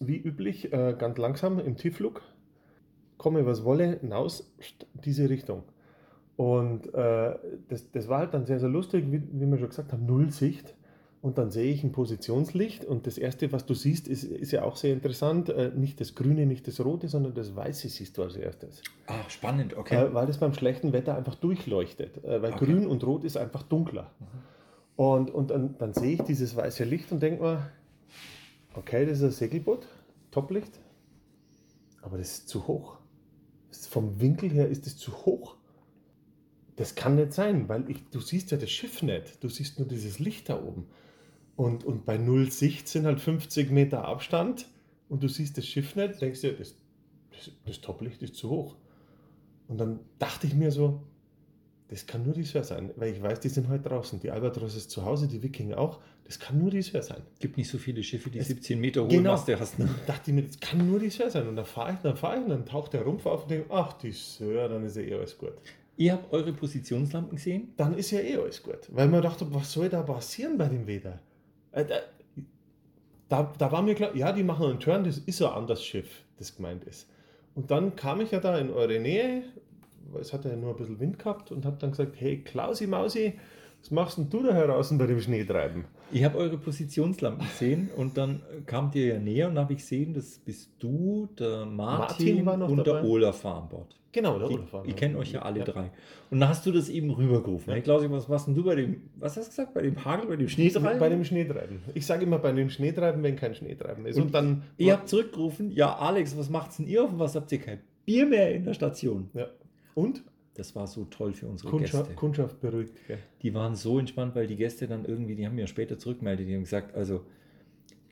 wie 0.00 0.16
üblich, 0.16 0.72
äh, 0.72 0.94
ganz 0.98 1.18
langsam 1.18 1.58
im 1.58 1.76
Tiefflug, 1.76 2.22
komme 3.18 3.46
was 3.46 3.64
wolle, 3.64 3.98
hinaus, 4.00 4.52
diese 5.04 5.28
Richtung. 5.28 5.62
Und 6.36 6.92
äh, 6.94 7.34
das, 7.68 7.90
das 7.92 8.08
war 8.08 8.18
halt 8.20 8.34
dann 8.34 8.44
sehr, 8.44 8.58
sehr 8.58 8.68
lustig, 8.68 9.04
wie, 9.10 9.22
wie 9.32 9.46
wir 9.46 9.58
schon 9.58 9.68
gesagt 9.68 9.92
haben, 9.92 10.06
null 10.06 10.30
Sicht. 10.30 10.74
Und 11.22 11.38
dann 11.38 11.50
sehe 11.50 11.72
ich 11.72 11.82
ein 11.82 11.92
Positionslicht 11.92 12.84
und 12.84 13.06
das 13.06 13.16
Erste, 13.16 13.50
was 13.50 13.64
du 13.64 13.72
siehst, 13.72 14.08
ist, 14.08 14.24
ist 14.24 14.50
ja 14.52 14.62
auch 14.62 14.76
sehr 14.76 14.92
interessant. 14.92 15.48
Äh, 15.48 15.70
nicht 15.74 15.98
das 15.98 16.14
Grüne, 16.14 16.44
nicht 16.44 16.66
das 16.68 16.84
Rote, 16.84 17.08
sondern 17.08 17.32
das 17.32 17.56
Weiße 17.56 17.88
siehst 17.88 18.18
du 18.18 18.24
als 18.24 18.36
erstes. 18.36 18.82
Ah, 19.06 19.26
spannend, 19.28 19.74
okay. 19.74 20.04
Äh, 20.04 20.12
weil 20.12 20.26
das 20.26 20.36
beim 20.36 20.52
schlechten 20.52 20.92
Wetter 20.92 21.16
einfach 21.16 21.36
durchleuchtet. 21.36 22.22
Äh, 22.24 22.42
weil 22.42 22.52
Okay. 22.52 22.66
Grün 22.66 22.86
und 22.86 23.02
Rot 23.04 23.24
ist 23.24 23.38
einfach 23.38 23.62
dunkler. 23.62 24.10
Und, 24.96 25.30
und 25.30 25.50
dann, 25.50 25.76
dann 25.78 25.94
sehe 25.94 26.12
ich 26.12 26.22
dieses 26.22 26.56
weiße 26.56 26.84
Licht 26.84 27.10
und 27.10 27.22
denke 27.22 27.42
mir, 27.42 27.70
okay, 28.74 29.06
das 29.06 29.18
ist 29.18 29.24
ein 29.24 29.30
Segelboot, 29.30 29.86
Toplicht, 30.30 30.80
aber 32.02 32.18
das 32.18 32.30
ist 32.30 32.48
zu 32.48 32.66
hoch. 32.66 32.98
Vom 33.70 34.20
Winkel 34.20 34.50
her 34.50 34.68
ist 34.68 34.86
es 34.86 34.96
zu 34.96 35.24
hoch. 35.24 35.56
Das 36.76 36.94
kann 36.94 37.16
nicht 37.16 37.32
sein, 37.32 37.68
weil 37.68 37.88
ich, 37.90 38.02
du 38.10 38.20
siehst 38.20 38.50
ja 38.50 38.56
das 38.56 38.70
Schiff 38.70 39.02
nicht. 39.02 39.42
Du 39.42 39.48
siehst 39.48 39.78
nur 39.78 39.88
dieses 39.88 40.18
Licht 40.18 40.48
da 40.48 40.62
oben. 40.62 40.86
Und, 41.56 41.84
und 41.84 42.04
bei 42.04 42.18
Null 42.18 42.50
Sicht 42.50 42.88
sind 42.88 43.06
halt 43.06 43.20
50 43.20 43.70
Meter 43.70 44.04
Abstand 44.04 44.68
und 45.08 45.22
du 45.22 45.28
siehst 45.28 45.56
das 45.56 45.66
Schiff 45.66 45.94
nicht, 45.94 46.20
denkst 46.20 46.40
dir, 46.40 46.56
das, 46.56 46.74
das, 47.30 47.52
das 47.64 47.80
Toplicht 47.80 48.22
ist 48.22 48.34
zu 48.34 48.50
hoch. 48.50 48.76
Und 49.68 49.78
dann 49.78 50.00
dachte 50.18 50.46
ich 50.46 50.54
mir 50.54 50.72
so, 50.72 51.02
das 51.88 52.06
kann 52.06 52.24
nur 52.24 52.32
die 52.34 52.44
Sör 52.44 52.64
sein, 52.64 52.90
weil 52.96 53.12
ich 53.12 53.22
weiß, 53.22 53.40
die 53.40 53.48
sind 53.50 53.68
heute 53.68 53.88
draußen. 53.88 54.18
Die 54.20 54.30
Albatros 54.30 54.74
ist 54.74 54.90
zu 54.90 55.04
Hause, 55.04 55.28
die 55.28 55.42
Wiking 55.42 55.74
auch. 55.74 56.00
Das 56.24 56.38
kann 56.40 56.58
nur 56.58 56.70
die 56.70 56.80
Sör 56.82 57.02
sein. 57.02 57.20
Gibt 57.38 57.58
nicht 57.58 57.68
so 57.68 57.76
viele 57.78 58.02
Schiffe, 58.02 58.30
die 58.30 58.38
Es- 58.38 58.48
17 58.48 58.80
Meter 58.80 59.02
hohe 59.02 59.08
Genau. 59.08 59.32
Maste 59.32 59.58
hast. 59.60 59.78
Und 59.78 59.90
dachte 60.06 60.30
ich 60.30 60.34
mir, 60.34 60.42
das 60.42 60.58
kann 60.58 60.86
nur 60.90 60.98
die 60.98 61.10
Sör 61.10 61.30
sein. 61.30 61.46
Und 61.46 61.56
dann 61.56 61.66
fahre 61.66 61.92
ich, 61.92 61.98
dann 62.00 62.16
fahre 62.16 62.36
ich, 62.38 62.42
und 62.44 62.48
dann 62.48 62.64
taucht 62.64 62.94
der 62.94 63.02
Rumpf 63.02 63.26
auf 63.26 63.42
und 63.42 63.50
denke, 63.50 63.66
ach, 63.70 63.92
die 63.94 64.12
Sör, 64.12 64.68
dann 64.68 64.84
ist 64.84 64.96
ja 64.96 65.02
eh 65.02 65.14
alles 65.14 65.36
gut. 65.36 65.52
Ihr 65.96 66.12
habt 66.14 66.32
eure 66.32 66.52
Positionslampen 66.52 67.36
gesehen? 67.36 67.72
Dann 67.76 67.94
ist 67.96 68.10
ja 68.10 68.20
eh 68.20 68.36
alles 68.36 68.62
gut. 68.62 68.78
Weil 68.90 69.06
man 69.08 69.22
dachte, 69.22 69.46
was 69.54 69.70
soll 69.70 69.88
da 69.90 70.02
passieren 70.02 70.56
bei 70.58 70.66
dem 70.68 70.86
Wetter? 70.86 71.20
Äh, 71.72 71.84
da, 71.84 71.96
da, 73.28 73.52
da 73.58 73.70
war 73.72 73.82
mir 73.82 73.94
klar, 73.94 74.14
ja, 74.16 74.32
die 74.32 74.42
machen 74.42 74.66
einen 74.66 74.80
Turn, 74.80 75.04
das 75.04 75.18
ist 75.18 75.42
ein 75.42 75.52
anderes 75.52 75.84
Schiff, 75.84 76.22
das 76.38 76.56
gemeint 76.56 76.84
ist. 76.84 77.06
Und 77.54 77.70
dann 77.70 77.94
kam 77.94 78.20
ich 78.20 78.30
ja 78.32 78.40
da 78.40 78.58
in 78.58 78.70
eure 78.70 78.98
Nähe, 78.98 79.42
es 80.20 80.32
hat 80.32 80.44
ja 80.44 80.56
nur 80.56 80.70
ein 80.70 80.76
bisschen 80.76 81.00
Wind 81.00 81.18
gehabt 81.18 81.52
und 81.52 81.64
habe 81.64 81.76
dann 81.78 81.90
gesagt, 81.90 82.16
hey 82.18 82.38
Klausi 82.42 82.86
Mausi, 82.86 83.34
was 83.80 83.90
machst 83.90 84.16
denn 84.16 84.30
du 84.30 84.42
da 84.42 84.66
draußen 84.66 84.96
bei 84.96 85.06
dem 85.06 85.20
Schneetreiben? 85.20 85.84
Ich 86.10 86.24
habe 86.24 86.38
eure 86.38 86.56
Positionslampen 86.56 87.46
gesehen 87.46 87.90
und 87.96 88.16
dann 88.16 88.40
kamt 88.64 88.94
ihr 88.94 89.06
ja 89.06 89.18
näher 89.18 89.48
und 89.48 89.58
habe 89.58 89.74
ich 89.74 89.80
gesehen, 89.80 90.14
das 90.14 90.38
bist 90.38 90.70
du, 90.78 91.28
der 91.38 91.66
Martin, 91.66 92.44
Martin 92.44 92.60
war 92.60 92.70
und 92.70 92.76
der 92.78 92.94
dabei. 92.94 93.08
Olaf 93.08 93.44
an 93.44 93.68
Bord. 93.68 93.94
Genau, 94.12 94.38
der 94.38 94.48
Ich, 94.48 94.56
Olaf 94.56 94.72
war 94.72 94.86
ich 94.86 94.96
kenne 94.96 95.18
euch 95.18 95.32
ja 95.32 95.42
alle 95.42 95.64
drei. 95.64 95.90
Und 96.30 96.40
dann 96.40 96.48
hast 96.48 96.64
du 96.64 96.72
das 96.72 96.88
eben 96.88 97.10
rübergerufen. 97.10 97.68
Ja. 97.68 97.74
Hey 97.74 97.82
Klausi, 97.82 98.10
was 98.10 98.28
machst 98.28 98.46
denn 98.46 98.54
du 98.54 98.64
bei 98.64 98.76
dem, 98.76 99.02
was 99.16 99.36
hast 99.36 99.46
du 99.46 99.50
gesagt, 99.50 99.74
bei 99.74 99.82
dem 99.82 100.02
Hagel, 100.02 100.28
bei 100.28 100.36
dem 100.36 100.48
Schneetreiben? 100.48 100.98
Bei 100.98 101.08
dem 101.10 101.24
Schneetreiben. 101.24 101.82
Ich 101.92 102.06
sage 102.06 102.24
immer 102.24 102.38
bei 102.38 102.52
dem 102.52 102.70
Schneetreiben, 102.70 103.22
wenn 103.22 103.36
kein 103.36 103.54
Schneetreiben 103.54 104.06
ist. 104.06 104.16
Und, 104.16 104.26
Und 104.26 104.34
dann. 104.34 104.62
Ihr 104.78 104.94
habt 104.94 105.08
zurückgerufen, 105.10 105.70
ja 105.72 105.94
Alex, 105.94 106.38
was 106.38 106.48
macht's 106.48 106.78
denn 106.78 106.86
ihr 106.86 107.04
auf 107.04 107.12
und 107.12 107.18
was 107.18 107.34
habt 107.34 107.52
ihr 107.52 107.58
kein 107.58 107.80
Bier 108.06 108.24
mehr 108.24 108.54
in 108.54 108.64
der 108.64 108.72
Station? 108.72 109.28
ja. 109.34 109.46
Und? 109.94 110.22
Das 110.54 110.76
war 110.76 110.86
so 110.86 111.04
toll 111.06 111.32
für 111.32 111.48
unsere 111.48 111.70
Kundschaft, 111.70 112.04
Gäste. 112.04 112.14
Kundschaft 112.14 112.60
beruhigt. 112.60 112.92
Gell? 113.08 113.18
Die 113.42 113.54
waren 113.54 113.74
so 113.74 113.98
entspannt, 113.98 114.34
weil 114.36 114.46
die 114.46 114.56
Gäste 114.56 114.86
dann 114.86 115.04
irgendwie, 115.04 115.34
die 115.34 115.46
haben 115.46 115.56
mir 115.56 115.66
später 115.66 115.98
zurückgemeldet, 115.98 116.46
die 116.46 116.54
haben 116.54 116.62
gesagt, 116.62 116.94
also 116.94 117.24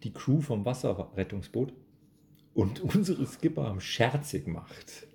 die 0.03 0.13
Crew 0.13 0.41
vom 0.41 0.65
Wasserrettungsboot 0.65 1.73
und 2.55 2.81
unsere 2.97 3.25
Skipper 3.27 3.65
haben 3.69 3.81
Scherze 3.81 4.41
gemacht. 4.41 5.07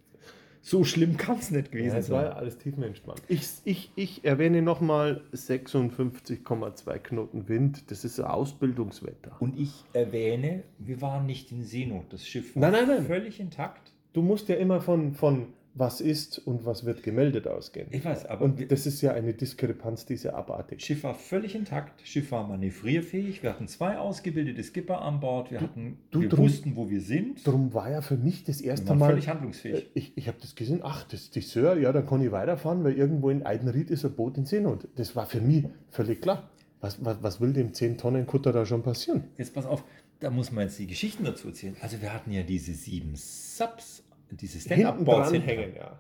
So 0.62 0.84
schlimm 0.84 1.16
kann 1.18 1.38
es 1.40 1.50
nicht 1.52 1.72
gewesen 1.72 1.94
Ja, 1.94 1.98
es 1.98 2.10
war 2.10 2.24
ja 2.24 2.30
sein. 2.30 2.38
alles 2.38 2.58
tiefenentspannt. 2.58 3.22
Ich, 3.30 3.48
ich, 3.64 3.92
ich 3.96 4.26
erwähne 4.26 4.62
nochmal 4.62 5.22
56,2 5.34 6.98
Knoten 7.00 7.48
Wind. 7.48 7.90
Das 7.92 8.04
ist 8.04 8.20
ein 8.20 8.26
Ausbildungswetter. 8.26 9.36
Und 9.40 9.58
ich 9.58 9.72
erwähne, 9.94 10.64
wir 10.80 11.02
waren 11.02 11.26
nicht 11.26 11.52
in 11.52 11.64
Seenot. 11.64 12.06
Das 12.12 12.26
Schiff 12.28 12.56
war 12.56 12.64
Nein, 12.70 12.86
nein, 12.88 12.98
nein. 12.98 13.06
völlig 13.06 13.40
intakt. 13.40 13.94
Du 14.14 14.22
musst 14.22 14.50
ja 14.50 14.56
immer 14.56 14.82
von, 14.82 15.14
von 15.14 15.48
was 15.80 16.02
ist 16.02 16.40
und 16.40 16.66
was 16.66 16.86
wird 16.86 17.04
gemeldet 17.04 17.48
ausgehen. 17.48 17.88
Ich 17.92 18.04
weiß, 18.04 18.26
aber 18.26 18.46
Und 18.46 18.72
das 18.72 18.86
ist 18.88 19.02
ja 19.02 19.14
eine 19.14 19.34
Diskrepanz, 19.34 20.06
die 20.06 20.16
ist 20.16 20.24
ja 20.24 20.34
abartig. 20.34 20.82
Schiff 20.84 21.04
war 21.04 21.14
völlig 21.14 21.54
intakt, 21.56 22.02
Schiff 22.08 22.32
war 22.32 22.48
manövrierfähig, 22.48 23.44
wir 23.44 23.52
hatten 23.52 23.68
zwei 23.68 23.98
ausgebildete 23.98 24.64
Skipper 24.64 25.02
an 25.02 25.20
Bord, 25.20 25.52
wir, 25.52 25.62
hatten, 25.62 25.98
du 26.12 26.22
wir 26.22 26.30
drum- 26.30 26.46
wussten, 26.46 26.76
wo 26.76 26.90
wir 26.90 27.02
sind. 27.02 27.46
Darum 27.46 27.74
war 27.74 27.92
ja 27.92 28.02
für 28.02 28.18
mich 28.18 28.44
das 28.44 28.62
erste 28.62 28.96
Mal. 28.96 29.10
völlig 29.10 29.26
Äh, 29.28 29.30
handlungsfähig. 29.32 29.90
Ich, 29.94 30.14
ich 30.16 30.28
habe 30.28 30.38
das 30.42 30.56
gesehen, 30.56 30.80
ach, 30.84 31.04
das 31.06 31.22
ist 31.24 31.36
die 31.36 31.42
Sör, 31.42 31.78
ja, 31.78 31.92
dann 31.92 32.06
kann 32.08 32.22
ich 32.22 32.32
weiterfahren, 32.32 32.84
weil 32.84 32.94
irgendwo 32.94 33.30
in 33.30 33.46
Eidenried 33.46 33.90
ist 33.92 34.06
ein 34.06 34.14
Boot 34.14 34.38
in 34.38 34.46
Seenot. 34.46 34.88
Das 34.96 35.16
war 35.16 35.26
für 35.26 35.42
mich 35.42 35.66
völlig 35.92 36.22
klar. 36.22 36.50
Was, 36.80 37.04
was, 37.04 37.18
was 37.24 37.42
will 37.42 37.54
dem 37.54 37.72
10-Tonnen-Kutter 37.72 38.52
da 38.52 38.66
schon 38.66 38.84
passieren? 38.84 39.24
Jetzt 39.38 39.54
pass 39.56 39.66
auf, 39.66 39.84
da 40.20 40.30
muss 40.30 40.52
man 40.52 40.66
jetzt 40.66 40.78
die 40.78 40.86
Geschichten 40.88 41.24
dazu 41.24 41.48
erzählen. 41.48 41.76
Also 41.82 42.02
wir 42.02 42.14
hatten 42.14 42.32
ja 42.32 42.44
diese 42.44 42.74
sieben 42.74 43.14
Subs, 43.16 44.04
diese 44.36 44.60
Stand-Up-Boards. 44.60 45.32
hängen, 45.34 45.76
ja. 45.76 45.98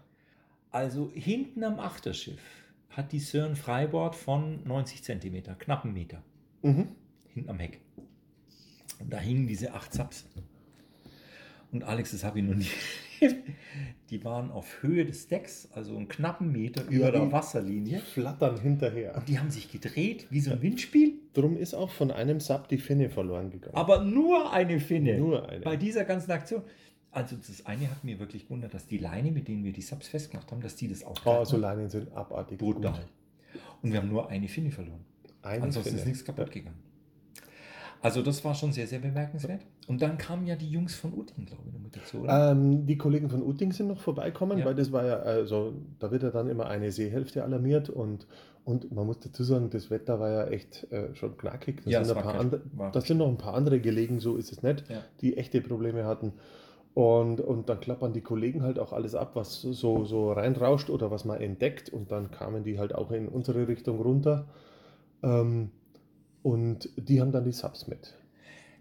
Also 0.72 1.12
hinten 1.14 1.64
am 1.64 1.80
Achterschiff 1.80 2.40
hat 2.90 3.12
die 3.12 3.20
Sir 3.20 3.46
ein 3.46 3.56
Freibord 3.56 4.16
von 4.16 4.64
90 4.66 5.04
cm, 5.04 5.44
knapp 5.60 5.84
einen 5.86 5.94
Meter, 5.94 6.22
Mhm. 6.62 6.90
hinten 7.34 7.50
am 7.50 7.60
Heck. 7.60 7.80
Und 9.00 9.14
da 9.14 9.20
hingen 9.20 9.48
diese 9.48 9.74
acht 9.74 9.94
Subs. 9.94 10.26
Und 11.72 11.84
Alex, 11.84 12.12
das 12.12 12.24
habe 12.24 12.40
ich 12.40 12.46
noch 12.46 12.56
nie. 12.56 12.68
Die 14.10 14.24
waren 14.24 14.52
auf 14.52 14.82
Höhe 14.84 15.04
des 15.06 15.28
Decks, 15.28 15.68
also 15.74 15.98
einen 15.98 16.08
knappen 16.08 16.52
Meter 16.52 16.84
über 16.86 17.06
Ja, 17.08 17.12
der 17.12 17.26
die- 17.26 17.32
Wasserlinie. 17.32 18.00
Flattern 18.00 18.60
hinterher. 18.60 19.16
Und 19.16 19.28
die 19.28 19.38
haben 19.40 19.50
sich 19.52 19.70
gedreht 19.72 20.28
wie 20.30 20.40
so 20.40 20.52
ein 20.52 20.62
Windspiel, 20.62 21.14
Drum 21.34 21.58
ist 21.58 21.74
auch 21.76 21.90
von 21.92 22.10
einem 22.12 22.40
Sub 22.40 22.68
die 22.70 22.78
Finne 22.78 23.10
verloren 23.10 23.50
gegangen. 23.52 23.76
aber 23.76 24.02
nur 24.04 24.52
eine 24.54 24.80
Finne. 24.80 25.18
Nur 25.18 25.48
eine. 25.50 25.60
Bei 25.62 25.76
dieser 25.78 26.04
ganzen 26.06 26.32
Aktion. 26.32 26.64
Also 27.18 27.36
das 27.36 27.66
eine 27.66 27.90
hat 27.90 28.04
mir 28.04 28.20
wirklich 28.20 28.44
gewundert, 28.44 28.74
dass 28.76 28.86
die 28.88 29.00
Leine, 29.00 29.32
mit 29.32 29.48
denen 29.48 29.64
wir 29.64 29.74
die 29.74 29.82
Subs 29.82 30.08
festgemacht 30.08 30.52
haben, 30.52 30.62
dass 30.62 30.76
die 30.76 30.88
das 30.88 31.04
auch 31.04 31.16
Oh, 31.26 31.44
so 31.46 31.58
Leinen 31.58 31.90
sind 31.90 32.14
abartig. 32.16 32.60
brutal. 32.60 32.92
gut. 32.92 33.62
Und 33.82 33.92
wir 33.92 34.00
haben 34.00 34.10
nur 34.10 34.30
eine 34.30 34.48
Finne 34.48 34.70
verloren. 34.72 35.04
Eine 35.42 35.64
Ansonsten 35.64 35.90
Finne. 35.92 36.02
ist 36.02 36.08
nichts 36.08 36.24
kaputt 36.26 36.52
gegangen. 36.52 36.78
Also 38.02 38.22
das 38.22 38.46
war 38.46 38.54
schon 38.54 38.72
sehr, 38.72 38.86
sehr 38.86 39.00
bemerkenswert. 39.00 39.62
Und 39.88 40.02
dann 40.04 40.20
kamen 40.20 40.46
ja 40.46 40.56
die 40.56 40.70
Jungs 40.70 40.94
von 40.94 41.12
Utting, 41.14 41.46
glaube 41.48 41.64
ich, 41.66 41.74
noch 41.74 41.80
mit 41.80 41.96
dazu, 41.96 42.20
oder? 42.20 42.52
Ähm, 42.52 42.86
die 42.86 42.98
Kollegen 42.98 43.30
von 43.30 43.42
Utting 43.42 43.72
sind 43.72 43.88
noch 43.88 44.00
vorbeikommen, 44.00 44.60
Ja. 44.60 44.66
weil 44.66 44.76
das 44.76 44.92
war 44.92 45.04
ja, 45.06 45.16
also 45.18 45.74
da 45.98 46.12
wird 46.12 46.22
ja 46.22 46.30
dann 46.30 46.48
immer 46.50 46.68
eine 46.68 46.92
Seehälfte 46.92 47.44
alarmiert 47.44 47.90
und, 47.90 48.28
und 48.66 48.92
man 48.92 49.08
muss 49.08 49.20
dazu 49.22 49.44
sagen, 49.44 49.72
das 49.72 49.90
Wetter 49.90 50.20
war 50.20 50.30
ja 50.30 50.48
echt 50.48 50.92
äh, 50.92 51.16
schon 51.16 51.36
knackig. 51.38 51.82
Da, 51.86 51.90
Ja, 51.90 52.04
sind 52.04 52.16
ein 52.18 52.24
paar 52.24 52.34
kalt. 52.34 52.54
andere, 52.76 52.92
da 52.92 53.02
sind 53.02 53.18
noch 53.18 53.28
ein 53.30 53.38
paar 53.38 53.56
andere 53.56 53.80
gelegen, 53.80 54.20
so 54.20 54.36
ist 54.38 54.52
es 54.52 54.62
nicht, 54.62 54.88
Ja. 54.90 55.04
die 55.22 55.36
echte 55.38 55.60
Probleme 55.62 56.06
hatten. 56.06 56.34
Und, 56.98 57.42
und 57.42 57.70
dann 57.70 57.80
klappern 57.80 58.12
die 58.12 58.22
Kollegen 58.22 58.64
halt 58.64 58.80
auch 58.80 58.92
alles 58.92 59.14
ab, 59.14 59.36
was 59.36 59.62
so, 59.62 60.04
so 60.04 60.32
reinrauscht 60.32 60.90
oder 60.90 61.12
was 61.12 61.26
man 61.26 61.40
entdeckt. 61.40 61.92
Und 61.92 62.10
dann 62.12 62.32
kamen 62.32 62.64
die 62.64 62.80
halt 62.80 62.96
auch 62.96 63.12
in 63.12 63.28
unsere 63.28 63.68
Richtung 63.68 64.02
runter. 64.02 64.48
Ähm, 65.22 65.70
und 66.42 66.90
die 66.98 67.22
haben 67.22 67.32
dann 67.32 67.44
die 67.44 67.52
Subs 67.52 67.86
mit. 67.86 68.16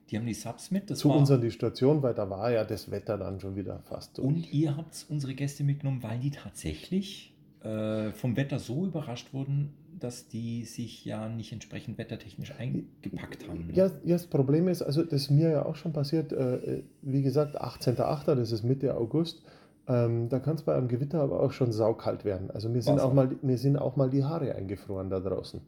Die 0.09 0.17
haben 0.17 0.25
die 0.25 0.33
Subs 0.33 0.71
mit. 0.71 0.89
Das 0.89 1.01
Zu 1.01 1.11
war, 1.11 1.19
uns 1.19 1.31
an 1.31 1.43
die 1.43 1.51
Station, 1.51 2.03
weil 2.03 2.15
da 2.15 2.31
war 2.31 2.51
ja 2.51 2.65
das 2.65 2.91
Wetter 2.91 3.19
dann 3.19 3.39
schon 3.39 3.55
wieder 3.55 3.81
fast 3.81 4.17
durch. 4.17 4.27
und 4.27 4.51
ihr 4.51 4.79
habt 4.79 5.05
unsere 5.11 5.35
Gäste 5.35 5.63
mitgenommen, 5.63 6.03
weil 6.03 6.19
die 6.19 6.31
tatsächlich 6.31 7.35
äh, 7.65 8.13
vom 8.13 8.35
Wetter 8.39 8.59
so 8.59 8.87
überrascht 8.87 9.35
wurden, 9.35 9.75
dass 9.99 10.29
die 10.29 10.65
sich 10.65 11.05
ja 11.05 11.29
nicht 11.29 11.53
entsprechend 11.53 11.99
wettertechnisch 11.99 12.53
eingepackt 12.59 13.49
haben. 13.49 13.67
ne? 13.67 13.73
Ja, 13.75 13.87
ja, 13.87 14.17
das 14.17 14.27
Problem 14.27 14.69
ist, 14.69 14.83
also 14.83 15.03
das 15.03 15.23
ist 15.23 15.31
mir 15.31 15.51
ja 15.51 15.67
auch 15.67 15.77
schon 15.77 15.93
passiert, 15.93 16.33
äh, 16.33 16.83
wie 17.03 17.23
gesagt, 17.23 17.61
18.8., 17.61 18.35
das 18.35 18.53
ist 18.53 18.63
Mitte 18.63 18.97
August, 18.97 19.43
ähm, 19.89 20.29
da 20.29 20.39
kann 20.39 20.57
es 20.57 20.63
bei 20.63 20.75
einem 20.75 20.89
Gewitter 20.89 21.21
aber 21.21 21.41
auch 21.41 21.53
schon 21.53 21.73
saukalt 21.73 22.25
werden. 22.25 22.51
Also 22.51 22.69
mir 22.69 22.83
sind, 22.83 23.01
auch. 23.01 23.13
mal, 23.13 23.37
mir 23.43 23.57
sind 23.57 23.77
auch 23.77 23.97
mal 23.97 24.11
die 24.11 24.25
Haare 24.25 24.55
eingefroren 24.55 25.11
da 25.11 25.21
draußen, 25.21 25.61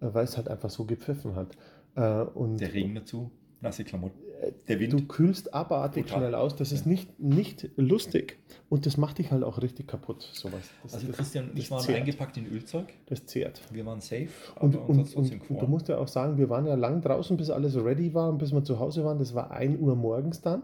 äh, 0.00 0.06
weil 0.12 0.24
es 0.24 0.36
halt 0.36 0.48
einfach 0.48 0.70
so 0.70 0.84
gepfiffen 0.84 1.34
hat. 1.34 1.56
Äh, 1.96 2.22
und 2.32 2.60
Der 2.60 2.72
Regen 2.72 2.94
dazu, 2.94 3.30
nasse 3.64 3.82
Klamotten. 3.84 4.16
äh, 4.42 4.52
Der 4.68 4.78
Wind. 4.78 4.92
Du 4.92 5.04
kühlst 5.06 5.52
abartig 5.52 6.04
Brutal. 6.04 6.18
schnell 6.20 6.34
aus, 6.36 6.54
das 6.54 6.70
ist 6.70 6.84
Ja. 6.86 6.92
nicht, 6.92 7.18
nicht 7.18 7.68
lustig 7.76 8.38
und 8.68 8.86
das 8.86 8.96
macht 8.96 9.18
dich 9.18 9.32
halt 9.32 9.42
auch 9.42 9.60
richtig 9.60 9.88
kaputt, 9.88 10.22
sowas. 10.32 10.60
Das, 10.82 10.94
also 10.94 11.06
das, 11.08 11.16
Christian 11.16 11.50
und 11.50 11.58
ich 11.58 11.70
waren 11.70 11.80
zehrt. 11.80 11.98
eingepackt 11.98 12.36
in 12.36 12.46
Ölzeug. 12.46 12.86
Das 13.06 13.26
zehrt. 13.26 13.60
Wir 13.72 13.84
waren 13.86 14.00
safe, 14.00 14.28
Und, 14.60 14.76
und, 14.76 15.16
und, 15.16 15.40
du 15.60 15.66
musst 15.66 15.88
ja 15.88 15.98
auch 15.98 16.08
sagen, 16.08 16.38
wir 16.38 16.48
waren 16.48 16.66
ja 16.66 16.74
lang 16.76 17.00
draußen, 17.00 17.36
bis 17.36 17.50
alles 17.50 17.74
ready 17.76 18.14
war 18.14 18.28
und 18.28 18.38
bis 18.38 18.52
wir 18.52 18.62
zu 18.62 18.78
Hause 18.78 19.04
waren. 19.04 19.18
Das 19.18 19.34
war 19.34 19.50
1 19.50 19.80
Uhr 19.80 19.96
morgens 19.96 20.40
dann. 20.40 20.62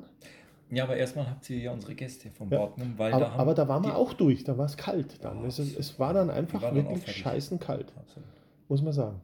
Ja, 0.72 0.84
aber 0.84 0.96
erstmal 0.96 1.28
habt 1.28 1.50
ihr 1.50 1.58
ja 1.58 1.72
unsere 1.72 1.96
Gäste 1.96 2.30
vom 2.30 2.48
Ja. 2.48 2.58
Bord 2.58 2.76
genommen, 2.76 2.94
weil 2.96 3.12
Aber, 3.12 3.24
da 3.24 3.30
haben 3.32 3.40
aber 3.40 3.54
da 3.54 3.66
waren 3.68 3.82
wir 3.82 3.96
auch 3.96 4.12
durch, 4.12 4.44
da 4.44 4.56
war 4.56 4.66
es 4.66 4.76
kalt 4.76 5.16
dann. 5.24 5.40
Ja, 5.40 5.48
es, 5.48 5.58
ist- 5.58 5.76
es 5.76 5.98
war 5.98 6.14
dann 6.14 6.30
einfach 6.30 6.62
wirklich 6.74 7.10
scheißen 7.16 7.58
kalt, 7.58 7.92
Absolut. 7.98 8.28
muss 8.68 8.80
man 8.80 8.92
sagen. 8.92 9.20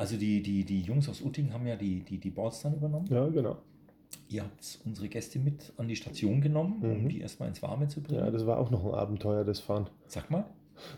Also 0.00 0.16
die, 0.16 0.42
die, 0.42 0.64
die 0.64 0.80
Jungs 0.80 1.08
aus 1.10 1.20
Utting 1.20 1.52
haben 1.52 1.66
ja 1.66 1.76
die, 1.76 2.00
die, 2.00 2.16
die 2.18 2.30
Boards 2.30 2.62
dann 2.62 2.74
übernommen. 2.74 3.06
Ja, 3.10 3.26
genau. 3.28 3.56
Ihr 4.30 4.42
habt 4.44 4.78
unsere 4.86 5.08
Gäste 5.08 5.38
mit 5.38 5.72
an 5.76 5.88
die 5.88 5.96
Station 5.96 6.40
genommen, 6.40 6.78
um 6.82 7.02
Mhm. 7.04 7.08
die 7.10 7.20
erstmal 7.20 7.48
ins 7.50 7.60
Warme 7.62 7.86
zu 7.88 8.00
bringen. 8.02 8.20
Ja, 8.20 8.30
das 8.30 8.46
war 8.46 8.58
auch 8.58 8.70
noch 8.70 8.84
ein 8.86 8.94
Abenteuer, 8.94 9.44
das 9.44 9.60
Fahren. 9.60 9.88
Sag 10.06 10.30
mal. 10.30 10.44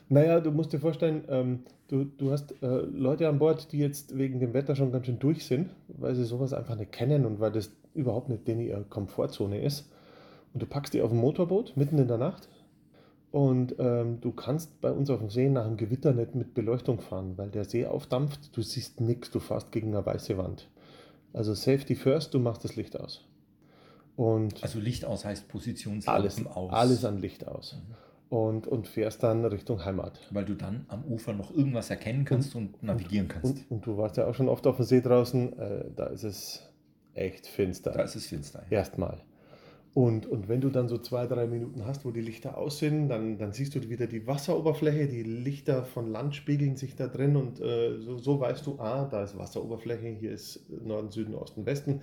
Naja, 0.08 0.38
du 0.38 0.52
musst 0.52 0.72
dir 0.72 0.78
vorstellen, 0.78 1.24
ähm, 1.28 1.60
du, 1.88 2.04
du 2.04 2.30
hast 2.30 2.54
äh, 2.62 2.66
Leute 2.66 3.28
an 3.28 3.40
Bord, 3.40 3.72
die 3.72 3.78
jetzt 3.78 4.16
wegen 4.16 4.38
dem 4.38 4.54
Wetter 4.54 4.76
schon 4.76 4.92
ganz 4.92 5.06
schön 5.06 5.18
durch 5.18 5.44
sind, 5.44 5.70
weil 5.88 6.14
sie 6.14 6.24
sowas 6.24 6.52
einfach 6.52 6.76
nicht 6.76 6.92
kennen 6.92 7.26
und 7.26 7.40
weil 7.40 7.50
das 7.50 7.72
überhaupt 7.94 8.28
nicht 8.28 8.46
denen 8.46 8.60
ihre 8.60 8.84
Komfortzone 8.84 9.60
ist. 9.60 9.90
Und 10.54 10.62
du 10.62 10.66
packst 10.66 10.94
die 10.94 11.02
auf 11.02 11.10
ein 11.10 11.18
Motorboot 11.18 11.76
mitten 11.76 11.98
in 11.98 12.06
der 12.06 12.18
Nacht 12.18 12.48
und 13.32 13.74
ähm, 13.78 14.20
du 14.20 14.30
kannst 14.30 14.80
bei 14.82 14.92
uns 14.92 15.08
auf 15.08 15.18
dem 15.18 15.30
See 15.30 15.48
nach 15.48 15.64
dem 15.66 15.78
Gewitter 15.78 16.12
nicht 16.12 16.34
mit 16.34 16.52
Beleuchtung 16.52 17.00
fahren, 17.00 17.32
weil 17.38 17.50
der 17.50 17.64
See 17.64 17.86
aufdampft, 17.86 18.54
du 18.56 18.62
siehst 18.62 19.00
nichts, 19.00 19.30
du 19.30 19.40
fährst 19.40 19.72
gegen 19.72 19.88
eine 19.88 20.04
weiße 20.04 20.36
Wand. 20.36 20.68
Also 21.32 21.54
Safety 21.54 21.94
first, 21.94 22.34
du 22.34 22.38
machst 22.38 22.62
das 22.62 22.76
Licht 22.76 23.00
aus. 23.00 23.24
Und 24.16 24.62
Also 24.62 24.78
Licht 24.78 25.06
aus 25.06 25.24
heißt 25.24 25.48
Positionslampen 25.48 26.22
alles, 26.22 26.46
aus. 26.46 26.72
alles 26.72 27.04
an 27.06 27.18
Licht 27.18 27.48
aus. 27.48 27.74
Mhm. 27.76 27.94
Und, 28.36 28.66
und 28.66 28.86
fährst 28.86 29.22
dann 29.22 29.44
Richtung 29.46 29.82
Heimat. 29.84 30.18
Weil 30.30 30.44
du 30.44 30.54
dann 30.54 30.84
am 30.88 31.04
Ufer 31.04 31.32
noch 31.32 31.54
irgendwas 31.54 31.88
erkennen 31.90 32.24
kannst 32.26 32.54
und, 32.54 32.82
navigieren 32.82 33.28
kannst. 33.28 33.44
Und, 33.44 33.70
und 33.70 33.86
du 33.86 33.96
warst 33.96 34.18
ja 34.18 34.26
auch 34.26 34.34
schon 34.34 34.48
oft 34.48 34.66
auf 34.66 34.76
dem 34.76 34.84
See 34.84 35.00
draußen, 35.00 35.58
äh, 35.58 35.84
da 35.96 36.06
ist 36.06 36.24
es 36.24 36.62
echt 37.14 37.46
finster. 37.46 37.92
da 37.92 38.02
ist 38.02 38.14
es 38.14 38.26
finster. 38.26 38.62
Erstmal. 38.70 39.20
Und, 39.94 40.24
und 40.24 40.48
wenn 40.48 40.62
du 40.62 40.70
dann 40.70 40.88
so 40.88 40.96
zwei, 40.96 41.26
drei 41.26 41.46
Minuten 41.46 41.84
hast, 41.84 42.06
wo 42.06 42.12
die 42.12 42.22
Lichter 42.22 42.56
aus 42.56 42.78
sind, 42.78 43.10
dann, 43.10 43.36
dann 43.36 43.52
siehst 43.52 43.74
du 43.74 43.90
wieder 43.90 44.06
die 44.06 44.26
Wasseroberfläche, 44.26 45.06
die 45.06 45.22
Lichter 45.22 45.84
von 45.84 46.10
Land 46.10 46.34
spiegeln 46.34 46.76
sich 46.76 46.96
da 46.96 47.08
drin 47.08 47.36
und 47.36 47.60
äh, 47.60 47.98
so, 48.00 48.16
so 48.16 48.40
weißt 48.40 48.66
du, 48.66 48.78
ah, 48.80 49.04
da 49.04 49.22
ist 49.22 49.36
Wasseroberfläche, 49.36 50.08
hier 50.08 50.32
ist 50.32 50.60
Norden, 50.82 51.10
Süden, 51.10 51.34
Osten, 51.34 51.66
Westen, 51.66 52.00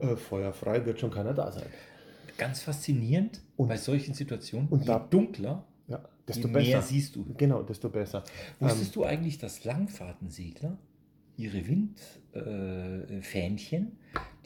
äh, 0.00 0.16
feuerfrei, 0.16 0.84
wird 0.84 1.00
schon 1.00 1.10
keiner 1.10 1.32
da 1.32 1.50
sein. 1.50 1.64
Ganz 2.36 2.60
faszinierend 2.60 3.40
Und- 3.56 3.68
bei 3.68 3.78
solchen 3.78 4.12
Situationen. 4.12 4.68
und 4.68 4.80
je 4.80 4.86
da- 4.88 4.98
dunkler, 4.98 5.64
Ja, 5.88 5.96
je 5.98 6.02
desto 6.26 6.46
mehr 6.46 6.60
besser. 6.60 6.82
siehst 6.82 7.16
du. 7.16 7.24
Genau, 7.38 7.62
desto 7.62 7.88
besser. 7.88 8.22
Wusstest 8.58 8.94
du 8.96 9.04
eigentlich, 9.04 9.38
dass 9.38 9.64
Langfahrtensegler 9.64 10.76
ihre 11.38 11.66
Windfähnchen, 11.66 13.92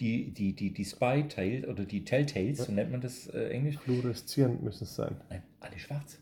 die, 0.01 0.33
die, 0.33 0.55
die, 0.55 0.73
die 0.73 0.85
Spy-Tails 0.85 1.67
oder 1.69 1.85
die 1.85 2.05
Telltales, 2.05 2.59
so 2.65 2.73
nennt 2.73 2.91
man 2.91 3.01
das 3.01 3.27
äh, 3.29 3.49
Englisch, 3.51 3.79
Fluoreszierend 3.79 4.63
müssen 4.63 4.85
es 4.85 4.95
sein. 4.95 5.17
nein, 5.31 5.43
alle 5.61 5.79
schwarz. 5.79 6.19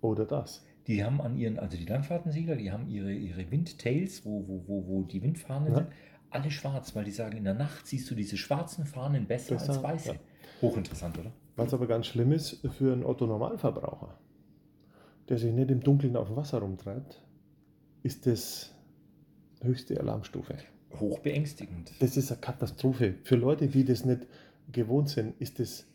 Oder 0.00 0.24
das. 0.24 0.64
Die 0.86 1.04
haben 1.04 1.20
an 1.20 1.36
ihren, 1.36 1.58
also 1.58 1.76
die 1.76 1.84
Langfahrtensegler, 1.84 2.56
die 2.56 2.72
haben 2.72 2.88
ihre, 2.88 3.12
ihre 3.12 3.50
Windtails, 3.50 4.24
wo, 4.24 4.44
wo, 4.48 4.64
wo, 4.66 4.86
wo 4.88 5.02
die 5.04 5.22
Windfahnen 5.22 5.68
Ja. 5.70 5.74
sind, 5.76 5.88
alle 6.30 6.50
schwarz, 6.50 6.96
weil 6.96 7.04
die 7.04 7.10
sagen, 7.10 7.36
in 7.36 7.44
der 7.44 7.54
Nacht 7.54 7.86
siehst 7.86 8.10
du 8.10 8.14
diese 8.14 8.36
schwarzen 8.36 8.84
Fahnen 8.86 9.26
besser, 9.26 9.54
Besser, 9.54 9.74
als 9.74 9.82
weiße. 9.82 10.08
ja. 10.14 10.18
Hochinteressant, 10.62 11.18
oder? 11.18 11.30
Was 11.56 11.74
aber 11.74 11.86
ganz 11.86 12.06
schlimm 12.06 12.32
ist 12.32 12.66
für 12.78 12.92
einen 12.94 13.04
Otto-Normalverbraucher, 13.04 14.18
der 15.28 15.38
sich 15.38 15.52
nicht 15.52 15.70
im 15.70 15.80
Dunkeln 15.80 16.16
auf 16.16 16.28
dem 16.28 16.36
Wasser 16.36 16.58
rumtreibt, 16.60 17.22
ist 18.02 18.26
das 18.26 18.74
höchste 19.60 20.00
Alarmstufe. 20.00 20.56
Hochbeängstigend. 21.00 21.92
Das 22.00 22.16
ist 22.16 22.30
eine 22.30 22.40
Katastrophe. 22.40 23.14
Für 23.24 23.36
Leute, 23.36 23.66
die 23.68 23.84
das 23.84 24.04
nicht 24.04 24.26
gewohnt 24.72 25.08
sind, 25.08 25.34
ist 25.40 25.58
das 25.58 25.86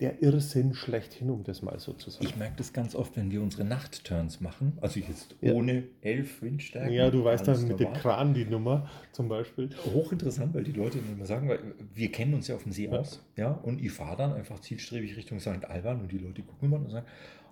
der 0.00 0.20
Irrsinn 0.20 0.74
schlechthin, 0.74 1.30
um 1.30 1.44
das 1.44 1.62
mal 1.62 1.78
so 1.78 1.92
zu 1.92 2.10
sagen. 2.10 2.24
Ich 2.26 2.34
merke 2.36 2.54
das 2.56 2.72
ganz 2.72 2.96
oft, 2.96 3.16
wenn 3.16 3.30
wir 3.30 3.40
unsere 3.40 3.64
Nachtturns 3.64 4.40
machen. 4.40 4.72
Also 4.80 4.98
jetzt 4.98 5.36
Ja. 5.40 5.52
ohne 5.52 5.84
elf 6.00 6.42
Windstärken. 6.42 6.92
ja, 6.92 7.08
du 7.08 7.22
weißt 7.22 7.46
dann 7.46 7.68
mit 7.68 7.78
dem. 7.78 7.92
Kran 7.92 8.34
die 8.34 8.44
Nummer 8.44 8.90
zum 9.12 9.28
Beispiel. 9.28 9.70
Hochinteressant, 9.94 10.54
weil 10.54 10.64
die 10.64 10.72
Leute 10.72 10.98
immer 10.98 11.24
sagen, 11.24 11.48
weil 11.48 11.60
wir 11.94 12.10
kennen 12.10 12.34
uns 12.34 12.48
ja 12.48 12.56
auf 12.56 12.64
dem 12.64 12.72
See 12.72 12.86
Ja. 12.86 12.98
aus. 12.98 13.24
Ja, 13.36 13.52
und 13.52 13.80
ich 13.80 13.92
fahre 13.92 14.16
dann 14.16 14.32
einfach 14.32 14.58
zielstrebig 14.58 15.16
Richtung 15.16 15.38
St. 15.38 15.64
Alban 15.68 16.00
und 16.00 16.10
die 16.10 16.18
Leute 16.18 16.42
gucken 16.42 16.66
immer 16.68 16.78
und 16.84 16.90
sagen, 16.90 17.06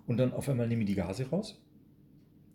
und 0.09 0.17
dann 0.17 0.33
auf 0.33 0.49
einmal 0.49 0.67
nehme 0.67 0.83
ich 0.83 0.89
die 0.89 0.97
Gase 0.97 1.29
raus 1.31 1.57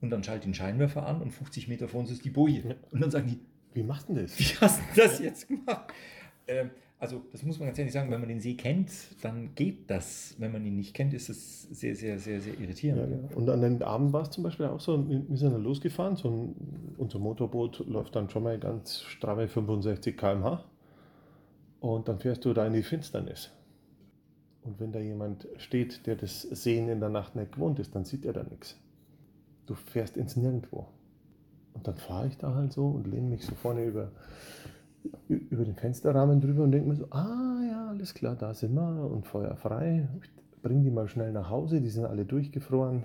und 0.02 0.10
dann 0.10 0.26
schalte 0.26 0.40
ich 0.40 0.46
den 0.46 0.56
Scheinwerfer 0.56 1.06
an 1.08 1.22
und 1.22 1.32
50 1.32 1.70
Meter 1.70 1.88
vor 1.88 2.02
uns 2.02 2.12
ist 2.12 2.26
die 2.26 2.32
Boje. 2.32 2.64
Ja. 2.68 2.76
Und 2.92 3.00
dann 3.00 3.12
sagen 3.12 3.28
die, 3.30 3.40
Wie 3.76 3.84
machst 3.84 4.10
du 4.10 4.16
das? 4.16 4.38
wie 4.40 4.44
hast 4.62 4.80
du 4.80 5.02
das 5.02 5.20
jetzt 5.20 5.48
gemacht? 5.48 5.94
Ähm, 6.48 6.72
also, 6.98 7.22
das 7.32 7.44
muss 7.44 7.60
man 7.60 7.68
ganz 7.68 7.78
ehrlich 7.78 7.94
sagen, 7.94 8.10
wenn 8.10 8.22
man 8.22 8.30
den 8.30 8.40
See 8.40 8.56
kennt, 8.56 8.90
dann 9.22 9.54
geht 9.54 9.90
das. 9.92 10.36
Wenn 10.40 10.52
man 10.54 10.66
ihn 10.66 10.78
nicht 10.78 10.94
kennt, 10.94 11.14
ist 11.14 11.30
es 11.30 11.64
sehr, 11.64 11.94
sehr, 11.96 12.18
sehr, 12.20 12.40
sehr 12.40 12.54
Ja, 12.54 12.60
irritierend. 12.62 13.10
genau. 13.10 13.36
Und 13.36 13.50
an 13.50 13.62
den 13.62 13.84
Abend 13.84 14.14
war 14.14 14.22
es 14.22 14.30
zum 14.32 14.44
Beispiel 14.46 14.66
auch 14.68 14.80
so, 14.80 15.08
wir 15.10 15.28
wir 15.28 15.38
sind 15.38 15.52
dann 15.52 15.62
losgefahren, 15.64 16.16
so 16.16 16.30
ein, 16.30 16.56
unser 16.98 17.20
Motorboot 17.20 17.86
läuft 17.88 18.16
dann 18.16 18.30
schon 18.30 18.44
mal 18.44 18.58
ganz 18.58 19.02
stramme 19.04 19.48
65 19.48 20.16
km/h 20.18 20.64
und 21.82 22.08
dann 22.08 22.20
fährst 22.20 22.46
du 22.46 22.54
da 22.54 22.66
in 22.66 22.74
die 22.74 22.84
Finsternis. 22.84 23.52
Und 24.64 24.80
wenn 24.80 24.92
da 24.92 25.00
jemand 25.00 25.48
steht, 25.58 26.08
der 26.08 26.16
das 26.16 26.42
Sehen 26.44 26.88
in 26.90 27.00
der 27.02 27.10
Nacht 27.10 27.36
nicht 27.36 27.52
gewohnt 27.52 27.78
ist, 27.80 27.94
dann 27.94 28.06
sieht 28.06 28.26
er 28.26 28.34
da 28.34 28.44
nichts. 28.44 28.80
Du 29.68 29.76
fährst 29.76 30.16
ins 30.18 30.36
Nirgendwo. 30.38 30.88
Und 31.76 31.88
dann 31.88 31.98
fahre 31.98 32.28
ich 32.28 32.38
da 32.38 32.56
halt 32.56 32.74
so 32.74 32.88
und 32.88 33.06
lehne 33.06 33.28
mich 33.28 33.46
so 33.46 33.54
vorne 33.54 33.86
über, 33.86 34.12
über 35.28 35.64
den 35.64 35.76
Fensterrahmen 35.76 36.42
drüber 36.42 36.64
und 36.64 36.72
denke 36.72 36.90
mir 36.90 36.96
so, 36.96 37.06
ah 37.12 37.62
ja, 37.70 37.88
alles 37.90 38.14
klar, 38.14 38.36
da 38.36 38.54
sind 38.54 38.74
wir 38.74 39.12
und 39.12 39.28
Feuer 39.28 39.56
frei. 39.56 40.08
Ich 40.22 40.62
bring 40.62 40.84
die 40.84 40.90
mal 40.90 41.08
schnell 41.08 41.32
nach 41.32 41.50
Hause, 41.50 41.82
die 41.82 41.90
sind 41.90 42.06
alle 42.06 42.26
durchgefroren. 42.26 43.04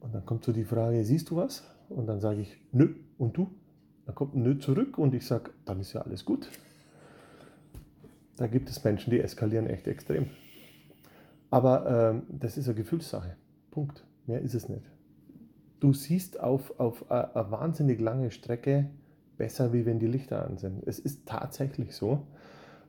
Und 0.00 0.14
dann 0.14 0.24
kommt 0.24 0.44
so 0.44 0.52
die 0.52 0.64
Frage, 0.64 1.04
siehst 1.04 1.30
du 1.30 1.36
was? 1.36 1.64
Und 1.88 2.06
dann 2.06 2.20
sage 2.20 2.40
ich, 2.40 2.56
nö, 2.72 2.94
und 3.18 3.36
du? 3.36 3.50
Dann 4.06 4.14
kommt 4.14 4.34
ein 4.34 4.42
Nö 4.42 4.58
zurück 4.58 4.98
und 4.98 5.14
ich 5.14 5.26
sage, 5.26 5.50
dann 5.64 5.80
ist 5.80 5.92
ja 5.92 6.02
alles 6.02 6.24
gut. 6.24 6.48
Da 8.36 8.46
gibt 8.46 8.70
es 8.70 8.82
Menschen, 8.82 9.10
die 9.10 9.20
eskalieren 9.20 9.66
echt 9.66 9.86
extrem. 9.86 10.26
Aber 11.50 12.10
ähm, 12.10 12.22
das 12.28 12.56
ist 12.56 12.68
eine 12.68 12.76
Gefühlssache. 12.76 13.36
Punkt. 13.70 14.04
Mehr 14.26 14.40
ist 14.40 14.54
es 14.54 14.68
nicht. 14.68 14.84
Du 15.80 15.92
siehst 15.92 16.38
auf, 16.38 16.78
auf 16.78 17.10
eine, 17.10 17.34
eine 17.34 17.50
wahnsinnig 17.50 18.00
lange 18.00 18.30
Strecke 18.30 18.90
besser, 19.36 19.72
wie 19.72 19.86
wenn 19.86 19.98
die 19.98 20.06
Lichter 20.06 20.44
an 20.44 20.58
sind. 20.58 20.86
Es 20.86 20.98
ist 20.98 21.26
tatsächlich 21.26 21.94
so. 21.96 22.26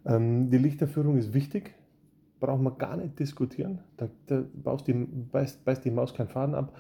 Ähm, 0.05 0.49
die 0.49 0.57
Lichterführung 0.57 1.17
ist 1.17 1.33
wichtig, 1.33 1.73
brauchen 2.41 2.63
wir 2.63 2.71
gar 2.71 2.97
nicht 2.97 3.17
diskutieren. 3.17 3.79
Da, 3.95 4.09
da 4.27 4.43
baust 4.53 4.87
die, 4.87 4.93
beißt, 4.93 5.63
beißt 5.63 5.85
die 5.85 5.91
Maus 5.91 6.13
keinen 6.13 6.27
Faden 6.27 6.55
ab. 6.55 6.77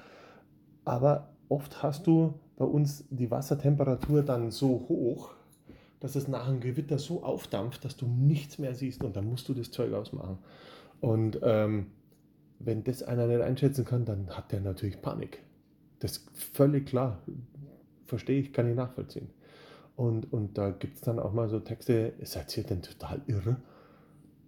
Aber 0.83 1.29
oft 1.47 1.81
hast 1.81 2.05
du 2.07 2.33
bei 2.57 2.65
uns 2.65 3.05
die 3.09 3.31
Wassertemperatur 3.31 4.23
dann 4.23 4.51
so 4.51 4.85
hoch, 4.89 5.31
dass 6.01 6.15
es 6.15 6.27
nach 6.27 6.47
einem 6.47 6.59
Gewitter 6.59 6.97
so 6.97 7.23
aufdampft, 7.23 7.85
dass 7.85 7.95
du 7.95 8.07
nichts 8.07 8.57
mehr 8.57 8.73
siehst 8.73 9.03
und 9.03 9.15
dann 9.15 9.29
musst 9.29 9.47
du 9.47 9.53
das 9.53 9.71
Zeug 9.71 9.93
ausmachen. 9.93 10.39
Und 10.99 11.39
ähm, 11.43 11.87
wenn 12.59 12.83
das 12.83 13.03
einer 13.03 13.27
nicht 13.27 13.41
einschätzen 13.41 13.85
kann, 13.85 14.03
dann 14.03 14.29
hat 14.31 14.51
der 14.51 14.61
natürlich 14.61 15.01
Panik. 15.01 15.39
Das 16.01 16.17
ist 16.17 16.29
völlig 16.53 16.87
klar. 16.87 17.21
Verstehe 18.05 18.39
ich, 18.41 18.51
kann 18.51 18.69
ich 18.69 18.75
nachvollziehen. 18.75 19.29
Und, 19.95 20.33
und 20.33 20.57
da 20.57 20.71
gibt 20.71 20.95
es 20.95 21.01
dann 21.01 21.19
auch 21.19 21.31
mal 21.31 21.47
so 21.47 21.59
Texte, 21.59 22.13
seid 22.23 22.57
ihr 22.57 22.63
denn 22.63 22.81
total 22.81 23.21
irre? 23.27 23.61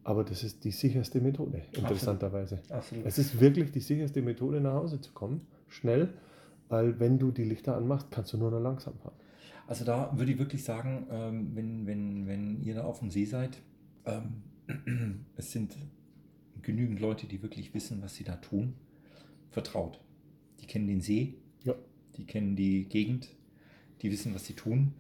Aber 0.04 0.24
das 0.24 0.43
ist 0.43 0.64
die 0.64 0.72
sicherste 0.72 1.22
Methode, 1.22 1.62
interessanterweise. 1.72 2.62
Absolut. 2.70 3.06
Es 3.06 3.18
ist 3.18 3.39
wirklich 3.39 3.72
die 3.72 3.80
sicherste 3.80 4.22
Methode, 4.22 4.60
nach 4.60 4.74
Hause 4.74 4.99
zu 4.99 5.14
kommen, 5.14 5.47
schnell, 5.70 6.10
weil 6.70 6.99
wenn 6.99 7.20
du 7.20 7.32
die 7.32 7.45
Lichter 7.45 7.78
anmachst, 7.78 8.08
kannst 8.12 8.34
du 8.34 8.38
nur 8.38 8.51
noch 8.51 8.60
langsam 8.60 8.97
fahren. 8.97 9.16
Also 9.68 9.86
da 9.86 10.12
würde 10.18 10.32
ich 10.32 10.39
wirklich 10.39 10.64
sagen, 10.64 11.08
ähm, 11.10 11.51
wenn, 11.56 11.86
wenn, 11.86 12.28
wenn 12.28 12.62
ihr 12.64 12.76
da 12.76 12.84
auf 12.84 12.99
dem 12.99 13.12
See 13.12 13.26
seid, 13.26 13.62
ähm, 14.06 14.43
es 15.38 15.51
sind 15.51 15.78
genügend 16.62 16.99
Leute, 16.99 17.28
die 17.28 17.41
wirklich 17.41 17.74
wissen, 17.74 18.01
was 18.01 18.16
sie 18.16 18.24
da 18.24 18.38
tun. 18.38 18.74
Vertraut. 19.51 20.01
Die 20.60 20.66
kennen 20.66 20.88
den 20.88 21.01
See, 21.01 21.36
Ja. 21.64 21.76
die 22.18 22.26
kennen 22.26 22.55
die 22.55 22.86
Gegend, 22.86 23.30
die 24.01 24.11
wissen, 24.11 24.34
was 24.36 24.45
sie 24.45 24.53
tun. 24.53 24.93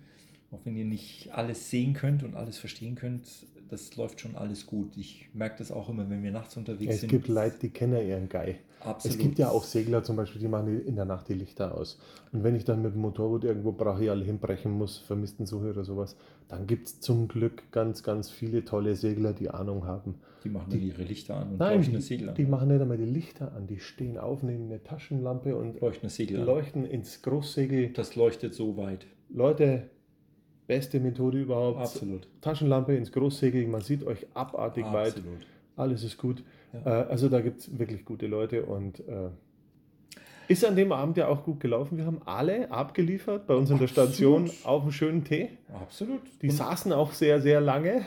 Auch 0.51 0.59
wenn 0.65 0.75
ihr 0.75 0.85
nicht 0.85 1.31
alles 1.31 1.69
sehen 1.69 1.93
könnt 1.93 2.23
und 2.23 2.35
alles 2.35 2.57
verstehen 2.57 2.95
könnt, 2.95 3.27
das 3.73 3.95
läuft 3.95 4.21
schon 4.21 4.35
alles 4.35 4.65
gut. 4.67 4.95
Ich 4.97 5.27
merke 5.33 5.55
das 5.57 5.71
auch 5.71 5.89
immer, 5.89 6.09
wenn 6.09 6.21
wir 6.23 6.31
nachts 6.31 6.55
unterwegs 6.55 6.93
Es 6.93 7.01
sind. 7.01 7.09
gibt 7.09 7.27
Leute, 7.27 7.57
die 7.61 7.69
kennen 7.69 8.07
ihren 8.07 8.29
Guy. 8.29 8.55
Absolut. 8.81 9.15
Es 9.17 9.21
gibt 9.21 9.39
ja 9.39 9.49
auch 9.49 9.63
Segler 9.63 10.03
zum 10.03 10.15
Beispiel, 10.17 10.39
die 10.41 10.47
machen 10.47 10.67
die- 10.67 10.87
in 10.87 10.95
der 10.95 11.05
Nacht 11.05 11.29
die 11.29 11.33
Lichter 11.33 11.75
aus. 11.77 11.97
Und 12.31 12.43
wenn 12.43 12.53
ich 12.55 12.65
dann 12.65 12.81
mit 12.81 12.93
dem 12.93 13.01
Motorboot 13.01 13.43
irgendwo 13.45 13.71
brachial 13.71 14.23
hinbrechen 14.23 14.71
muss, 14.71 14.97
Vermisstensuche 14.99 15.69
oder 15.71 15.83
sowas, 15.83 16.15
dann 16.49 16.67
gibt 16.67 16.87
es 16.87 16.99
zum 16.99 17.27
Glück 17.27 17.63
ganz, 17.71 18.03
ganz 18.03 18.29
viele 18.29 18.63
tolle 18.65 18.95
Segler, 18.95 19.33
die 19.33 19.49
Ahnung 19.49 19.85
haben. 19.85 20.15
Die 20.43 20.49
machen 20.49 20.69
dann 20.69 20.81
ihre 20.81 21.03
Lichter 21.03 21.37
an 21.37 21.51
und 21.53 21.59
Nein, 21.59 21.77
leuchten 21.77 21.95
die, 21.95 22.01
Segel 22.01 22.29
an. 22.29 22.35
die 22.35 22.45
machen 22.45 22.67
nicht 22.67 22.81
einmal 22.81 22.97
die 22.97 23.05
Lichter 23.05 23.53
an, 23.55 23.65
die 23.67 23.79
stehen 23.79 24.17
auf, 24.17 24.43
nehmen 24.43 24.65
eine 24.69 24.83
Taschenlampe 24.83 25.55
und 25.55 25.79
leuchten 25.79 26.09
Segel 26.09 26.41
leuchten 26.41 26.85
ins 26.85 27.21
Großsegel. 27.21 27.93
Das 27.93 28.15
leuchtet 28.17 28.53
so 28.53 28.75
weit. 28.77 29.05
Leute, 29.29 29.89
beste 30.67 30.99
Methode 30.99 31.41
überhaupt. 31.41 31.79
Absolut. 31.79 32.27
Taschenlampe 32.41 32.95
ins 32.95 33.11
Großsegel, 33.11 33.67
man 33.67 33.81
sieht 33.81 34.03
euch 34.05 34.25
abartig 34.33 34.85
weit, 34.85 35.17
Absolut. 35.17 35.45
alles 35.75 36.03
ist 36.03 36.17
gut. 36.17 36.43
Ja. 36.73 37.03
Äh, 37.03 37.09
also 37.09 37.29
da 37.29 37.41
gibt 37.41 37.59
es 37.61 37.77
wirklich 37.77 38.05
gute 38.05 38.27
Leute 38.27 38.65
und 38.65 38.99
äh, 39.07 39.29
ist 40.47 40.65
an 40.65 40.75
dem 40.75 40.91
Abend 40.91 41.17
ja 41.17 41.27
auch 41.27 41.43
gut 41.43 41.59
gelaufen. 41.59 41.97
Wir 41.97 42.05
haben 42.05 42.21
alle 42.25 42.69
abgeliefert 42.71 43.47
bei 43.47 43.55
uns 43.55 43.69
in 43.69 43.77
der 43.77 43.87
Absolut. 43.87 44.09
Station 44.13 44.51
auf 44.63 44.83
einen 44.83 44.91
schönen 44.91 45.23
Tee. 45.23 45.49
Absolut. 45.73 46.21
Die 46.41 46.49
Und- 46.49 46.55
saßen 46.55 46.91
auch 46.93 47.11
sehr, 47.13 47.41
sehr 47.41 47.61
lange. 47.61 48.01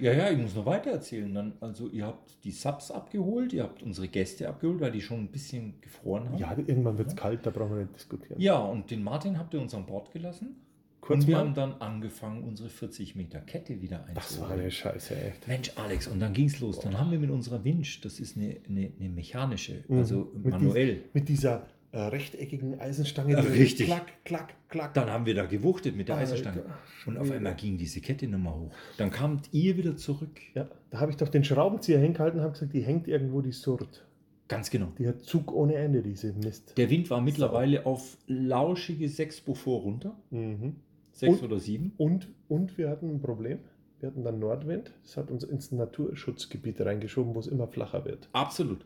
Ja, 0.00 0.12
ja, 0.12 0.28
ich 0.28 0.38
muss 0.38 0.56
noch 0.56 0.66
weiter 0.66 0.90
erzählen. 0.90 1.32
Dann, 1.32 1.52
also 1.60 1.88
ihr 1.88 2.06
habt 2.06 2.42
die 2.42 2.50
Subs 2.50 2.90
abgeholt, 2.90 3.52
ihr 3.52 3.62
habt 3.62 3.80
unsere 3.82 4.08
Gäste 4.08 4.48
abgeholt, 4.48 4.80
weil 4.80 4.90
die 4.90 5.00
schon 5.00 5.20
ein 5.20 5.28
bisschen 5.28 5.80
gefroren 5.80 6.28
haben. 6.30 6.38
Ja, 6.38 6.52
irgendwann 6.66 6.98
wird 6.98 7.08
es 7.08 7.16
kalt, 7.16 7.46
da 7.46 7.50
brauchen 7.50 7.70
wir 7.76 7.82
nicht 7.84 7.94
diskutieren. 7.94 8.40
Ja, 8.40 8.58
und 8.58 8.90
den 8.90 9.04
Martin 9.04 9.38
habt 9.38 9.54
ihr 9.54 9.60
uns 9.60 9.72
an 9.72 9.86
Bord 9.86 10.10
gelassen. 10.12 10.56
Kurz 11.04 11.20
und 11.22 11.26
wir 11.28 11.36
mal. 11.36 11.40
haben 11.44 11.54
dann 11.54 11.72
angefangen, 11.80 12.44
unsere 12.44 12.68
40 12.70 13.14
Meter 13.14 13.40
Kette 13.40 13.80
wieder 13.82 14.06
Das 14.14 14.38
war 14.38 14.44
einzuholen. 14.46 14.60
eine 14.62 14.70
Scheiße, 14.70 15.14
echt. 15.16 15.46
Mensch, 15.48 15.70
Alex, 15.76 16.06
und 16.08 16.18
dann 16.20 16.32
ging 16.32 16.46
es 16.46 16.60
los. 16.60 16.80
Dann 16.80 16.98
haben 16.98 17.10
wir 17.10 17.18
mit 17.18 17.30
unserer 17.30 17.62
Winch, 17.64 18.00
das 18.00 18.20
ist 18.20 18.36
eine, 18.36 18.56
eine, 18.68 18.90
eine 18.98 19.08
mechanische, 19.10 19.84
Mhm. 19.88 19.98
also 19.98 20.30
Mit 20.34 20.52
manuell. 20.52 21.02
Mit 21.12 21.28
dieser 21.28 21.66
äh, 21.92 21.98
rechteckigen 22.00 22.80
Eisenstange. 22.80 23.36
Richtig. 23.54 23.86
Klack, 23.86 24.24
klack, 24.24 24.54
klack. 24.68 24.94
Dann 24.94 25.10
haben 25.10 25.26
wir 25.26 25.34
da 25.34 25.44
gewuchtet 25.46 25.94
mit 25.94 26.08
der 26.08 26.16
Alter, 26.16 26.32
Eisenstange. 26.32 26.62
Und 27.06 27.18
auf 27.18 27.30
einmal 27.30 27.54
ging 27.54 27.76
diese 27.78 28.00
Kette 28.00 28.26
nochmal 28.26 28.54
hoch. 28.54 28.72
Dann 28.96 29.10
kamt 29.10 29.48
ihr 29.52 29.76
wieder 29.76 29.96
zurück. 29.96 30.40
Ja, 30.54 30.68
da 30.90 31.00
habe 31.00 31.10
ich 31.12 31.16
doch 31.18 31.28
den 31.28 31.44
Schraubenzieher 31.44 31.98
hingehalten 32.00 32.38
und 32.40 32.44
habe 32.44 32.54
gesagt, 32.54 32.72
die 32.72 32.80
hängt 32.82 33.06
irgendwo 33.08 33.42
die 33.42 33.52
Surd. 33.52 34.04
Ganz 34.48 34.70
genau. 34.70 34.88
Die 34.98 35.06
hat 35.08 35.22
Zug 35.22 35.52
ohne 35.54 35.74
Ende, 35.76 36.02
diese 36.02 36.32
Mist. 36.32 36.76
Der 36.76 36.90
Wind 36.90 37.08
war 37.10 37.20
mittlerweile 37.20 37.86
auf 37.86 38.18
lauschige 38.26 39.08
6 39.08 39.40
Beaufort 39.42 39.84
runter. 39.84 40.16
Mhm. 40.30 40.76
6 41.14 41.38
Und- 41.40 41.42
oder 41.44 41.58
7. 41.60 41.92
Und, 41.96 42.28
und 42.48 42.76
wir 42.76 42.90
hatten 42.90 43.10
ein 43.10 43.20
Problem. 43.20 43.58
Wir 44.00 44.08
hatten 44.10 44.24
dann 44.24 44.38
Nordwind. 44.38 44.92
Das 45.02 45.16
hat 45.16 45.30
uns 45.30 45.44
ins 45.44 45.72
Naturschutzgebiet 45.72 46.80
reingeschoben, 46.80 47.34
wo 47.34 47.38
es 47.40 47.46
immer 47.46 47.66
flacher 47.68 48.04
wird. 48.04 48.28
Absolut. 48.32 48.84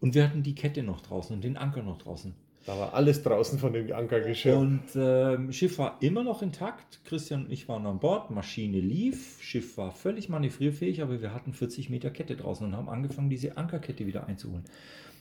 Und 0.00 0.14
wir 0.14 0.24
hatten 0.24 0.42
die 0.42 0.54
Kette 0.54 0.82
noch 0.82 1.00
draußen 1.00 1.34
und 1.34 1.42
den 1.42 1.56
Anker 1.56 1.82
noch 1.82 1.98
draußen. 1.98 2.34
Da 2.66 2.78
war 2.78 2.94
alles 2.94 3.22
draußen 3.22 3.58
von 3.58 3.72
dem 3.72 3.92
Ankergeschirr. 3.92 4.58
Und 4.58 4.82
ähm, 4.96 5.52
Schiff 5.52 5.78
war 5.78 5.98
immer 6.00 6.24
noch 6.24 6.42
intakt. 6.42 7.00
Christian 7.04 7.44
und 7.44 7.52
ich 7.52 7.68
waren 7.68 7.86
an 7.86 8.00
Bord. 8.00 8.30
Maschine 8.30 8.80
lief. 8.80 9.38
Schiff 9.42 9.76
war 9.76 9.92
völlig 9.92 10.28
manövrierfähig, 10.28 11.02
aber 11.02 11.20
wir 11.20 11.34
hatten 11.34 11.52
40 11.52 11.90
Meter 11.90 12.10
Kette 12.10 12.36
draußen 12.36 12.66
und 12.66 12.74
haben 12.74 12.88
angefangen, 12.88 13.28
diese 13.30 13.56
Ankerkette 13.56 14.06
wieder 14.06 14.26
einzuholen. 14.26 14.64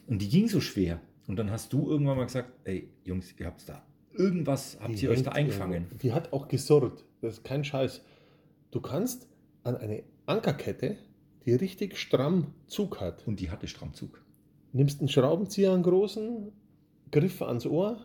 Und 0.07 0.21
die 0.21 0.29
ging 0.29 0.47
so 0.47 0.61
schwer. 0.61 0.99
Und 1.27 1.37
dann 1.37 1.51
hast 1.51 1.71
du 1.73 1.89
irgendwann 1.89 2.17
mal 2.17 2.25
gesagt: 2.25 2.49
Ey, 2.65 2.89
Jungs, 3.03 3.33
ihr 3.37 3.45
habt 3.45 3.67
da 3.67 3.81
irgendwas, 4.13 4.77
habt 4.81 4.97
Die 4.99 5.03
ihr 5.05 5.11
euch 5.11 5.23
da 5.23 5.31
eingefangen? 5.31 5.73
irgendwo. 5.83 5.95
Die 5.97 6.13
hat 6.13 6.33
auch 6.33 6.47
gesurrt. 6.47 7.03
Das 7.21 7.35
ist 7.35 7.43
kein 7.43 7.63
Scheiß. 7.63 8.01
Du 8.71 8.81
kannst 8.81 9.27
an 9.63 9.75
eine 9.77 10.03
Ankerkette, 10.25 10.97
die 11.45 11.53
richtig 11.53 11.97
stramm 11.97 12.53
Zug 12.67 12.99
hat, 13.01 13.25
Und 13.27 13.39
die 13.39 13.49
hatte 13.51 13.67
Strammzug. 13.67 14.21
nimmst 14.71 14.99
einen 14.99 15.09
Schraubenzieher, 15.09 15.73
einen 15.73 15.83
großen, 15.83 16.51
Griff 17.11 17.41
ans 17.41 17.65
Ohr, 17.65 17.97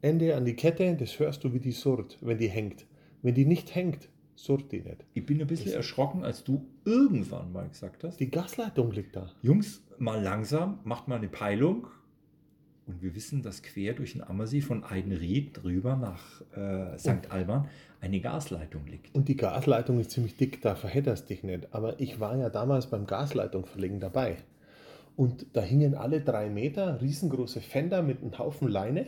Ende 0.00 0.34
an 0.36 0.44
die 0.44 0.54
Kette, 0.56 0.96
das 0.96 1.18
hörst 1.18 1.44
du, 1.44 1.52
wie 1.54 1.60
die 1.60 1.70
surrt, 1.72 2.18
wenn 2.20 2.38
die 2.38 2.48
hängt. 2.48 2.86
Wenn 3.22 3.34
die 3.34 3.44
nicht 3.46 3.74
hängt, 3.74 4.08
surrt 4.34 4.72
die 4.72 4.80
nicht. 4.80 5.04
Ich 5.14 5.24
bin 5.24 5.40
ein 5.40 5.46
bisschen 5.46 5.66
Das- 5.66 5.74
erschrocken, 5.76 6.24
als 6.24 6.42
du 6.42 6.66
irgendwann 6.84 7.52
mal 7.52 7.68
gesagt 7.68 8.02
hast: 8.02 8.18
Die 8.18 8.28
Gasleitung 8.30 8.90
liegt 8.90 9.14
da. 9.14 9.30
Jungs, 9.42 9.82
mal 9.98 10.20
langsam, 10.20 10.80
macht 10.84 11.06
mal 11.06 11.16
eine 11.16 11.28
Peilung. 11.28 11.86
Und 12.86 13.00
wir 13.00 13.14
wissen, 13.14 13.42
dass 13.42 13.62
quer 13.62 13.94
durch 13.94 14.12
den 14.12 14.22
Ammersee 14.22 14.60
von 14.60 14.82
Eidenried 14.82 15.62
drüber 15.62 15.96
nach 15.96 16.40
äh, 16.56 16.98
St. 16.98 17.30
Alban 17.30 17.68
eine 18.00 18.20
Gasleitung 18.20 18.86
liegt. 18.86 19.14
Und 19.14 19.28
die 19.28 19.36
Gasleitung 19.36 20.00
ist 20.00 20.10
ziemlich 20.10 20.36
dick, 20.36 20.60
da 20.62 20.74
verhedderst 20.74 21.30
dich 21.30 21.44
nicht. 21.44 21.72
Aber 21.72 22.00
ich 22.00 22.18
war 22.18 22.36
ja 22.36 22.50
damals 22.50 22.88
beim 22.88 23.06
Gasleitung 23.06 23.66
verlegen 23.66 24.00
dabei. 24.00 24.38
Und 25.16 25.46
da 25.52 25.60
hingen 25.60 25.94
alle 25.94 26.20
drei 26.20 26.50
Meter 26.50 27.00
riesengroße 27.00 27.60
Fender 27.60 28.02
mit 28.02 28.20
einem 28.20 28.36
Haufen 28.38 28.68
Leine 28.68 29.06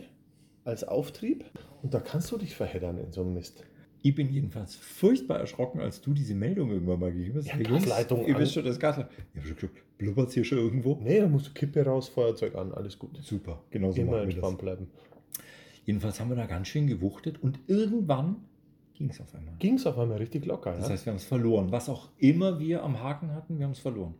als 0.63 0.83
Auftrieb. 0.83 1.43
Und 1.83 1.93
da 1.93 1.99
kannst 1.99 2.31
du 2.31 2.37
dich 2.37 2.55
verheddern 2.55 2.97
in 2.97 3.11
so 3.11 3.21
einem 3.21 3.33
Mist. 3.33 3.63
Ich 4.05 4.13
bin 4.13 4.29
jedenfalls 4.29 4.75
furchtbar 4.75 5.39
erschrocken, 5.39 5.79
als 5.79 5.99
du 5.99 6.13
diese 6.13 6.35
Meldung 6.35 6.69
irgendwann 6.69 6.99
mal 6.99 7.11
gegeben 7.11 7.39
hast. 7.39 7.47
Ja, 7.47 7.57
Gasleitung 7.57 8.23
Ihr 8.27 8.37
wisst 8.37 8.53
schon, 8.53 8.63
das 8.63 8.79
Gasleitung. 8.79 9.11
Ich 9.33 9.39
habe 9.39 9.47
schon 9.47 9.57
gesagt, 9.57 9.97
blubbert 9.97 10.31
hier 10.31 10.43
schon 10.43 10.59
irgendwo? 10.59 10.99
Nee, 11.01 11.21
da 11.21 11.27
musst 11.27 11.47
du 11.47 11.53
Kippe 11.53 11.83
raus, 11.83 12.07
Feuerzeug 12.09 12.53
an, 12.53 12.71
alles 12.71 12.99
gut. 12.99 13.17
Super, 13.23 13.63
genau 13.71 13.91
so 13.91 13.99
Immer 13.99 14.21
entspannt 14.21 14.59
bleiben. 14.59 14.91
Jedenfalls 15.85 16.19
haben 16.19 16.29
wir 16.29 16.35
da 16.35 16.45
ganz 16.45 16.67
schön 16.67 16.85
gewuchtet 16.85 17.41
und 17.41 17.57
irgendwann 17.65 18.45
ging 18.93 19.09
es 19.09 19.19
auf 19.19 19.33
einmal. 19.33 19.55
Ging 19.57 19.73
es 19.73 19.87
auf 19.87 19.97
einmal 19.97 20.19
richtig 20.19 20.45
locker. 20.45 20.73
Das 20.73 20.85
ja? 20.85 20.91
heißt, 20.91 21.07
wir 21.07 21.11
haben 21.11 21.17
es 21.17 21.25
verloren. 21.25 21.71
Was 21.71 21.89
auch 21.89 22.09
immer 22.19 22.59
wir 22.59 22.83
am 22.83 23.01
Haken 23.01 23.33
hatten, 23.33 23.57
wir 23.57 23.65
haben 23.65 23.71
es 23.71 23.79
verloren. 23.79 24.13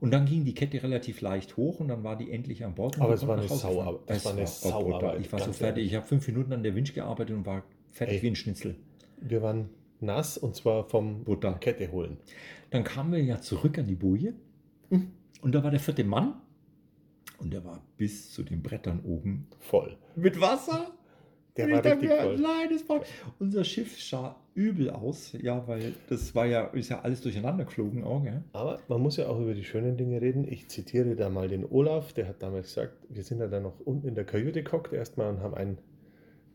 Und 0.00 0.10
dann 0.10 0.26
ging 0.26 0.44
die 0.44 0.54
Kette 0.54 0.82
relativ 0.82 1.20
leicht 1.20 1.56
hoch 1.56 1.78
und 1.78 1.86
dann 1.86 2.02
war 2.02 2.16
die 2.16 2.32
endlich 2.32 2.64
an 2.64 2.74
Bord. 2.74 3.00
Aber 3.00 3.14
es 3.14 3.24
war 3.24 3.38
eine. 3.38 3.46
Sauarbeit. 3.46 4.00
Das 4.06 4.16
Es 4.16 4.24
war 4.24 4.32
eine. 4.32 4.46
Sauarbeit, 4.48 5.20
Ich 5.20 5.32
war 5.32 5.38
so 5.38 5.52
fertig. 5.52 5.86
Ich 5.86 5.94
habe 5.94 6.04
fünf 6.04 6.26
Minuten 6.26 6.52
an 6.52 6.64
der 6.64 6.74
Winch 6.74 6.92
gearbeitet 6.92 7.36
und 7.36 7.46
war 7.46 7.62
fertig 7.90 8.16
Ey. 8.18 8.22
wie 8.22 8.26
ein 8.28 8.36
Schnitzel. 8.36 8.76
Wir 9.20 9.42
waren 9.42 9.68
nass 10.00 10.38
und 10.38 10.54
zwar 10.56 10.84
vom 10.88 11.24
Brutal. 11.24 11.58
Kette 11.60 11.90
holen. 11.92 12.16
Dann 12.70 12.84
kamen 12.84 13.12
wir 13.12 13.22
ja 13.22 13.40
zurück 13.40 13.78
an 13.78 13.86
die 13.86 13.94
Boje 13.96 14.34
Mhm. 14.90 15.10
und 15.42 15.54
da 15.54 15.62
war 15.62 15.70
der 15.70 15.80
vierte 15.80 16.02
Mann 16.04 16.34
und 17.38 17.52
der 17.52 17.64
war 17.64 17.80
bis 17.96 18.30
zu 18.32 18.42
den 18.42 18.62
Brettern 18.62 19.00
oben 19.04 19.46
Voll. 19.58 19.96
mit 20.16 20.40
Wasser. 20.40 20.90
Der 21.56 21.66
Und 21.66 21.72
war 21.72 21.84
richtig 21.84 22.08
mir, 22.08 22.16
voll. 22.22 22.36
Nein, 22.38 22.68
das 22.72 22.88
war, 22.88 23.02
unser 23.40 23.64
Schiff 23.64 24.00
sah 24.00 24.36
übel 24.54 24.88
aus, 24.90 25.32
ja, 25.40 25.66
weil 25.66 25.94
das 26.08 26.34
war 26.34 26.46
ja, 26.46 26.66
ist 26.66 26.90
ja 26.90 27.00
alles 27.00 27.20
durcheinander 27.22 27.64
geflogen 27.64 28.04
auch, 28.04 28.22
gell? 28.22 28.42
Aber 28.52 28.78
man 28.88 29.00
muss 29.00 29.16
ja 29.16 29.26
auch 29.28 29.40
über 29.40 29.52
die 29.54 29.64
schönen 29.64 29.96
Dinge 29.96 30.20
reden. 30.20 30.46
Ich 30.46 30.68
zitiere 30.68 31.16
da 31.16 31.28
mal 31.28 31.48
den 31.48 31.64
Olaf, 31.68 32.12
der 32.12 32.28
hat 32.28 32.40
damals 32.42 32.68
gesagt, 32.68 32.94
wir 33.08 33.24
sind 33.24 33.40
ja 33.40 33.48
dann 33.48 33.64
noch 33.64 33.80
unten 33.80 34.06
in 34.08 34.14
der 34.14 34.24
Kajüte 34.24 34.62
gehockt 34.62 34.92
erstmal 34.92 35.28
und 35.28 35.40
haben 35.40 35.54
einen 35.54 35.78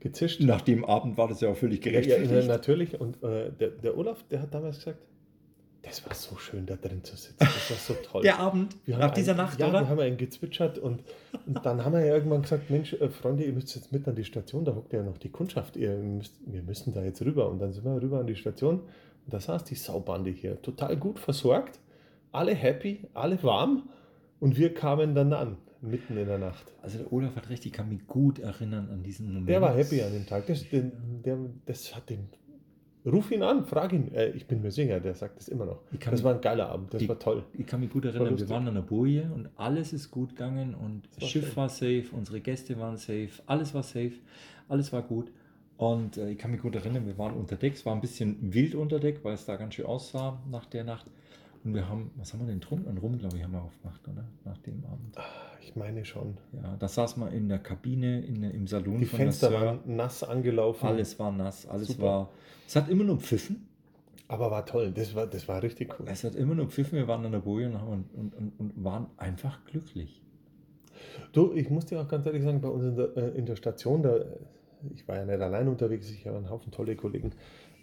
gezischt. 0.06 0.40
Nach 0.42 0.62
dem 0.62 0.86
Abend 0.86 1.18
war 1.18 1.28
das 1.28 1.42
ja 1.42 1.50
auch 1.50 1.58
völlig 1.58 1.84
ja, 1.84 1.92
ja, 1.92 2.00
gerechtfertigt. 2.02 2.48
natürlich. 2.48 3.02
Und 3.02 3.22
äh, 3.24 3.52
der, 3.52 3.70
der 3.70 3.98
Olaf, 3.98 4.24
der 4.30 4.42
hat 4.44 4.54
damals 4.54 4.78
gesagt, 4.78 5.00
das 5.82 6.06
war 6.08 6.16
so 6.16 6.38
schön, 6.38 6.66
da 6.66 6.76
drin 6.76 7.04
zu 7.04 7.16
sitzen. 7.16 7.38
Das 7.40 7.70
war 7.70 7.78
so 7.78 7.94
toll. 8.04 8.22
der 8.24 8.40
Abend, 8.40 8.76
Wir 8.86 8.98
nach 8.98 9.12
dieser 9.12 9.32
ein- 9.34 9.38
Nacht, 9.38 9.60
ja, 9.60 9.68
oder? 9.70 9.82
wir 9.82 9.90
haben 9.90 10.00
einen 10.00 10.18
gezwitschert 10.18 10.78
und, 10.78 11.04
und 11.46 11.66
dann 11.66 11.84
haben 11.84 11.94
wir 11.94 12.06
ja 12.06 12.14
irgendwann 12.16 12.44
gesagt, 12.44 12.70
Mensch, 12.70 12.94
äh, 12.94 13.10
Freunde, 13.10 13.44
ihr 13.44 13.54
müsst 13.54 13.76
jetzt 13.76 13.92
mit 13.92 14.08
an 14.08 14.16
die 14.16 14.24
Station, 14.24 14.64
da 14.64 14.76
hockt 14.76 14.94
ja 14.94 15.02
noch 15.04 15.18
die 15.18 15.30
Kundschaft, 15.30 15.76
ihr 15.76 15.96
müsst, 15.98 16.34
wir 16.46 16.62
müssen 16.62 16.94
da 16.94 17.04
jetzt 17.04 17.22
rüber. 17.24 17.50
Und 17.50 17.60
dann 17.60 17.72
sind 17.74 17.84
wir 17.86 18.00
rüber 18.02 18.20
an 18.20 18.28
die 18.28 18.36
Station 18.36 18.82
und 19.26 19.34
da 19.34 19.40
saß 19.40 19.64
die 19.64 19.76
Saubande 19.76 20.30
hier, 20.30 20.62
total 20.62 20.98
gut 20.98 21.20
versorgt, 21.20 21.80
alle 22.32 22.54
happy, 22.54 23.02
alle 23.14 23.42
warm 23.44 23.90
und 24.40 24.58
wir 24.58 24.74
kamen 24.74 25.14
dann 25.16 25.34
an, 25.34 25.58
mitten 25.86 26.18
in 26.18 26.28
der 26.28 26.38
Nacht. 26.38 26.66
Also 26.82 26.98
der 27.00 27.12
Olaf 27.14 27.36
hat 27.36 27.50
recht, 27.50 27.66
ich 27.66 27.72
kann 27.74 27.90
mich 27.90 28.06
gut 28.08 28.40
erinnern 28.40 28.90
an 28.92 29.04
diesen 29.04 29.28
Moment. 29.28 29.50
Der 29.50 29.62
war 29.62 29.76
happy 29.76 30.02
an 30.02 30.12
dem 30.14 30.26
Tag, 30.26 30.46
das, 30.48 30.68
den, 30.70 30.92
der, 31.24 31.38
das 31.66 31.96
hat 31.96 32.10
den... 32.10 32.28
Ruf 33.06 33.30
ihn 33.32 33.44
an, 33.44 33.66
frag 33.66 33.94
ihn. 33.94 34.12
Äh, 34.16 34.30
ich 34.32 34.48
bin 34.48 34.64
mir 34.64 34.72
sicher, 34.72 35.00
der 35.00 35.14
sagt 35.14 35.38
das 35.38 35.48
immer 35.48 35.66
noch. 35.68 35.82
Ich 35.92 36.00
kann 36.00 36.10
Das 36.12 36.22
mich- 36.22 36.26
war 36.26 36.34
ein 36.34 36.42
geiler 36.42 36.70
Abend, 36.70 36.92
das 36.92 37.04
Ich- 37.04 37.08
war 37.10 37.20
toll. 37.20 37.44
Ich 37.54 37.68
kann 37.68 37.80
mich 37.80 37.92
gut 37.92 38.04
erinnern, 38.06 38.36
wir 38.38 38.50
waren 38.50 38.68
an 38.68 38.74
der 38.74 38.82
Boje 38.82 39.30
und 39.32 39.48
alles 39.58 39.94
ist 39.94 40.10
gut 40.10 40.30
gegangen 40.32 40.74
und 40.74 41.04
Das 41.14 41.22
war 41.22 41.28
Schiff 41.30 41.46
schön. 41.48 41.56
war 41.56 41.70
safe, 41.70 42.06
unsere 42.14 42.42
Gäste 42.42 42.80
waren 42.80 42.98
safe, 42.98 43.30
alles 43.46 43.76
war 43.76 43.84
safe, 43.84 44.14
alles 44.68 44.92
war 44.92 45.04
gut. 45.04 45.32
Und 45.78 46.18
äh, 46.18 46.32
ich 46.32 46.38
kann 46.40 46.50
mich 46.50 46.62
gut 46.62 46.74
erinnern, 46.74 47.06
wir 47.06 47.16
waren 47.20 47.36
unter 47.36 47.58
Deck, 47.58 47.74
es 47.76 47.86
war 47.86 47.94
ein 47.94 48.02
bisschen 48.02 48.38
wild 48.54 48.74
unter 48.74 49.00
Deck, 49.00 49.20
weil 49.24 49.34
es 49.36 49.46
da 49.46 49.56
ganz 49.56 49.76
schön 49.76 49.86
aussah 49.86 50.42
nach 50.50 50.66
der 50.66 50.84
Nacht. 50.84 51.06
Und 51.64 51.74
wir 51.76 51.88
haben, 51.90 52.10
was 52.16 52.32
haben 52.34 52.40
wir 52.40 52.48
denn 52.48 52.60
drum? 52.60 52.88
Ein 52.88 52.98
Rum, 52.98 53.18
glaube 53.20 53.38
ich, 53.38 53.44
haben 53.44 53.52
wir 53.54 53.62
aufgemacht, 53.62 54.02
oder? 54.08 54.24
Nach 54.46 54.58
dem 54.60 54.84
Abend. 54.86 55.16
Ich 55.66 55.76
meine 55.76 56.06
schon. 56.06 56.38
Ja, 56.54 56.76
da 56.78 56.88
saß 56.88 57.18
man 57.18 57.34
in 57.34 57.50
der 57.50 57.58
Kabine, 57.58 58.22
in, 58.22 58.44
im 58.44 58.68
Salon 58.68 59.00
Die 59.00 59.06
von 59.06 59.18
Fenster 59.18 59.52
waren 59.52 59.80
nass 59.88 60.24
angelaufen. 60.24 60.86
Alles 60.86 61.18
war 61.18 61.32
nass, 61.32 61.66
alles 61.66 61.88
Super. 61.88 62.04
war. 62.04 62.30
Es 62.68 62.76
hat 62.76 62.88
immer 62.88 63.04
nur 63.04 63.18
pfiffen. 63.18 63.68
Aber 64.28 64.52
war 64.52 64.66
toll. 64.68 64.92
Das 64.92 65.16
war, 65.16 65.26
das 65.26 65.48
war 65.48 65.64
richtig 65.64 66.00
cool. 66.00 66.06
Es 66.08 66.24
hat 66.24 66.36
immer 66.36 66.54
nur 66.54 66.68
pfiffen. 66.68 67.00
Wir 67.00 67.08
waren 67.08 67.26
an 67.26 67.32
der 67.32 67.40
Boje 67.40 67.68
und, 67.68 67.82
haben, 67.82 68.06
und, 68.14 68.36
und, 68.36 68.60
und 68.60 68.84
waren 68.84 69.08
einfach 69.18 69.66
glücklich. 69.66 70.22
Du, 71.32 71.52
ich 71.54 71.70
muss 71.72 71.88
dir 71.88 72.00
auch 72.00 72.08
ganz 72.08 72.28
ehrlich 72.28 72.44
sagen, 72.44 72.62
bei 72.62 72.70
uns 72.70 72.84
in 72.86 72.96
der, 72.96 73.18
äh, 73.18 73.30
in 73.38 73.48
der 73.48 73.56
Station, 73.56 74.04
da, 74.04 74.20
ich 74.94 75.08
war 75.08 75.18
ja 75.18 75.26
nicht 75.26 75.42
allein 75.42 75.68
unterwegs, 75.68 76.12
ich 76.12 76.28
habe 76.28 76.38
einen 76.38 76.50
Haufen 76.52 76.72
tolle 76.72 76.96
Kollegen, 76.96 77.32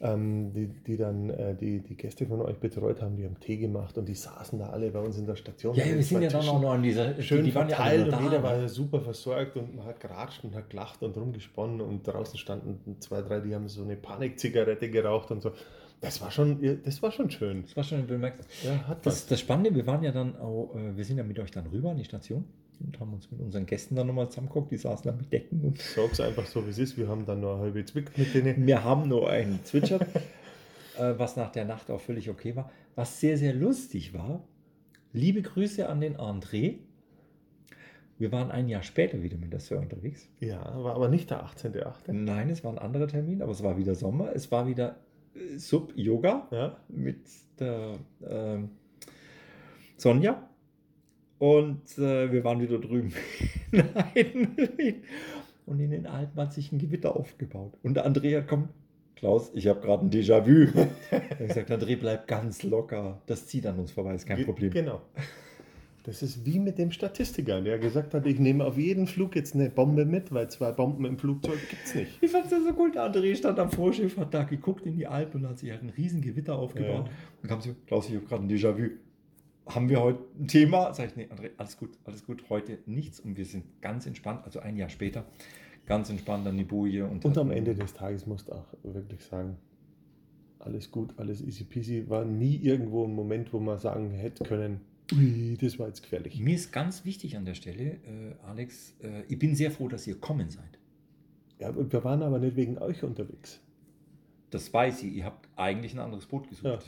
ähm, 0.02 0.52
die, 0.52 0.66
die 0.66 0.96
dann 0.96 1.30
äh, 1.30 1.54
die, 1.54 1.78
die 1.78 1.96
Gäste 1.96 2.26
von 2.26 2.42
euch 2.42 2.56
betreut 2.58 3.00
haben, 3.00 3.16
die 3.16 3.24
haben 3.24 3.38
Tee 3.38 3.56
gemacht 3.56 3.96
und 3.96 4.08
die 4.08 4.14
saßen 4.14 4.58
da 4.58 4.70
alle 4.70 4.90
bei 4.90 4.98
uns 4.98 5.16
in 5.16 5.26
der 5.26 5.36
Station. 5.36 5.76
Ja, 5.76 5.84
wir 5.84 6.02
sind 6.02 6.22
ja 6.22 6.28
dann 6.28 6.48
auch 6.48 6.60
noch 6.60 6.72
an 6.72 6.82
dieser. 6.82 7.20
schön 7.22 7.44
die 7.44 7.54
waren 7.54 7.68
ja 7.68 7.76
verteilt 7.76 8.02
alle 8.02 8.04
und 8.04 8.12
da, 8.12 8.20
jeder 8.24 8.38
ne? 8.38 8.62
war 8.62 8.68
super 8.68 9.00
versorgt 9.00 9.56
und 9.56 9.76
man 9.76 9.86
hat 9.86 10.00
geratscht 10.00 10.42
und 10.42 10.54
hat 10.56 10.70
gelacht 10.70 11.02
und 11.04 11.16
rumgesponnen 11.16 11.80
und 11.80 12.06
draußen 12.06 12.36
standen 12.36 12.96
zwei, 13.00 13.22
drei, 13.22 13.40
die 13.40 13.54
haben 13.54 13.68
so 13.68 13.82
eine 13.84 13.96
Panikzigarette 13.96 14.90
geraucht 14.90 15.30
und 15.30 15.40
so. 15.40 15.52
Das 16.00 16.20
war 16.20 16.32
schon, 16.32 16.58
das 16.84 17.00
war 17.00 17.12
schon 17.12 17.30
schön. 17.30 17.62
Das 17.62 17.76
war 17.76 17.84
schon 17.84 18.04
bemerkt. 18.08 18.44
Ja, 18.64 18.88
hat 18.88 19.06
Das, 19.06 19.22
was. 19.22 19.26
das 19.28 19.40
Spannende, 19.40 19.72
wir 19.72 19.86
waren 19.86 20.02
ja 20.02 20.10
dann 20.10 20.36
auch, 20.36 20.74
äh, 20.74 20.96
wir 20.96 21.04
sind 21.04 21.16
ja 21.16 21.22
mit 21.22 21.38
euch 21.38 21.52
dann 21.52 21.66
rüber 21.68 21.90
an 21.90 21.96
die 21.96 22.04
Station 22.04 22.44
und 22.80 22.98
haben 23.00 23.12
uns 23.12 23.30
mit 23.30 23.40
unseren 23.40 23.66
Gästen 23.66 23.96
dann 23.96 24.06
nochmal 24.06 24.28
zusammengeguckt. 24.28 24.70
Die 24.70 24.76
saßen 24.76 25.10
da 25.10 25.16
mit 25.16 25.32
Decken 25.32 25.64
und 25.64 25.78
Sag's 25.78 26.20
einfach 26.20 26.46
so, 26.46 26.66
wie 26.66 26.70
es 26.70 26.78
ist. 26.78 26.96
Wir 26.96 27.08
haben 27.08 27.26
dann 27.26 27.40
nur 27.40 27.54
eine 27.54 27.62
halbe 27.62 27.84
zwickt 27.84 28.16
mit 28.18 28.34
denen. 28.34 28.66
wir 28.66 28.84
haben 28.84 29.08
nur 29.08 29.28
einen 29.30 29.64
zwitschert, 29.64 30.02
äh, 30.98 31.14
was 31.16 31.36
nach 31.36 31.52
der 31.52 31.64
Nacht 31.64 31.90
auch 31.90 32.00
völlig 32.00 32.30
okay 32.30 32.56
war. 32.56 32.70
Was 32.94 33.20
sehr, 33.20 33.36
sehr 33.36 33.54
lustig 33.54 34.14
war, 34.14 34.42
liebe 35.12 35.42
Grüße 35.42 35.88
an 35.88 36.00
den 36.00 36.16
André. 36.16 36.78
Wir 38.18 38.30
waren 38.30 38.50
ein 38.50 38.68
Jahr 38.68 38.82
später 38.82 39.22
wieder 39.22 39.36
mit 39.36 39.52
der 39.52 39.60
Sir 39.60 39.78
unterwegs. 39.78 40.28
Ja, 40.38 40.62
war 40.84 40.94
aber 40.94 41.08
nicht 41.08 41.30
der 41.30 41.44
18.8. 41.44 42.12
Nein, 42.12 42.50
es 42.50 42.62
war 42.62 42.72
ein 42.72 42.78
anderer 42.78 43.08
Termin, 43.08 43.42
aber 43.42 43.52
es 43.52 43.62
war 43.62 43.76
wieder 43.78 43.94
Sommer. 43.94 44.32
Es 44.34 44.50
war 44.52 44.66
wieder 44.66 44.96
äh, 45.34 45.58
Sub-Yoga 45.58 46.46
Ja, 46.50 46.76
mit 46.88 47.20
der 47.58 47.94
ähm, 48.24 48.70
Sonja. 49.96 50.48
Und 51.42 51.98
äh, 51.98 52.30
wir 52.30 52.44
waren 52.44 52.60
wieder 52.60 52.78
drüben. 52.78 53.12
Nein. 53.72 54.46
Und 55.66 55.80
in 55.80 55.90
den 55.90 56.06
Alpen 56.06 56.40
hat 56.40 56.52
sich 56.52 56.70
ein 56.70 56.78
Gewitter 56.78 57.16
aufgebaut. 57.16 57.72
Und 57.82 57.94
der 57.94 58.06
Andrea 58.06 58.42
kommt, 58.42 58.68
Klaus, 59.16 59.50
ich 59.52 59.66
habe 59.66 59.80
gerade 59.80 60.06
ein 60.06 60.10
Déjà-vu. 60.10 60.68
Ich 61.10 61.10
habe 61.10 61.46
gesagt, 61.48 61.70
André, 61.72 61.96
bleib 61.98 62.28
ganz 62.28 62.62
locker. 62.62 63.20
Das 63.26 63.48
zieht 63.48 63.66
an 63.66 63.76
uns 63.80 63.90
vorbei, 63.90 64.14
ist 64.14 64.24
kein 64.26 64.36
ge- 64.36 64.44
Problem. 64.46 64.70
Genau. 64.70 65.00
Das 66.04 66.22
ist 66.22 66.46
wie 66.46 66.60
mit 66.60 66.78
dem 66.78 66.92
Statistiker, 66.92 67.60
der 67.60 67.80
gesagt 67.80 68.14
hat, 68.14 68.24
ich 68.26 68.38
nehme 68.38 68.64
auf 68.64 68.78
jeden 68.78 69.08
Flug 69.08 69.34
jetzt 69.34 69.56
eine 69.56 69.68
Bombe 69.68 70.04
mit, 70.04 70.30
weil 70.32 70.48
zwei 70.48 70.70
Bomben 70.70 71.04
im 71.06 71.18
Flugzeug 71.18 71.58
gibt 71.70 71.82
es 71.86 71.94
nicht. 71.96 72.18
Ich 72.22 72.30
fand 72.30 72.44
es 72.46 72.52
ja 72.52 72.58
so 72.60 72.70
cool. 72.80 72.92
Der 72.92 73.02
André 73.12 73.34
stand 73.34 73.58
am 73.58 73.70
Vorschiff, 73.72 74.16
hat 74.16 74.32
da 74.32 74.44
geguckt 74.44 74.86
in 74.86 74.94
die 74.96 75.08
Alpen 75.08 75.42
und 75.42 75.48
hat 75.50 75.58
sich 75.58 75.70
halt 75.72 75.82
ein 75.82 75.90
riesen 75.90 76.20
Gewitter 76.20 76.56
aufgebaut. 76.56 77.06
Ja. 77.08 77.12
Und 77.42 77.48
kam 77.48 77.60
so, 77.60 77.70
Klaus, 77.88 78.08
ich 78.08 78.14
habe 78.14 78.26
gerade 78.26 78.44
ein 78.44 78.48
Déjà-vu. 78.48 78.90
Haben 79.66 79.88
wir 79.88 80.00
heute 80.00 80.20
ein 80.38 80.48
Thema? 80.48 80.92
Sag 80.92 81.08
ich, 81.10 81.16
nee, 81.16 81.28
André, 81.30 81.50
alles 81.56 81.76
gut, 81.76 81.90
alles 82.04 82.24
gut. 82.26 82.44
Heute 82.50 82.78
nichts 82.86 83.20
und 83.20 83.36
wir 83.36 83.44
sind 83.44 83.64
ganz 83.80 84.06
entspannt, 84.06 84.40
also 84.44 84.58
ein 84.60 84.76
Jahr 84.76 84.88
später, 84.88 85.24
ganz 85.86 86.10
entspannt 86.10 86.46
an 86.46 86.56
die 86.56 86.64
Boje. 86.64 87.06
Und, 87.06 87.24
Und 87.24 87.38
am 87.38 87.48
hatten- 87.48 87.58
Ende 87.58 87.74
des 87.74 87.94
Tages 87.94 88.26
musst 88.26 88.48
du 88.48 88.52
auch 88.52 88.66
wirklich 88.82 89.22
sagen, 89.24 89.56
alles 90.58 90.90
gut, 90.90 91.14
alles 91.16 91.40
easy 91.42 91.64
peasy. 91.64 92.08
War 92.08 92.24
nie 92.24 92.56
irgendwo 92.56 93.04
ein 93.04 93.14
Moment, 93.14 93.52
wo 93.52 93.60
man 93.60 93.78
sagen 93.78 94.10
hätte 94.10 94.44
können, 94.44 94.80
ui, 95.12 95.56
das 95.60 95.78
war 95.78 95.86
jetzt 95.88 96.02
gefährlich. 96.02 96.38
Mir 96.40 96.54
ist 96.54 96.72
ganz 96.72 97.04
wichtig 97.04 97.36
an 97.36 97.44
der 97.44 97.54
Stelle, 97.54 97.84
äh, 98.04 98.34
Alex, 98.46 98.94
äh, 99.00 99.22
ich 99.28 99.38
bin 99.38 99.54
sehr 99.54 99.70
froh, 99.70 99.88
dass 99.88 100.06
ihr 100.06 100.16
kommen 100.18 100.50
seid. 100.50 100.78
Ja, 101.60 101.72
wir 101.76 102.04
waren 102.04 102.22
aber 102.22 102.38
nicht 102.40 102.56
wegen 102.56 102.78
euch 102.78 103.04
unterwegs. 103.04 103.60
Das 104.50 104.72
weiß 104.74 105.02
ich, 105.04 105.14
ihr 105.14 105.24
habt 105.24 105.48
eigentlich 105.56 105.94
ein 105.94 106.00
anderes 106.00 106.26
Boot 106.26 106.48
gesucht. 106.48 106.64
Ja. 106.64 106.78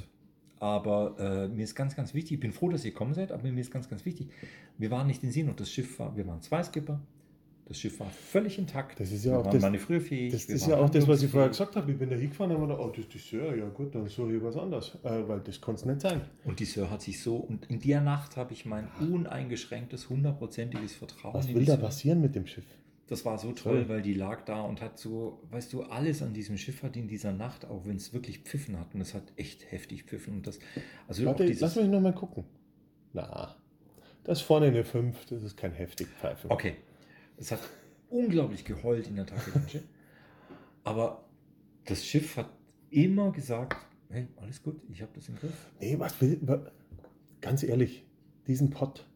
Aber 0.64 1.14
äh, 1.18 1.48
mir 1.48 1.62
ist 1.64 1.74
ganz, 1.74 1.94
ganz 1.94 2.14
wichtig, 2.14 2.32
ich 2.32 2.40
bin 2.40 2.50
froh, 2.50 2.70
dass 2.70 2.86
ihr 2.86 2.92
gekommen 2.92 3.12
seid, 3.12 3.32
aber 3.32 3.42
mir 3.52 3.60
ist 3.60 3.70
ganz, 3.70 3.86
ganz 3.90 4.06
wichtig, 4.06 4.30
wir 4.78 4.90
waren 4.90 5.06
nicht 5.06 5.22
in 5.22 5.30
Seenot, 5.30 5.60
das 5.60 5.70
Schiff 5.70 5.98
war, 5.98 6.16
wir 6.16 6.26
waren 6.26 6.40
zwei 6.40 6.62
Skipper, 6.62 7.02
das 7.66 7.78
Schiff 7.78 8.00
war 8.00 8.08
völlig 8.08 8.58
intakt. 8.58 8.98
Das 8.98 9.12
ist 9.12 9.26
ja 9.26 9.32
wir 9.32 9.38
auch 9.40 9.44
waren 9.44 9.52
das- 9.52 9.62
manövrierfähig. 9.62 10.32
Das 10.32 10.46
ist 10.46 10.66
ja 10.66 10.78
auch 10.78 10.88
das, 10.88 11.06
was 11.06 11.22
ich 11.22 11.30
vorher 11.30 11.50
gesagt 11.50 11.76
habe. 11.76 11.92
Ich 11.92 11.98
bin 11.98 12.08
da 12.08 12.16
hingefahren 12.16 12.50
und 12.52 12.62
habe 12.62 12.66
gedacht, 12.68 12.82
oh, 12.82 12.88
das 12.96 12.98
ist 13.04 13.12
die 13.12 13.18
Sir, 13.18 13.54
ja 13.54 13.68
gut, 13.68 13.94
dann 13.94 14.08
suche 14.08 14.36
ich 14.36 14.42
was 14.42 14.56
anderes. 14.56 14.98
Äh, 15.02 15.28
weil 15.28 15.40
das 15.40 15.60
kann 15.60 15.74
es 15.74 15.84
nicht 15.84 16.00
sein. 16.00 16.22
Und 16.46 16.58
die 16.60 16.64
Sir 16.64 16.88
hat 16.90 17.02
sich 17.02 17.20
so, 17.20 17.36
und 17.36 17.66
in 17.70 17.80
der 17.80 18.00
Nacht 18.00 18.38
habe 18.38 18.54
ich 18.54 18.64
mein 18.64 18.88
uneingeschränktes, 19.00 20.08
hundertprozentiges 20.08 20.94
Vertrauen 20.94 21.34
Was 21.34 21.52
will 21.52 21.66
da 21.66 21.76
passieren 21.76 22.22
mit 22.22 22.34
dem 22.34 22.46
Schiff? 22.46 22.64
Das 23.06 23.24
war 23.26 23.36
so 23.38 23.52
toll, 23.52 23.82
Toll. 23.82 23.88
weil 23.88 24.02
die 24.02 24.14
lag 24.14 24.44
da 24.46 24.62
und 24.62 24.80
hat 24.80 24.98
so, 24.98 25.42
weißt 25.50 25.72
du, 25.74 25.82
alles 25.82 26.22
an 26.22 26.32
diesem 26.32 26.56
Schiff 26.56 26.82
hat 26.82 26.96
in 26.96 27.06
dieser 27.06 27.32
Nacht, 27.32 27.66
auch 27.66 27.84
wenn 27.84 27.96
es 27.96 28.14
wirklich 28.14 28.38
pfiffen 28.40 28.78
hat, 28.78 28.94
und 28.94 29.02
es 29.02 29.12
hat 29.12 29.32
echt 29.36 29.70
heftig 29.70 30.04
pfiffen. 30.04 30.36
Und 30.36 30.46
das, 30.46 30.58
also 31.06 31.24
Warte, 31.26 31.44
dieses, 31.44 31.60
lass 31.60 31.76
mich 31.76 31.88
noch 31.88 32.00
mal 32.00 32.14
gucken. 32.14 32.44
Na, 33.12 33.56
das 34.24 34.40
vorne 34.40 34.66
eine 34.66 34.84
5, 34.84 35.26
das 35.26 35.42
ist 35.42 35.56
kein 35.56 35.72
heftig 35.72 36.08
Pfeifen. 36.08 36.50
Okay. 36.50 36.76
Es 37.36 37.52
hat 37.52 37.60
unglaublich 38.08 38.64
geheult 38.64 39.06
in 39.06 39.16
der 39.16 39.26
Takelage. 39.26 39.82
Aber 40.82 41.24
das 41.84 42.04
Schiff 42.06 42.38
hat 42.38 42.48
immer 42.90 43.32
gesagt, 43.32 43.76
hey, 44.08 44.28
alles 44.36 44.62
gut, 44.62 44.80
ich 44.88 45.02
habe 45.02 45.12
das 45.14 45.28
im 45.28 45.36
Griff. 45.36 45.70
Nee, 45.78 45.98
was 45.98 46.18
will. 46.22 46.40
Ganz 47.42 47.62
ehrlich, 47.62 48.06
diesen 48.46 48.70
Pott, 48.70 49.06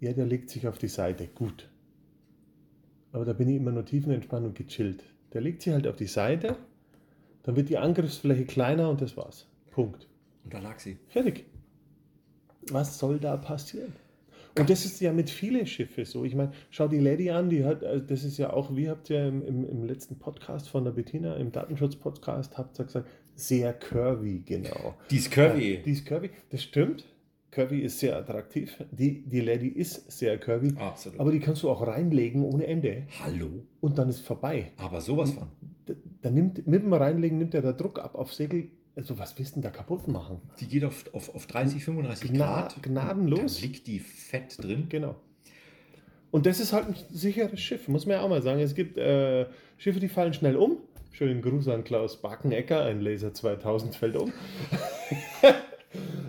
ja, 0.00 0.12
der 0.12 0.26
legt 0.26 0.50
sich 0.50 0.66
auf 0.66 0.78
die 0.78 0.88
Seite. 0.88 1.28
Gut. 1.28 1.70
Aber 3.16 3.24
da 3.24 3.32
bin 3.32 3.48
ich 3.48 3.56
immer 3.56 3.72
nur 3.72 3.86
tiefenentspannt 3.86 4.44
und 4.44 4.54
gechillt. 4.54 5.02
Der 5.32 5.40
legt 5.40 5.62
sich 5.62 5.72
halt 5.72 5.86
auf 5.86 5.96
die 5.96 6.06
Seite, 6.06 6.54
dann 7.44 7.56
wird 7.56 7.70
die 7.70 7.78
Angriffsfläche 7.78 8.44
kleiner 8.44 8.90
und 8.90 9.00
das 9.00 9.16
war's. 9.16 9.46
Punkt. 9.70 10.06
Und 10.44 10.52
da 10.52 10.58
lag 10.58 10.78
sie. 10.78 10.98
Fertig. 11.08 11.46
Was 12.70 12.98
soll 12.98 13.18
da 13.18 13.38
passieren? 13.38 13.94
Und 14.58 14.68
das 14.68 14.84
ist 14.84 15.00
ja 15.00 15.14
mit 15.14 15.30
vielen 15.30 15.66
Schiffen 15.66 16.04
so. 16.04 16.26
Ich 16.26 16.34
meine, 16.34 16.52
schau 16.68 16.88
die 16.88 16.98
Lady 16.98 17.30
an, 17.30 17.48
die 17.48 17.64
hat, 17.64 17.82
also 17.82 18.04
das 18.04 18.22
ist 18.22 18.36
ja 18.36 18.52
auch, 18.52 18.76
wie 18.76 18.90
habt 18.90 19.08
ihr 19.08 19.28
im, 19.28 19.42
im, 19.46 19.66
im 19.66 19.86
letzten 19.86 20.18
Podcast 20.18 20.68
von 20.68 20.84
der 20.84 20.90
Bettina, 20.90 21.36
im 21.36 21.52
Datenschutz-Podcast, 21.52 22.58
habt 22.58 22.78
ihr 22.78 22.84
gesagt, 22.84 23.08
sehr 23.34 23.72
curvy, 23.72 24.42
genau. 24.44 24.94
Die 25.10 25.16
ist 25.16 25.30
curvy. 25.30 25.76
Ja, 25.76 25.80
die 25.80 25.92
ist 25.92 26.04
curvy, 26.04 26.28
das 26.50 26.62
stimmt. 26.62 27.06
Curvy 27.56 27.80
ist 27.80 27.98
sehr 28.00 28.14
attraktiv. 28.18 28.76
Die, 28.90 29.22
die 29.26 29.40
Lady 29.40 29.68
ist 29.68 30.12
sehr 30.12 30.36
curvy. 30.36 30.74
Absolut. 30.78 31.18
Aber 31.18 31.32
die 31.32 31.40
kannst 31.40 31.62
du 31.62 31.70
auch 31.70 31.86
reinlegen 31.86 32.44
ohne 32.44 32.66
Ende. 32.66 33.04
Hallo? 33.24 33.48
Und 33.80 33.96
dann 33.96 34.10
ist 34.10 34.20
vorbei. 34.20 34.72
Aber 34.76 35.00
sowas 35.00 35.30
von. 35.30 35.48
Da, 35.86 35.94
da 36.20 36.30
nimmt, 36.30 36.66
mit 36.66 36.82
dem 36.82 36.92
Reinlegen 36.92 37.38
nimmt 37.38 37.54
er 37.54 37.62
der 37.62 37.72
Druck 37.72 37.98
ab 37.98 38.14
auf 38.14 38.34
Segel. 38.34 38.68
Also 38.94 39.18
was 39.18 39.38
willst 39.38 39.52
du 39.52 39.60
denn 39.60 39.62
da 39.62 39.70
kaputt 39.70 40.06
machen? 40.06 40.42
Die 40.60 40.66
geht 40.66 40.84
auf, 40.84 41.04
auf, 41.14 41.34
auf 41.34 41.46
30, 41.46 41.82
35 41.82 42.30
Gna- 42.32 42.36
Grad. 42.36 42.82
gnadenlos. 42.82 43.56
Da 43.56 43.62
liegt 43.62 43.86
die 43.86 44.00
fett 44.00 44.62
drin. 44.62 44.86
Genau. 44.90 45.14
Und 46.30 46.44
das 46.44 46.60
ist 46.60 46.74
halt 46.74 46.88
ein 46.88 46.94
sicheres 47.10 47.58
Schiff, 47.60 47.88
muss 47.88 48.04
man 48.04 48.16
ja 48.16 48.22
auch 48.22 48.28
mal 48.28 48.42
sagen. 48.42 48.60
Es 48.60 48.74
gibt 48.74 48.98
äh, 48.98 49.46
Schiffe, 49.78 50.00
die 50.00 50.08
fallen 50.08 50.34
schnell 50.34 50.56
um. 50.56 50.76
Schönen 51.12 51.40
Gruß 51.40 51.68
an 51.68 51.84
Klaus 51.84 52.20
Bakenecker, 52.20 52.84
ein 52.84 53.00
Laser 53.00 53.32
2000 53.32 53.94
fällt 53.94 54.16
um. 54.16 54.30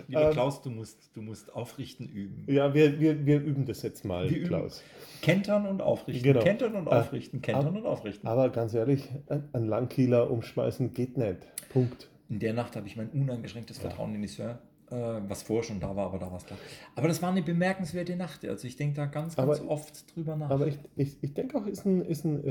Lieber 0.08 0.26
Ähm, 0.28 0.32
Klaus, 0.32 0.62
du 0.62 0.70
musst, 0.70 1.10
du 1.14 1.20
musst 1.22 1.54
aufrichten 1.54 2.08
üben. 2.08 2.44
Ja, 2.46 2.72
wir, 2.74 2.98
wir, 2.98 3.24
wir 3.26 3.40
üben 3.42 3.66
das 3.66 3.82
jetzt 3.82 4.04
mal, 4.04 4.28
Wir 4.28 4.38
üben. 4.38 4.48
Klaus. 4.48 4.82
Kentern 5.22 5.66
und 5.66 5.82
aufrichten. 5.82 6.22
Genau. 6.24 6.40
Kentern 6.42 6.74
und 6.76 6.86
Äh, 6.86 6.90
aufrichten. 6.90 7.42
Kentern 7.42 7.66
ab- 7.68 7.76
und 7.76 7.86
aufrichten. 7.86 8.26
Aber 8.28 8.48
ganz 8.48 8.72
ehrlich, 8.74 9.06
ein 9.52 9.66
Langkieler 9.66 10.30
umschmeißen 10.30 10.92
geht 10.94 11.16
nicht. 11.18 11.36
Punkt. 11.72 12.08
In 12.30 12.38
der 12.40 12.54
Nacht 12.54 12.74
habe 12.76 12.86
ich 12.86 12.96
mein 12.96 13.10
uneingeschränktes 13.10 13.78
Vertrauen 13.78 14.14
in 14.14 14.22
die 14.22 14.28
Sir, 14.28 14.58
äh, 14.90 14.94
was 15.28 15.42
vorher 15.42 15.62
schon 15.64 15.80
da 15.80 15.94
war, 15.94 16.06
aber 16.06 16.18
da 16.18 16.30
war 16.30 16.38
es 16.38 16.46
klar. 16.46 16.58
Aber 16.94 17.08
das 17.08 17.20
war 17.20 17.30
eine 17.30 17.42
bemerkenswerte 17.42 18.16
Nacht. 18.16 18.46
Also 18.46 18.66
ich 18.66 18.76
denke 18.76 18.96
da 18.96 19.06
ganz, 19.06 19.36
ganz 19.36 19.60
Aber- 19.60 19.70
oft 19.70 20.14
drüber 20.16 20.36
nach. 20.36 20.48
Aber 20.50 20.66
ich, 20.68 20.78
ich, 20.96 21.16
ich 21.22 21.34
denke 21.34 21.58
auch, 21.58 21.66
ist 21.66 21.84
ein, 21.84 22.00
ist 22.02 22.24
ein 22.24 22.42
äh, 22.44 22.50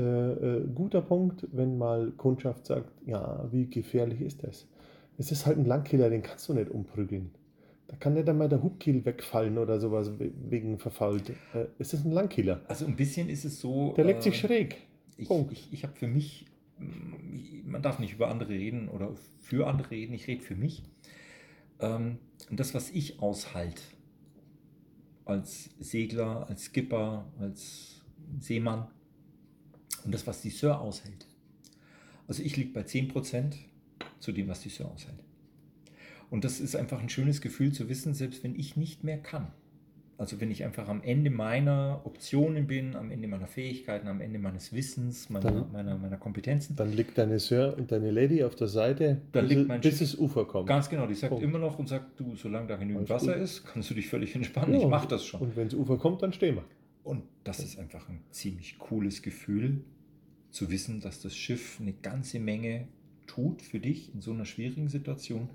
äh, 0.58 0.66
guter 0.72 1.00
Punkt, 1.02 1.46
wenn 1.50 1.76
mal 1.76 2.12
Kundschaft 2.16 2.66
sagt, 2.66 2.90
ja, 3.06 3.48
wie 3.50 3.68
gefährlich 3.68 4.20
ist 4.20 4.44
das? 4.44 4.68
Es 5.16 5.32
ist 5.32 5.46
halt 5.46 5.58
ein 5.58 5.64
Langkieler, 5.64 6.08
den 6.10 6.22
kannst 6.22 6.48
du 6.48 6.54
nicht 6.54 6.70
umprügeln. 6.70 7.32
Da 7.88 7.96
kann 7.96 8.14
nicht 8.14 8.28
einmal 8.28 8.48
der 8.48 8.62
Hubkiel 8.62 9.04
wegfallen 9.04 9.56
oder 9.58 9.80
sowas 9.80 10.18
we- 10.18 10.30
wegen 10.50 10.78
verfault. 10.78 11.30
Äh, 11.54 11.66
es 11.78 11.92
ist 11.94 12.04
ein 12.04 12.12
Langkieler. 12.12 12.60
also 12.68 12.84
ein 12.86 12.96
bisschen 12.96 13.28
ist 13.28 13.44
es 13.44 13.60
so. 13.60 13.92
Der 13.96 14.04
legt 14.04 14.20
äh, 14.20 14.22
sich 14.24 14.38
schräg. 14.38 14.76
Ich, 15.16 15.26
Punkt. 15.28 15.52
ich, 15.52 15.72
ich 15.72 15.82
habe 15.84 15.94
für 15.96 16.06
mich, 16.06 16.46
mm, 16.78 17.70
man 17.70 17.82
darf 17.82 17.98
nicht 17.98 18.12
über 18.12 18.28
andere 18.28 18.50
reden 18.50 18.88
oder 18.88 19.14
für 19.40 19.66
andere 19.66 19.90
reden, 19.90 20.12
ich 20.14 20.26
rede 20.28 20.42
für 20.42 20.54
mich. 20.54 20.82
Ähm, 21.80 22.18
und 22.50 22.60
das, 22.60 22.74
was 22.74 22.90
ich 22.90 23.20
aushalte, 23.20 23.82
als 25.24 25.70
Segler, 25.78 26.46
als 26.48 26.64
Skipper, 26.66 27.26
als 27.40 28.02
Seemann 28.40 28.86
und 30.04 30.12
das, 30.14 30.26
was 30.26 30.40
die 30.42 30.50
Sir 30.50 30.80
aushält. 30.80 31.26
Also 32.26 32.42
ich 32.42 32.56
liege 32.56 32.70
bei 32.72 32.82
10% 32.82 33.54
zu 34.20 34.32
dem, 34.32 34.48
was 34.48 34.60
die 34.60 34.68
Sir 34.68 34.90
aushält. 34.90 35.18
Und 36.30 36.44
das 36.44 36.60
ist 36.60 36.76
einfach 36.76 37.00
ein 37.00 37.08
schönes 37.08 37.40
Gefühl 37.40 37.72
zu 37.72 37.88
wissen, 37.88 38.14
selbst 38.14 38.44
wenn 38.44 38.54
ich 38.54 38.76
nicht 38.76 39.02
mehr 39.04 39.18
kann. 39.18 39.48
Also 40.18 40.40
wenn 40.40 40.50
ich 40.50 40.64
einfach 40.64 40.88
am 40.88 41.00
Ende 41.04 41.30
meiner 41.30 42.00
Optionen 42.04 42.66
bin, 42.66 42.96
am 42.96 43.12
Ende 43.12 43.28
meiner 43.28 43.46
Fähigkeiten, 43.46 44.08
am 44.08 44.20
Ende 44.20 44.40
meines 44.40 44.72
Wissens, 44.72 45.30
meiner, 45.30 45.52
Dann- 45.52 45.72
meiner, 45.72 45.96
meiner 45.96 46.16
Kompetenzen. 46.16 46.74
Dann 46.74 46.92
liegt 46.92 47.16
deine 47.16 47.38
Sir 47.38 47.76
und 47.78 47.92
deine 47.92 48.10
Lady 48.10 48.42
auf 48.42 48.56
der 48.56 48.66
Seite, 48.66 49.22
Dann 49.30 49.46
bis, 49.46 49.56
liegt 49.56 49.68
mein 49.68 49.80
bis 49.80 49.98
Schiff- 49.98 50.00
es 50.14 50.18
Ufer 50.18 50.44
kommt. 50.44 50.66
Ganz 50.68 50.88
genau, 50.90 51.06
die 51.06 51.14
sagt 51.14 51.30
Punkt. 51.30 51.44
immer 51.44 51.60
noch 51.60 51.78
und 51.78 51.88
sagt, 51.88 52.18
du, 52.18 52.34
solange 52.34 52.66
da 52.66 52.74
genügend 52.76 53.08
Alles 53.08 53.22
Wasser 53.22 53.34
gut. 53.34 53.42
ist, 53.44 53.64
kannst 53.64 53.90
du 53.90 53.94
dich 53.94 54.08
völlig 54.08 54.34
entspannen. 54.34 54.74
Ja, 54.74 54.80
ich 54.80 54.88
mache 54.88 55.06
das 55.06 55.24
schon. 55.24 55.40
Und 55.40 55.56
wenn 55.56 55.68
es 55.68 55.74
Ufer 55.74 55.96
kommt, 55.98 56.20
dann 56.22 56.32
stehen 56.32 56.56
wir. 56.56 56.64
Und 57.04 57.22
das 57.44 57.60
ist 57.60 57.78
einfach 57.78 58.08
ein 58.08 58.20
ziemlich 58.32 58.76
cooles 58.78 59.22
Gefühl, 59.22 59.82
zu 60.50 60.68
wissen, 60.68 61.00
dass 61.00 61.20
das 61.22 61.36
Schiff 61.36 61.78
eine 61.80 61.92
ganze 61.92 62.40
Menge 62.40 62.88
tut 63.28 63.62
für 63.62 63.78
dich 63.78 64.12
in 64.14 64.20
so 64.20 64.32
einer 64.32 64.46
schwierigen 64.46 64.88
Situation, 64.88 65.48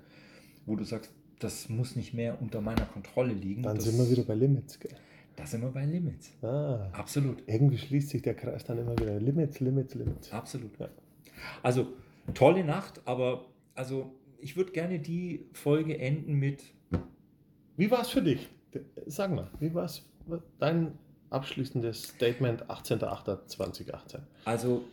wo 0.66 0.76
du 0.76 0.84
sagst, 0.84 1.12
das 1.38 1.68
muss 1.68 1.96
nicht 1.96 2.14
mehr 2.14 2.40
unter 2.40 2.60
meiner 2.60 2.86
Kontrolle 2.86 3.32
liegen. 3.32 3.62
Dann 3.62 3.76
das, 3.76 3.84
sind 3.84 3.98
wir 3.98 4.10
wieder 4.10 4.22
bei 4.22 4.34
Limits. 4.34 4.78
Gell? 4.78 4.94
Da 5.36 5.46
sind 5.46 5.62
wir 5.62 5.70
bei 5.70 5.84
Limits. 5.84 6.32
Ah, 6.42 6.88
Absolut. 6.92 7.42
irgendwie 7.46 7.76
schließt 7.76 8.10
sich 8.10 8.22
der 8.22 8.34
Kreis 8.34 8.64
dann 8.64 8.78
immer 8.78 8.96
wieder. 8.98 9.18
Limits, 9.18 9.60
Limits, 9.60 9.94
Limits. 9.94 10.32
Absolut. 10.32 10.78
Ja. 10.78 10.88
Also, 11.62 11.88
tolle 12.34 12.64
Nacht, 12.64 13.02
aber 13.04 13.46
also 13.74 14.14
ich 14.38 14.56
würde 14.56 14.72
gerne 14.72 14.98
die 15.00 15.46
Folge 15.52 15.98
enden 15.98 16.34
mit 16.34 16.62
Wie 17.76 17.90
war 17.90 18.02
es 18.02 18.10
für 18.10 18.22
dich? 18.22 18.48
Sag 19.06 19.32
mal, 19.32 19.50
wie 19.58 19.74
war 19.74 19.84
es 19.84 20.04
dein 20.58 20.92
abschließendes 21.30 22.02
Statement 22.04 22.66
18.08.2018? 22.66 24.20
Also, 24.44 24.84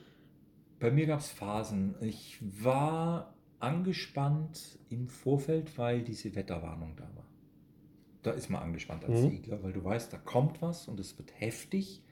bei 0.80 0.90
mir 0.90 1.06
gab 1.06 1.20
es 1.20 1.30
Phasen. 1.30 1.96
Ich 2.02 2.40
war 2.42 3.34
angespannt 3.64 4.80
im 4.90 5.08
Vorfeld, 5.08 5.78
weil 5.78 6.02
diese 6.04 6.36
Wetterwarnung 6.36 6.96
da 6.96 7.04
war. 7.16 7.26
Da 8.24 8.32
ist 8.32 8.50
man 8.50 8.62
angespannt 8.62 9.04
als 9.06 9.22
Mhm. 9.22 9.30
Segler, 9.30 9.64
weil 9.64 9.74
du 9.74 9.84
weißt, 9.84 10.12
da 10.14 10.18
kommt 10.18 10.62
was 10.62 10.88
und 10.88 11.00
es 11.00 11.18
wird 11.18 11.32
heftig 11.40 12.04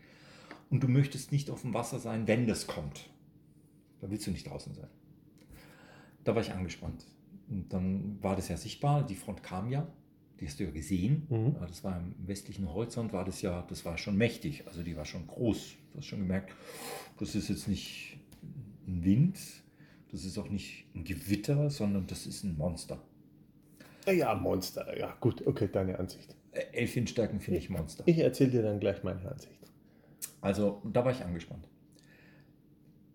und 0.69 0.81
du 0.83 0.87
möchtest 0.87 1.31
nicht 1.31 1.49
auf 1.49 1.61
dem 1.61 1.73
Wasser 1.73 1.99
sein, 1.99 2.27
wenn 2.27 2.47
das 2.47 2.67
kommt. 2.67 3.09
Da 4.01 4.09
willst 4.09 4.25
du 4.27 4.31
nicht 4.31 4.47
draußen 4.47 4.73
sein. 4.73 4.87
Da 6.23 6.35
war 6.35 6.41
ich 6.41 6.51
angespannt. 6.51 7.05
Und 7.49 7.73
dann 7.73 8.21
war 8.21 8.35
das 8.35 8.47
ja 8.49 8.57
sichtbar, 8.57 9.05
die 9.05 9.15
Front 9.15 9.43
kam 9.43 9.69
ja, 9.69 9.87
die 10.39 10.47
hast 10.47 10.59
du 10.59 10.63
ja 10.63 10.71
gesehen. 10.71 11.27
Mhm. 11.29 11.55
Das 11.67 11.83
war 11.83 11.97
im 11.99 12.15
westlichen 12.27 12.67
Horizont, 12.71 13.11
war 13.13 13.25
das 13.25 13.41
ja, 13.41 13.63
das 13.63 13.85
war 13.85 13.97
schon 13.97 14.15
mächtig, 14.17 14.67
also 14.67 14.83
die 14.83 14.95
war 14.95 15.05
schon 15.05 15.27
groß. 15.27 15.75
Du 15.91 15.97
hast 15.97 16.05
schon 16.05 16.19
gemerkt, 16.19 16.53
das 17.17 17.35
ist 17.35 17.49
jetzt 17.49 17.67
nicht 17.67 18.19
ein 18.87 19.03
Wind, 19.03 19.37
das 20.11 20.25
ist 20.25 20.37
auch 20.37 20.49
nicht 20.49 20.85
ein 20.95 21.03
Gewitter, 21.03 21.69
sondern 21.69 22.07
das 22.07 22.25
ist 22.25 22.43
ein 22.43 22.57
Monster. 22.57 23.01
Ja, 24.05 24.13
Ja, 24.13 24.35
Monster. 24.35 24.97
Ja, 24.97 25.15
gut, 25.19 25.45
okay, 25.45 25.69
deine 25.71 25.99
Ansicht. 25.99 26.35
Äh, 26.51 26.63
Elf 26.73 26.95
Windstärken 26.95 27.39
finde 27.39 27.59
ich 27.59 27.69
Monster. 27.69 28.03
Ich 28.07 28.17
erzähle 28.19 28.51
dir 28.51 28.61
dann 28.63 28.79
gleich 28.79 29.03
meine 29.03 29.29
Ansicht. 29.29 29.59
Also 30.41 30.81
da 30.91 31.03
war 31.05 31.11
ich 31.11 31.23
angespannt. 31.23 31.67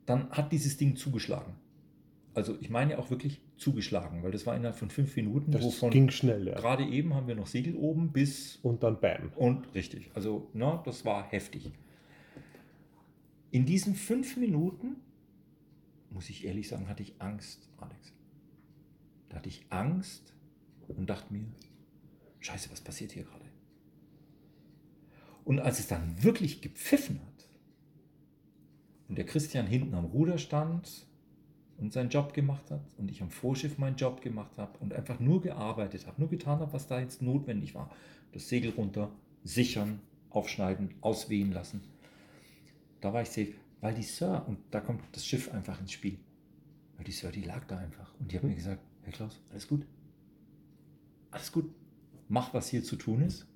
Dann 0.07 0.31
hat 0.31 0.53
dieses 0.53 0.77
Ding 0.77 0.97
zugeschlagen. 0.97 1.55
Also 2.35 2.57
ich 2.61 2.69
meine 2.69 2.99
auch 2.99 3.11
wirklich 3.11 3.41
zugeschlagen, 3.57 4.23
weil 4.23 4.33
das 4.33 4.45
war 4.45 4.57
innerhalb 4.57 4.77
von 4.77 4.91
fünf 4.91 5.15
Minuten, 5.17 5.53
Das 5.53 5.63
wovon 5.63 5.91
ging 5.91 6.11
schnell, 6.11 6.49
ja. 6.49 6.55
gerade 6.55 6.85
eben 6.85 7.15
haben 7.15 7.29
wir 7.29 7.37
noch 7.37 7.47
Segel 7.47 7.77
oben 7.77 8.11
bis 8.13 8.57
Und 8.63 8.83
dann 8.83 9.01
Bam. 9.01 9.31
und 9.37 9.73
richtig. 9.75 10.11
Also 10.15 10.49
na, 10.53 10.83
das 10.85 11.05
war 11.05 11.31
heftig. 11.31 11.71
In 13.53 13.65
diesen 13.67 13.95
fünf 13.95 14.37
Minuten, 14.37 14.97
muss 16.15 16.31
ich 16.31 16.45
ehrlich 16.45 16.69
sagen, 16.69 16.89
hatte 16.89 17.03
ich 17.03 17.21
Angst, 17.21 17.69
Alex. 17.79 18.13
Da 19.29 19.37
hatte 19.37 19.49
ich 19.49 19.67
Angst 19.69 20.33
und 20.89 21.11
dachte 21.11 21.33
mir, 21.33 21.45
scheiße, 22.41 22.71
was 22.71 22.81
passiert 22.81 23.13
hier 23.13 23.25
gerade? 23.25 23.45
Und 25.45 25.59
als 25.59 25.81
es 25.81 25.89
dann 25.89 26.23
wirklich 26.23 26.63
gepfiffen 26.63 27.21
hat 27.21 27.49
und 29.09 29.19
der 29.19 29.27
Christian 29.27 29.67
hinten 29.67 29.95
am 29.95 30.07
Ruder 30.07 30.39
stand 30.39 31.07
und 31.79 31.93
seinen 31.93 32.11
Job 32.11 32.33
gemacht 32.33 32.71
hat 32.71 32.95
und 32.97 33.11
ich 33.11 33.21
am 33.21 33.31
Vorschiff 33.31 33.77
meinen 33.77 33.97
Job 33.97 34.23
gemacht 34.23 34.57
habe 34.57 34.79
und 34.79 34.95
einfach 34.95 35.19
nur 35.19 35.43
gearbeitet 35.43 36.07
habe, 36.07 36.21
nur 36.21 36.31
getan 36.31 36.61
habe, 36.61 36.73
was 36.73 36.87
da 36.87 37.01
jetzt 37.01 37.21
notwendig 37.21 37.75
war. 37.75 37.91
Das 38.33 38.49
Segel 38.49 38.71
runter, 38.71 39.11
sichern, 39.43 40.01
aufschneiden, 40.31 40.95
auswehen 41.01 41.53
lassen. 41.53 41.83
Da 43.01 43.13
war 43.13 43.23
ich 43.23 43.29
safe, 43.29 43.53
weil 43.85 43.93
die 43.93 44.03
Sir, 44.03 44.43
und 44.49 44.61
da 44.71 44.81
kommt 44.81 45.03
das 45.13 45.27
Schiff 45.27 45.53
einfach 45.53 45.79
ins 45.79 45.93
Spiel. 45.93 46.17
Weil 46.97 47.05
die 47.05 47.13
Sir, 47.13 47.31
die 47.31 47.43
lag 47.43 47.67
da 47.67 47.77
einfach. 47.77 48.15
Und 48.19 48.33
die 48.33 48.37
hat 48.37 48.43
mir 48.43 48.55
gesagt, 48.55 48.81
Herr 49.03 49.13
Klaus, 49.13 49.43
alles 49.51 49.69
gut. 49.69 49.87
Alles 51.31 51.53
gut. 51.53 51.71
Mach, 52.29 52.55
was 52.55 52.69
hier 52.69 52.83
zu 52.83 52.97
tun 52.97 53.21
ist. 53.21 53.47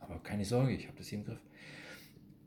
Aber 0.00 0.18
keine 0.20 0.46
Sorge, 0.46 0.72
ich 0.72 0.86
habe 0.86 0.96
das 0.96 1.08
hier 1.08 1.18
im 1.18 1.26
Griff. 1.26 1.42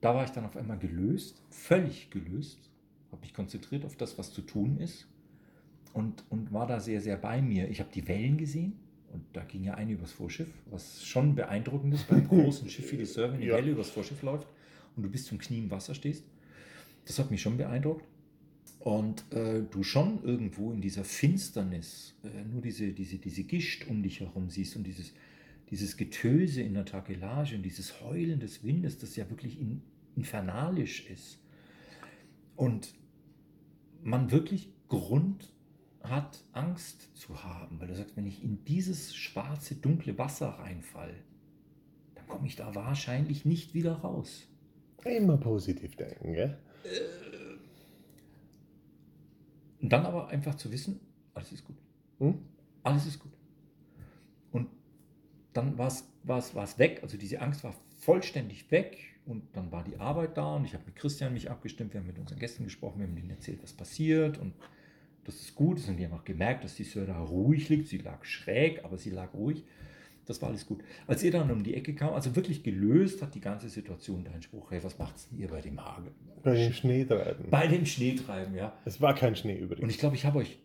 Da 0.02 0.16
war 0.16 0.24
ich 0.24 0.32
dann 0.32 0.44
auf 0.44 0.58
einmal 0.58 0.80
gelöst, 0.80 1.44
völlig 1.52 2.10
gelöst, 2.10 2.72
habe 3.12 3.22
mich 3.22 3.36
konzentriert 3.36 3.86
auf 3.86 3.96
das, 3.96 4.18
was 4.18 4.34
zu 4.34 4.42
tun 4.42 4.80
ist 4.80 5.08
und, 5.94 6.24
und 6.32 6.52
war 6.52 6.66
da 6.66 6.80
sehr, 6.80 7.00
sehr 7.00 7.18
bei 7.18 7.44
mir. 7.44 7.70
Ich 7.70 7.80
habe 7.80 7.92
die 7.94 8.08
Wellen 8.08 8.40
gesehen 8.40 8.80
und 9.14 9.24
da 9.34 9.44
ging 9.44 9.64
ja 9.64 9.76
eine 9.76 9.92
übers 9.92 10.14
Vorschiff, 10.14 10.50
was 10.72 11.06
schon 11.06 11.36
beeindruckend 11.36 11.94
ist 11.94 12.08
beim 12.08 12.28
großen 12.28 12.68
Schiff 12.72 12.92
wie 12.92 12.98
die 12.98 13.06
Sir, 13.06 13.32
wenn 13.32 13.40
die 13.42 13.48
Ja. 13.48 13.58
Welle 13.58 13.70
übers 13.70 13.92
Vorschiff 13.92 14.24
läuft. 14.24 14.48
Und 14.48 14.62
und 14.96 15.04
du 15.04 15.10
bis 15.10 15.26
zum 15.26 15.38
Knie 15.38 15.60
im 15.60 15.72
Wasser 15.72 15.94
stehst. 15.96 16.26
Das 17.06 17.20
hat 17.20 17.32
mich 17.32 17.41
schon 17.41 17.58
beeindruckt. 17.58 18.06
Und 18.80 19.32
äh, 19.32 19.62
du 19.70 19.84
schon 19.84 20.24
irgendwo 20.24 20.72
in 20.72 20.82
dieser 20.82 21.04
Finsternis 21.04 22.16
äh, 22.24 22.43
nur 22.43 22.62
diese, 22.62 22.93
diese, 22.93 23.18
diese 23.18 23.43
Gischt 23.43 23.88
um 23.88 24.02
dich 24.02 24.22
herum 24.22 24.49
siehst 24.49 24.76
und 24.76 24.86
dieses, 24.86 25.14
dieses 25.70 25.97
Getöse 25.97 26.64
in 26.64 26.74
der 26.74 26.86
Takelage 26.86 27.56
und 27.56 27.64
dieses 27.64 28.02
Heulen 28.02 28.39
des 28.39 28.64
Windes, 28.64 28.97
das 28.97 29.16
ja 29.16 29.30
wirklich 29.30 29.60
in, 29.60 29.84
infernalisch 30.16 31.08
ist. 31.10 31.39
Und 32.56 32.95
man 34.02 34.32
wirklich 34.32 34.70
Grund 34.88 35.54
hat, 36.04 36.43
Angst 36.52 37.16
zu 37.16 37.43
haben, 37.43 37.80
weil 37.80 37.88
du 37.88 37.95
sagst, 37.95 38.18
wenn 38.18 38.26
ich 38.26 38.43
in 38.43 38.66
dieses 38.66 39.16
schwarze, 39.16 39.76
dunkle 39.76 40.18
Wasser 40.18 40.47
reinfall, 40.47 41.14
dann 42.16 42.28
komme 42.28 42.47
ich 42.47 42.56
da 42.56 42.74
wahrscheinlich 42.74 43.45
nicht 43.45 43.74
wieder 43.76 43.93
raus. 43.93 44.47
Immer 45.06 45.38
positiv 45.38 45.95
denken, 45.95 46.34
gell? 46.34 46.58
Und 49.82 49.90
dann 49.90 50.06
aber 50.06 50.28
einfach 50.30 50.56
zu 50.56 50.72
wissen, 50.72 51.00
alles 51.34 51.52
ist 51.52 51.66
gut. 51.66 51.78
Hm? 52.20 52.40
Alles 52.84 53.06
ist 53.06 53.20
gut. 53.20 53.32
Und 54.52 54.68
dann 55.54 55.78
war 55.78 55.88
es 55.88 56.80
weg, 56.80 57.00
also 57.02 57.18
diese 57.18 57.42
Angst 57.42 57.64
war 57.64 57.76
vollständig 58.00 58.70
weg 58.72 58.98
und 59.26 59.44
dann 59.56 59.72
war 59.72 59.84
die 59.84 59.98
Arbeit 59.98 60.38
da 60.38 60.56
und 60.56 60.66
ich 60.66 60.74
habe 60.74 60.86
mit 60.86 60.96
Christian 60.96 61.34
mich 61.34 61.50
abgestimmt, 61.50 61.94
wir 61.94 62.00
haben 62.00 62.08
mit 62.08 62.20
unseren 62.20 62.40
Gästen 62.40 62.64
gesprochen, 62.64 63.00
wir 63.00 63.08
haben 63.08 63.16
denen 63.16 63.30
erzählt, 63.30 63.62
was 63.62 63.74
passiert 63.74 64.38
und 64.38 64.54
das 65.24 65.36
ist 65.36 65.56
gut. 65.56 65.88
Und 65.88 65.98
die 65.98 66.06
haben 66.06 66.14
auch 66.14 66.26
gemerkt, 66.26 66.64
dass 66.64 66.76
die 66.76 66.84
Söder 66.84 67.16
ruhig 67.16 67.70
liegt. 67.70 67.88
Sie 67.88 68.00
lag 68.00 68.24
schräg, 68.24 68.84
aber 68.84 68.98
sie 68.98 69.12
lag 69.12 69.34
ruhig. 69.34 69.64
Das 70.26 70.41
war 70.41 70.49
alles 70.49 70.65
gut. 70.65 70.84
Als 71.07 71.24
ihr 71.24 71.32
dann 71.32 71.49
um 71.51 71.63
die 71.63 71.74
Ecke 71.74 71.93
kam, 71.95 72.13
also 72.13 72.36
wirklich 72.36 72.63
gelöst 72.63 73.22
hat 73.22 73.36
die 73.36 73.41
ganze 73.41 73.69
Situation 73.69 74.24
dein 74.24 74.41
Spruch, 74.41 74.72
hey, 74.72 74.84
was 74.84 74.97
macht 74.97 75.15
ihr 75.38 75.47
bei 75.47 75.61
dem 75.61 75.84
Hagel? 75.84 76.11
Bei 76.43 76.55
dem 76.55 76.74
Schneetreiben. 76.74 77.49
Bei 77.49 77.67
dem 77.67 77.86
Schneetreiben, 77.86 78.55
ja. 78.55 78.74
Es 78.86 79.01
war 79.01 79.15
kein 79.15 79.36
Schnee 79.36 79.57
übrig. 79.57 79.82
Und 79.82 79.89
ich 79.89 79.97
glaube, 79.97 80.15
ich 80.15 80.26
habe 80.26 80.39
euch 80.39 80.59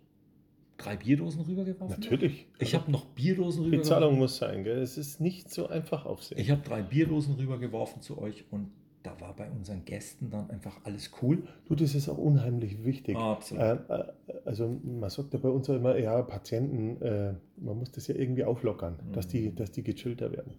drei 0.77 0.97
Bierdosen 0.97 1.43
rübergeworfen. 1.43 2.01
Natürlich. 2.01 2.47
Ich 2.59 2.75
habe 2.75 2.91
noch 2.91 3.07
Bierdosen 3.07 3.65
rübergeworfen. 3.65 3.83
Die 3.83 3.89
Zahlung 3.89 4.19
muss 4.19 4.37
sein, 4.37 4.65
gell? 4.65 4.79
Es 4.79 4.99
ist 4.99 5.21
nicht 5.21 5.51
so 5.51 5.69
einfach 5.69 6.05
aufsehen. 6.05 6.39
Ich 6.39 6.51
habe 6.51 6.63
drei 6.63 6.83
Bierdosen 6.83 7.35
rübergeworfen 7.35 8.03
zu 8.03 8.19
euch 8.19 8.45
und 8.51 8.71
da 9.07 9.21
war 9.21 9.35
bei 9.37 9.49
unseren 9.49 9.85
Gästen 9.85 10.31
dann 10.31 10.51
einfach 10.51 10.85
alles 10.85 11.13
cool. 11.23 11.47
Du, 11.67 11.77
das 11.77 11.95
ist 11.95 12.09
auch 12.09 12.19
unheimlich 12.19 12.85
wichtig. 12.85 13.17
Absolut. 13.17 13.63
Äh, 13.63 13.75
äh, 13.75 14.05
also 14.45 14.81
man 14.83 15.09
sagt 15.11 15.33
ja 15.33 15.39
bei 15.39 15.49
uns 15.49 15.69
immer, 15.69 15.97
ja, 15.97 16.21
Patienten, 16.23 17.01
äh, 17.01 17.35
man 17.57 17.79
muss 17.79 17.93
das 17.93 18.09
ja 18.09 18.17
irgendwie 18.17 18.43
auflockern, 18.43 18.99
mhm. 19.09 19.13
dass, 19.13 19.29
die, 19.29 19.55
dass 19.55 19.71
die 19.71 19.85
gechillter 19.85 20.33
werden. 20.33 20.55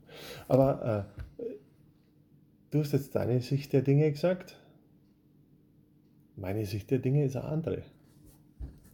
Aber 0.47 1.07
äh, 1.39 1.43
du 2.71 2.79
hast 2.79 2.93
jetzt 2.93 3.15
deine 3.15 3.41
Sicht 3.41 3.73
der 3.73 3.81
Dinge 3.81 4.09
gesagt. 4.09 4.57
Meine 6.37 6.65
Sicht 6.65 6.89
der 6.89 6.99
Dinge 6.99 7.25
ist 7.25 7.35
eine 7.35 7.45
andere. 7.45 7.83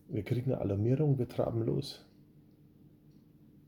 Wir 0.08 0.24
kriegen 0.24 0.52
eine 0.52 0.62
Alarmierung, 0.62 1.20
wir 1.20 1.28
traben 1.28 1.64
los. 1.64 2.06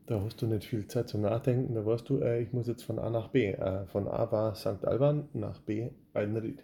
Da 0.06 0.20
hast 0.20 0.40
du 0.40 0.46
nicht 0.46 0.64
viel 0.64 0.86
Zeit 0.86 1.08
zum 1.08 1.22
Nachdenken. 1.22 1.74
Da 1.74 1.84
weißt 1.84 2.08
du, 2.08 2.20
äh, 2.20 2.40
ich 2.40 2.52
muss 2.52 2.68
jetzt 2.68 2.84
von 2.84 2.98
A 2.98 3.10
nach 3.10 3.28
B. 3.28 3.50
Äh, 3.50 3.86
von 3.86 4.06
A 4.06 4.30
war 4.30 4.54
St. 4.54 4.84
Alban 4.84 5.28
nach 5.32 5.58
B 5.60 5.90
Eidenried. 6.14 6.62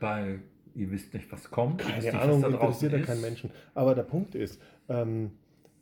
Weil 0.00 0.42
ihr 0.74 0.90
wisst 0.90 1.12
nicht, 1.12 1.30
was 1.32 1.50
kommt. 1.50 1.80
Keine 1.80 1.98
nicht, 2.04 2.14
Ahnung, 2.14 2.44
interessiert 2.44 2.92
ja 2.92 3.00
keinen 3.00 3.20
Menschen. 3.20 3.50
Aber 3.74 3.94
der 3.94 4.02
Punkt 4.04 4.34
ist, 4.34 4.60
ähm, 4.88 5.32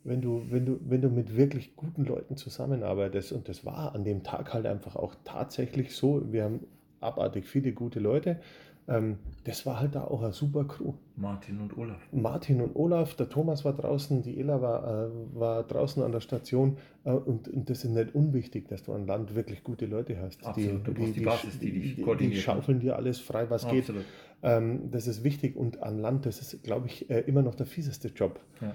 wenn, 0.03 0.21
du, 0.21 0.43
wenn, 0.49 0.65
du, 0.65 0.79
wenn 0.87 1.01
du 1.01 1.09
mit 1.09 1.35
wirklich 1.37 1.75
guten 1.75 2.03
Leuten 2.05 2.35
zusammenarbeitest, 2.35 3.31
und 3.31 3.47
das 3.47 3.63
war 3.65 3.93
an 3.93 4.03
dem 4.03 4.23
Tag 4.23 4.53
halt 4.53 4.65
einfach 4.65 4.95
auch 4.95 5.15
tatsächlich 5.23 5.95
so, 5.95 6.31
wir 6.31 6.43
haben 6.43 6.61
abartig 6.99 7.45
viele 7.45 7.73
gute 7.73 7.99
Leute, 7.99 8.39
ähm, 8.87 9.17
das 9.45 9.65
war 9.65 9.79
halt 9.79 9.95
da 9.95 10.03
auch 10.03 10.21
eine 10.21 10.33
super 10.33 10.65
Crew. 10.65 10.93
Martin 11.15 11.61
und 11.61 11.77
Olaf. 11.77 12.01
Martin 12.11 12.61
und 12.61 12.75
Olaf, 12.75 13.15
der 13.15 13.29
Thomas 13.29 13.63
war 13.63 13.73
draußen, 13.73 14.23
die 14.23 14.39
Ella 14.39 14.61
war, 14.61 15.07
äh, 15.07 15.09
war 15.33 15.63
draußen 15.63 16.03
an 16.03 16.11
der 16.11 16.19
Station 16.19 16.77
äh, 17.05 17.11
und, 17.11 17.47
und 17.47 17.69
das 17.69 17.83
ist 17.83 17.91
nicht 17.91 18.13
unwichtig, 18.13 18.67
dass 18.67 18.83
du 18.83 18.93
an 18.93 19.05
Land 19.07 19.35
wirklich 19.35 19.63
gute 19.63 19.85
Leute 19.85 20.19
hast. 20.19 20.45
Absolut, 20.45 20.87
die, 20.87 20.93
die, 20.93 21.11
die, 21.13 21.21
Basis, 21.21 21.59
die, 21.59 21.71
dich 21.71 21.95
die, 21.95 22.29
die 22.29 22.35
schaufeln 22.35 22.79
dir 22.79 22.95
alles 22.97 23.19
frei, 23.19 23.49
was 23.49 23.63
Absolut. 23.63 23.85
geht. 23.85 24.05
Ähm, 24.41 24.91
das 24.91 25.07
ist 25.07 25.23
wichtig 25.23 25.55
und 25.55 25.81
an 25.81 25.99
Land, 25.99 26.25
das 26.25 26.41
ist, 26.41 26.63
glaube 26.63 26.87
ich, 26.87 27.09
äh, 27.09 27.21
immer 27.21 27.41
noch 27.41 27.55
der 27.55 27.65
fieseste 27.65 28.09
Job. 28.09 28.41
Ja. 28.59 28.73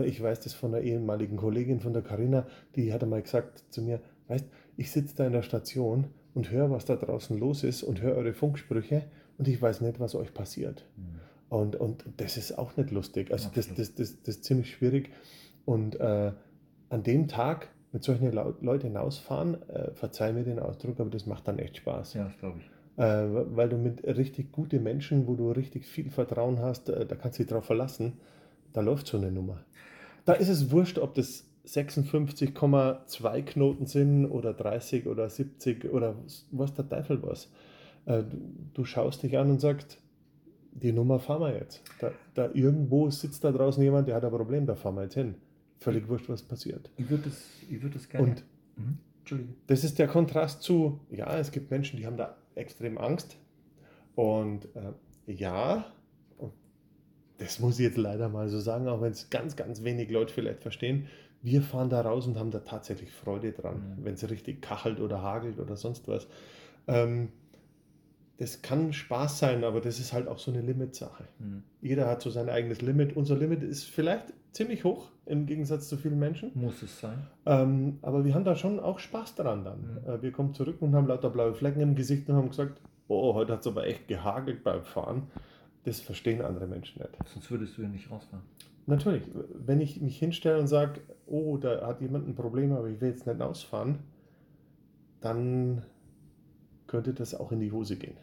Äh, 0.00 0.06
ich 0.06 0.22
weiß 0.22 0.40
das 0.40 0.54
von 0.54 0.74
einer 0.74 0.84
ehemaligen 0.84 1.36
Kollegin, 1.36 1.80
von 1.80 1.92
der 1.92 2.02
Carina, 2.02 2.46
die 2.76 2.92
hat 2.92 3.02
einmal 3.02 3.22
gesagt 3.22 3.64
zu 3.70 3.82
mir, 3.82 4.00
weißt, 4.28 4.46
ich 4.76 4.92
sitze 4.92 5.16
da 5.16 5.26
in 5.26 5.32
der 5.32 5.42
Station 5.42 6.04
und 6.34 6.52
höre, 6.52 6.70
was 6.70 6.84
da 6.84 6.94
draußen 6.94 7.36
los 7.36 7.64
ist 7.64 7.82
und 7.82 8.00
höre 8.00 8.16
eure 8.16 8.32
Funksprüche 8.32 9.02
und 9.38 9.48
ich 9.48 9.60
weiß 9.60 9.80
nicht, 9.80 10.00
was 10.00 10.14
euch 10.14 10.34
passiert. 10.34 10.84
Mhm. 10.96 11.20
Und, 11.48 11.76
und 11.76 12.04
das 12.18 12.36
ist 12.36 12.58
auch 12.58 12.76
nicht 12.76 12.90
lustig. 12.90 13.32
Also 13.32 13.50
das, 13.54 13.68
das, 13.74 13.94
das, 13.94 14.22
das 14.22 14.36
ist 14.36 14.44
ziemlich 14.44 14.70
schwierig. 14.70 15.10
Und 15.64 15.98
äh, 15.98 16.32
an 16.90 17.02
dem 17.02 17.28
Tag 17.28 17.68
mit 17.92 18.04
solchen 18.04 18.30
Leuten 18.32 18.86
hinausfahren, 18.86 19.56
äh, 19.68 19.92
verzeih 19.92 20.32
mir 20.32 20.44
den 20.44 20.58
Ausdruck, 20.58 21.00
aber 21.00 21.10
das 21.10 21.26
macht 21.26 21.48
dann 21.48 21.58
echt 21.58 21.78
Spaß. 21.78 22.14
Ja, 22.14 22.24
das 22.24 22.38
glaube 22.38 22.58
ich. 22.60 23.02
Äh, 23.02 23.56
weil 23.56 23.68
du 23.68 23.76
mit 23.76 24.04
richtig 24.04 24.52
guten 24.52 24.82
Menschen, 24.82 25.26
wo 25.26 25.36
du 25.36 25.50
richtig 25.50 25.86
viel 25.86 26.10
Vertrauen 26.10 26.60
hast, 26.60 26.88
äh, 26.88 27.06
da 27.06 27.14
kannst 27.14 27.38
du 27.38 27.44
dich 27.44 27.52
drauf 27.52 27.64
verlassen, 27.64 28.14
da 28.72 28.80
läuft 28.80 29.06
so 29.06 29.16
eine 29.16 29.30
Nummer. 29.30 29.60
Da 30.24 30.34
ist 30.34 30.48
es 30.48 30.70
wurscht, 30.70 30.98
ob 30.98 31.14
das 31.14 31.46
56,2 31.66 33.42
Knoten 33.42 33.86
sind 33.86 34.26
oder 34.26 34.52
30 34.52 35.06
oder 35.06 35.30
70 35.30 35.90
oder 35.92 36.16
was 36.50 36.74
der 36.74 36.88
Teufel 36.88 37.22
was. 37.22 37.48
Äh, 38.08 38.24
du 38.72 38.84
schaust 38.84 39.22
dich 39.22 39.36
an 39.36 39.50
und 39.50 39.60
sagst, 39.60 39.98
die 40.72 40.92
Nummer 40.92 41.18
fahren 41.20 41.42
wir 41.42 41.54
jetzt. 41.54 41.82
Da, 42.00 42.10
da, 42.34 42.50
irgendwo 42.54 43.10
sitzt 43.10 43.44
da 43.44 43.52
draußen 43.52 43.82
jemand, 43.82 44.08
der 44.08 44.16
hat 44.16 44.24
ein 44.24 44.30
Problem, 44.30 44.66
da 44.66 44.74
fahren 44.74 44.94
wir 44.94 45.02
jetzt 45.02 45.14
hin. 45.14 45.34
Völlig 45.78 46.08
wurscht, 46.08 46.28
was 46.28 46.42
passiert. 46.42 46.90
Ich 46.96 47.10
würde 47.10 47.24
das, 47.24 47.42
würd 47.68 47.94
das 47.94 48.08
gerne. 48.08 48.28
Und 48.28 48.44
mhm. 48.76 49.54
das 49.66 49.84
ist 49.84 49.98
der 49.98 50.08
Kontrast 50.08 50.62
zu, 50.62 51.00
ja, 51.10 51.38
es 51.38 51.52
gibt 51.52 51.70
Menschen, 51.70 51.98
die 51.98 52.06
haben 52.06 52.16
da 52.16 52.36
extrem 52.54 52.96
Angst. 52.98 53.36
Und 54.14 54.64
äh, 54.74 54.92
ja, 55.32 55.86
das 57.36 57.60
muss 57.60 57.78
ich 57.78 57.84
jetzt 57.84 57.98
leider 57.98 58.28
mal 58.28 58.48
so 58.48 58.58
sagen, 58.58 58.88
auch 58.88 59.00
wenn 59.00 59.12
es 59.12 59.30
ganz, 59.30 59.54
ganz 59.54 59.84
wenig 59.84 60.10
Leute 60.10 60.32
vielleicht 60.32 60.62
verstehen, 60.62 61.06
wir 61.42 61.62
fahren 61.62 61.88
da 61.88 62.00
raus 62.00 62.26
und 62.26 62.36
haben 62.36 62.50
da 62.50 62.60
tatsächlich 62.60 63.12
Freude 63.12 63.52
dran, 63.52 63.96
mhm. 63.98 64.04
wenn 64.04 64.14
es 64.14 64.28
richtig 64.28 64.62
kachelt 64.62 64.98
oder 64.98 65.22
hagelt 65.22 65.60
oder 65.60 65.76
sonst 65.76 66.08
was. 66.08 66.26
Ähm, 66.88 67.28
das 68.38 68.62
kann 68.62 68.92
Spaß 68.92 69.40
sein, 69.40 69.64
aber 69.64 69.80
das 69.80 69.98
ist 69.98 70.12
halt 70.12 70.28
auch 70.28 70.38
so 70.38 70.52
eine 70.52 70.60
Limitsache. 70.60 71.24
Mhm. 71.40 71.64
Jeder 71.82 72.06
hat 72.06 72.22
so 72.22 72.30
sein 72.30 72.48
eigenes 72.48 72.80
Limit. 72.80 73.16
Unser 73.16 73.36
Limit 73.36 73.64
ist 73.64 73.84
vielleicht 73.84 74.32
ziemlich 74.52 74.84
hoch 74.84 75.10
im 75.26 75.46
Gegensatz 75.46 75.88
zu 75.88 75.96
vielen 75.96 76.20
Menschen. 76.20 76.52
Muss 76.54 76.80
es 76.82 77.00
sein. 77.00 77.26
Ähm, 77.46 77.98
aber 78.00 78.24
wir 78.24 78.34
haben 78.34 78.44
da 78.44 78.54
schon 78.54 78.78
auch 78.78 79.00
Spaß 79.00 79.34
daran 79.34 79.64
dann. 79.64 79.80
Mhm. 79.80 80.10
Äh, 80.10 80.22
wir 80.22 80.32
kommen 80.32 80.54
zurück 80.54 80.80
und 80.80 80.94
haben 80.94 81.08
lauter 81.08 81.30
blaue 81.30 81.52
Flecken 81.52 81.80
im 81.80 81.96
Gesicht 81.96 82.28
und 82.28 82.36
haben 82.36 82.48
gesagt, 82.48 82.80
oh, 83.08 83.34
heute 83.34 83.54
hat 83.54 83.60
es 83.60 83.66
aber 83.66 83.86
echt 83.86 84.06
gehagelt 84.06 84.62
beim 84.62 84.84
Fahren. 84.84 85.28
Das 85.82 86.00
verstehen 86.00 86.40
andere 86.40 86.68
Menschen 86.68 87.02
nicht. 87.02 87.10
Sonst 87.32 87.50
würdest 87.50 87.76
du 87.76 87.82
ja 87.82 87.88
nicht 87.88 88.08
rausfahren. 88.08 88.44
Natürlich. 88.86 89.24
Wenn 89.52 89.80
ich 89.80 90.00
mich 90.00 90.16
hinstelle 90.16 90.60
und 90.60 90.68
sage, 90.68 91.00
oh, 91.26 91.56
da 91.56 91.84
hat 91.86 92.00
jemand 92.00 92.28
ein 92.28 92.36
Problem, 92.36 92.72
aber 92.72 92.88
ich 92.88 93.00
will 93.00 93.10
jetzt 93.10 93.26
nicht 93.26 93.40
ausfahren, 93.40 93.98
dann 95.20 95.82
könnte 96.88 97.14
das 97.14 97.34
auch 97.34 97.52
in 97.52 97.60
die 97.60 97.70
Hose 97.70 97.96
gehen. 97.96 98.16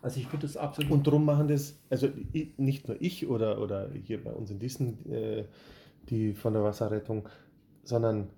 Also 0.00 0.18
ich 0.18 0.32
würde 0.32 0.46
das 0.46 0.56
absolut. 0.56 0.90
Und 0.90 1.06
darum 1.06 1.24
machen 1.24 1.48
das, 1.48 1.78
also 1.90 2.08
nicht 2.56 2.88
nur 2.88 2.96
ich 3.00 3.28
oder, 3.28 3.60
oder 3.60 3.90
hier 4.04 4.22
bei 4.22 4.32
uns 4.32 4.50
in 4.50 4.58
Diesen, 4.58 5.10
äh, 5.10 5.44
die 6.08 6.32
von 6.32 6.54
der 6.54 6.64
Wasserrettung, 6.64 7.28
sondern 7.84 8.28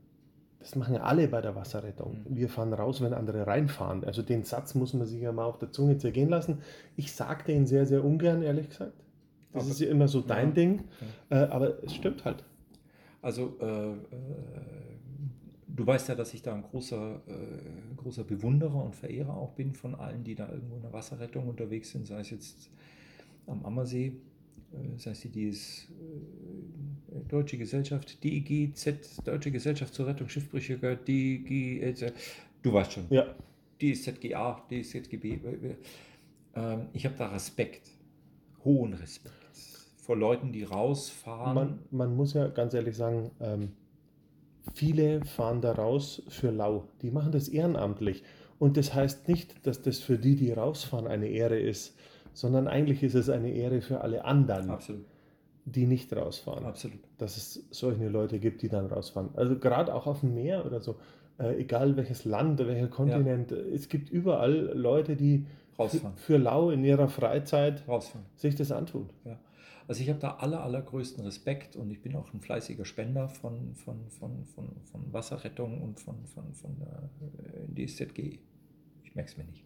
das 0.59 0.77
machen 0.77 0.95
ja 0.95 1.03
alle 1.03 1.29
bei 1.29 1.41
der 1.41 1.55
Wasserrettung. 1.55 2.25
Mhm. 2.29 2.37
Wir 2.37 2.49
fahren 2.49 2.73
raus, 2.73 3.01
wenn 3.01 3.15
andere 3.15 3.47
reinfahren. 3.47 4.05
Also 4.05 4.23
den 4.23 4.45
Satz 4.45 4.75
muss 4.75 4.93
man 4.93 5.07
sich 5.07 5.21
ja 5.21 5.33
mal 5.33 5.45
auf 5.45 5.59
der 5.59 5.71
Zunge 5.71 5.97
zergehen 5.99 6.29
lassen. 6.29 6.59
Ich 6.97 7.13
sage 7.13 7.45
den 7.45 7.67
sehr, 7.67 7.87
sehr 7.87 8.05
ungern, 8.05 8.43
ehrlich 8.43 8.69
gesagt. 8.69 8.93
Das 9.53 9.65
aber, 9.65 9.73
ist 9.73 9.81
ja 9.81 9.89
immer 9.89 10.09
so 10.09 10.21
dein 10.21 10.49
ja, 10.49 10.55
Ding. 10.55 10.85
Ja. 11.31 11.45
Äh, 11.45 11.49
aber 11.49 11.83
es 11.83 11.95
stimmt 11.95 12.25
halt. 12.25 12.45
Also 13.23 13.57
äh, 13.61 13.93
äh 13.93 13.95
du 15.75 15.87
weißt 15.87 16.09
ja, 16.09 16.15
dass 16.15 16.33
ich 16.35 16.43
da 16.43 16.55
ein 16.55 16.63
großer, 16.63 17.23
äh, 17.27 17.95
großer 17.97 18.25
Bewunderer 18.25 18.85
und 18.85 18.95
Verehrer 18.95 19.37
auch 19.37 19.53
bin 19.53 19.75
von 19.75 19.95
allen, 19.95 20.25
die 20.25 20.35
da 20.35 20.49
irgendwo 20.51 20.77
in 20.77 20.83
der 20.83 20.93
Wasserrettung 20.93 21.49
unterwegs 21.49 21.91
sind, 21.91 22.07
sei 22.07 22.21
es 22.21 22.31
jetzt 22.31 22.71
am 23.47 23.65
Ammersee, 23.65 24.13
äh, 24.73 24.99
sei 24.99 25.11
es 25.11 25.21
die 25.21 25.31
DS, 25.31 25.89
äh, 25.91 27.29
Deutsche 27.29 27.59
Gesellschaft, 27.59 28.23
DIGZ, 28.23 29.25
Deutsche 29.25 29.51
Gesellschaft 29.51 29.95
zur 29.95 30.07
Rettung 30.07 30.29
Schiffbrüchiger, 30.29 30.97
DIG, 30.97 32.13
du 32.63 32.73
weißt 32.73 32.93
schon, 32.93 33.07
ja. 33.11 33.35
DSZGA, 33.81 34.63
DSZGB. 34.71 35.41
Ähm, 36.55 36.87
ich 36.93 37.05
habe 37.05 37.17
da 37.19 37.29
Respekt, 37.29 37.91
hohen 38.65 38.95
Respekt 38.95 39.35
vor 39.97 40.17
Leuten, 40.17 40.53
die 40.53 40.65
rausfahren. 40.65 41.55
Man, 41.55 41.79
man 41.91 42.17
muss 42.17 42.35
ja 42.35 42.49
ganz 42.49 42.75
ehrlich 42.75 42.97
sagen, 42.97 43.31
ähm, 43.41 43.73
viele 44.73 45.25
fahren 45.25 45.61
da 45.61 45.73
raus 45.73 46.23
für 46.29 46.51
lau. 46.51 46.85
Die 47.03 47.11
machen 47.11 47.33
das 47.33 47.49
ehrenamtlich. 47.49 48.23
Und 48.59 48.77
das 48.77 48.95
heißt 48.95 49.29
nicht, 49.29 49.67
dass 49.67 49.83
das 49.83 49.99
für 49.99 50.17
die, 50.19 50.37
die 50.37 50.53
rausfahren, 50.53 51.07
eine 51.07 51.29
Ehre 51.29 51.59
ist, 51.59 51.97
sondern 52.33 52.69
eigentlich 52.69 53.03
ist 53.03 53.15
es 53.15 53.29
eine 53.29 53.51
Ehre 53.51 53.81
für 53.81 54.01
alle 54.01 54.25
anderen, 54.25 54.71
Absolut. 54.71 55.05
die 55.65 55.87
nicht 55.87 56.15
rausfahren. 56.15 56.65
Absolut. 56.65 56.99
Dass 57.19 57.37
es 57.37 57.65
solche 57.71 58.09
Leute 58.09 58.39
gibt, 58.39 58.63
die 58.63 58.69
dann 58.69 58.87
rausfahren. 58.87 59.31
Also 59.35 59.59
gerade 59.59 59.95
auch 59.95 60.07
auf 60.07 60.21
dem 60.21 60.35
Meer 60.35 60.65
oder 60.65 60.81
so, 60.81 60.97
äh, 61.39 61.61
egal 61.61 61.97
welches 61.97 62.25
Land, 62.25 62.59
welcher 62.61 62.89
Kontinent, 62.89 63.53
äh, 63.53 63.57
es 63.75 63.89
gibt 63.89 64.11
überall 64.11 64.73
Leute, 64.75 65.17
die 65.17 65.47
Rausfahren. 65.79 66.17
für 66.17 66.37
lau 66.39 66.71
in 66.71 66.85
ihrer 66.85 67.09
Freizeit 67.09 67.83
Rausfahren. 67.89 68.25
sich 68.37 68.55
das 68.55 68.71
antun. 68.71 69.11
Ja. 69.25 69.37
Also 69.87 70.03
ich 70.03 70.09
habe 70.09 70.19
da 70.19 70.37
aller, 70.37 70.63
allergrößten 70.63 71.25
Respekt 71.25 71.77
und 71.77 71.91
ich 71.91 72.01
bin 72.01 72.17
auch 72.17 72.33
ein 72.33 72.41
fleißiger 72.41 72.85
Spender 72.85 73.29
von, 73.29 73.75
von, 73.75 74.09
von, 74.09 74.45
von, 74.47 74.69
von 74.91 75.13
Wasserrettung 75.13 75.83
und 75.83 76.01
von, 76.01 76.25
von, 76.27 76.55
von 76.55 76.77
der 76.79 77.11
DSZG. 77.87 78.39
Ich 79.05 79.15
merke 79.15 79.31
es 79.31 79.37
mir 79.37 79.45
nicht. 79.45 79.65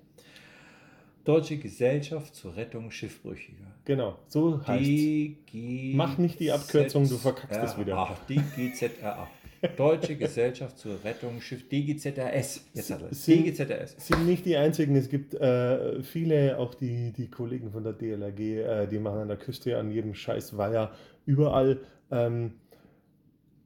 Deutsche 1.25 1.59
Gesellschaft 1.59 2.35
zur 2.35 2.57
Rettung 2.57 2.91
Schiffbrüchiger. 2.91 3.67
Genau, 3.85 4.19
so 4.29 4.67
heißt 4.67 4.85
DG 4.85 5.93
Mach 5.95 6.17
nicht 6.19 6.41
die 6.41 6.51
Abkürzung, 6.51 7.09
du 7.09 7.17
verkackst 7.17 7.63
es 7.63 7.79
wieder. 7.79 7.99
Ach, 7.99 8.19
DGZRA. 8.27 9.29
Deutsche 9.77 10.17
Gesellschaft 10.17 10.79
zur 10.79 11.03
Rettung 11.05 11.41
Schiff 11.41 11.69
DGZRS. 11.69 12.67
Jetzt 12.75 12.91
hat 12.91 13.03
er 13.03 13.11
es. 13.11 13.25
Sie- 13.25 13.43
DGZRS. 13.43 13.97
sind 13.99 14.27
nicht 14.27 14.45
die 14.47 14.57
einzigen. 14.57 14.95
Es 14.97 15.09
gibt 15.09 15.35
äh, 15.35 16.03
viele, 16.03 16.59
auch 16.59 16.75
die, 16.75 17.13
die 17.13 17.29
Kollegen 17.31 17.71
von 17.73 17.83
der 17.83 17.93
DLRG, 17.95 18.39
äh, 18.41 18.87
die 18.87 18.99
machen 18.99 19.19
an 19.21 19.29
der 19.29 19.37
Küste, 19.37 19.77
an 19.79 19.91
jedem 19.91 20.15
scheiß 20.15 20.57
Weiher, 20.57 20.93
überall. 21.27 21.81
Ähm, 22.11 22.55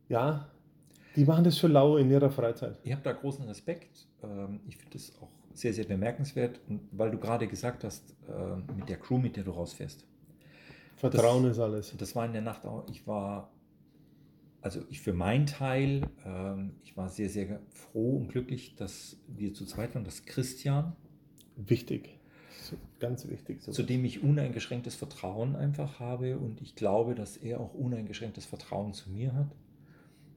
ja, 0.09 0.49
die 1.17 1.25
machen 1.25 1.45
das 1.45 1.59
für 1.59 1.69
lau 1.69 1.97
in 1.99 2.11
ihrer 2.11 2.31
Freizeit. 2.31 2.79
Ich 2.85 2.93
habe 2.93 3.03
da 3.03 3.13
großen 3.13 3.45
Respekt. 3.45 4.07
Ähm, 4.23 4.61
Ich 4.69 4.77
finde 4.77 4.95
das 4.99 5.13
auch 5.21 5.29
sehr, 5.53 5.75
sehr 5.75 5.85
bemerkenswert. 5.85 6.59
Und 6.69 6.81
weil 6.93 7.11
du 7.11 7.19
gerade 7.19 7.47
gesagt 7.47 7.85
hast, 7.85 8.15
ähm, 8.29 8.65
mit 8.77 8.89
der 8.89 8.97
Crew, 8.97 9.19
mit 9.19 9.37
der 9.37 9.45
du 9.45 9.51
rausfährst. 9.51 10.07
Vertrauen 10.97 11.45
ist 11.51 11.59
alles. 11.59 11.93
Das 11.99 12.15
war 12.17 12.25
in 12.25 12.33
der 12.33 12.43
Nacht 12.43 12.65
auch, 12.65 12.87
ich 12.89 13.07
war, 13.07 13.51
also 14.63 14.81
ich 14.89 15.01
für 15.01 15.13
meinen 15.13 15.47
Teil, 15.47 16.09
ähm, 16.25 16.73
ich 16.83 16.97
war 16.97 17.09
sehr, 17.09 17.29
sehr 17.29 17.61
froh 17.71 18.17
und 18.17 18.29
glücklich, 18.29 18.75
dass 18.77 19.21
wir 19.29 19.53
zu 19.53 19.67
zweit 19.67 19.95
waren, 19.95 20.05
dass 20.05 20.25
Christian, 20.25 20.97
Wichtig. 21.57 22.19
Ganz 23.01 23.29
wichtig. 23.29 23.61
So. 23.63 23.73
zu 23.73 23.83
dem 23.83 24.05
ich 24.05 24.23
uneingeschränktes 24.23 24.95
Vertrauen 24.95 25.57
einfach 25.57 26.01
habe 26.01 26.39
und 26.39 26.63
ich 26.63 26.77
glaube, 26.77 27.15
dass 27.15 27.37
er 27.37 27.61
auch 27.61 27.75
uneingeschränktes 27.75 28.47
Vertrauen 28.47 28.93
zu 28.93 29.11
mir 29.11 29.35
hat. 29.35 29.55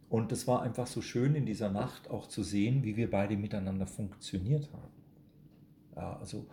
Und 0.10 0.32
das 0.32 0.48
war 0.48 0.62
einfach 0.62 0.88
so 0.88 1.02
schön 1.02 1.36
in 1.36 1.46
dieser 1.46 1.70
Nacht 1.70 2.10
auch 2.10 2.28
zu 2.28 2.44
sehen, 2.44 2.84
wie 2.84 2.98
wir 2.98 3.10
beide 3.10 3.38
miteinander 3.38 3.88
funktioniert 3.88 4.70
haben. 4.74 4.92
Ja, 5.96 6.18
also 6.18 6.48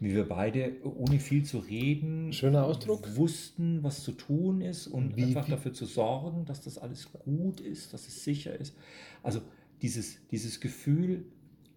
wie 0.00 0.14
wir 0.14 0.26
beide 0.28 0.72
ohne 0.82 1.20
viel 1.20 1.44
zu 1.44 1.58
reden 1.58 2.32
Schöner 2.32 2.64
Ausdruck. 2.64 3.16
wussten, 3.16 3.82
was 3.82 4.02
zu 4.02 4.12
tun 4.12 4.62
ist 4.62 4.86
und 4.86 5.16
Wie- 5.16 5.24
einfach 5.24 5.46
wie- 5.46 5.50
dafür 5.52 5.72
zu 5.74 5.84
sorgen, 5.84 6.46
dass 6.46 6.62
das 6.62 6.78
alles 6.78 7.12
gut 7.12 7.60
ist, 7.60 7.92
dass 7.92 8.08
es 8.08 8.24
sicher 8.24 8.58
ist. 8.58 8.74
Also 9.22 9.42
dieses, 9.82 10.18
dieses 10.30 10.60
Gefühl, 10.60 11.24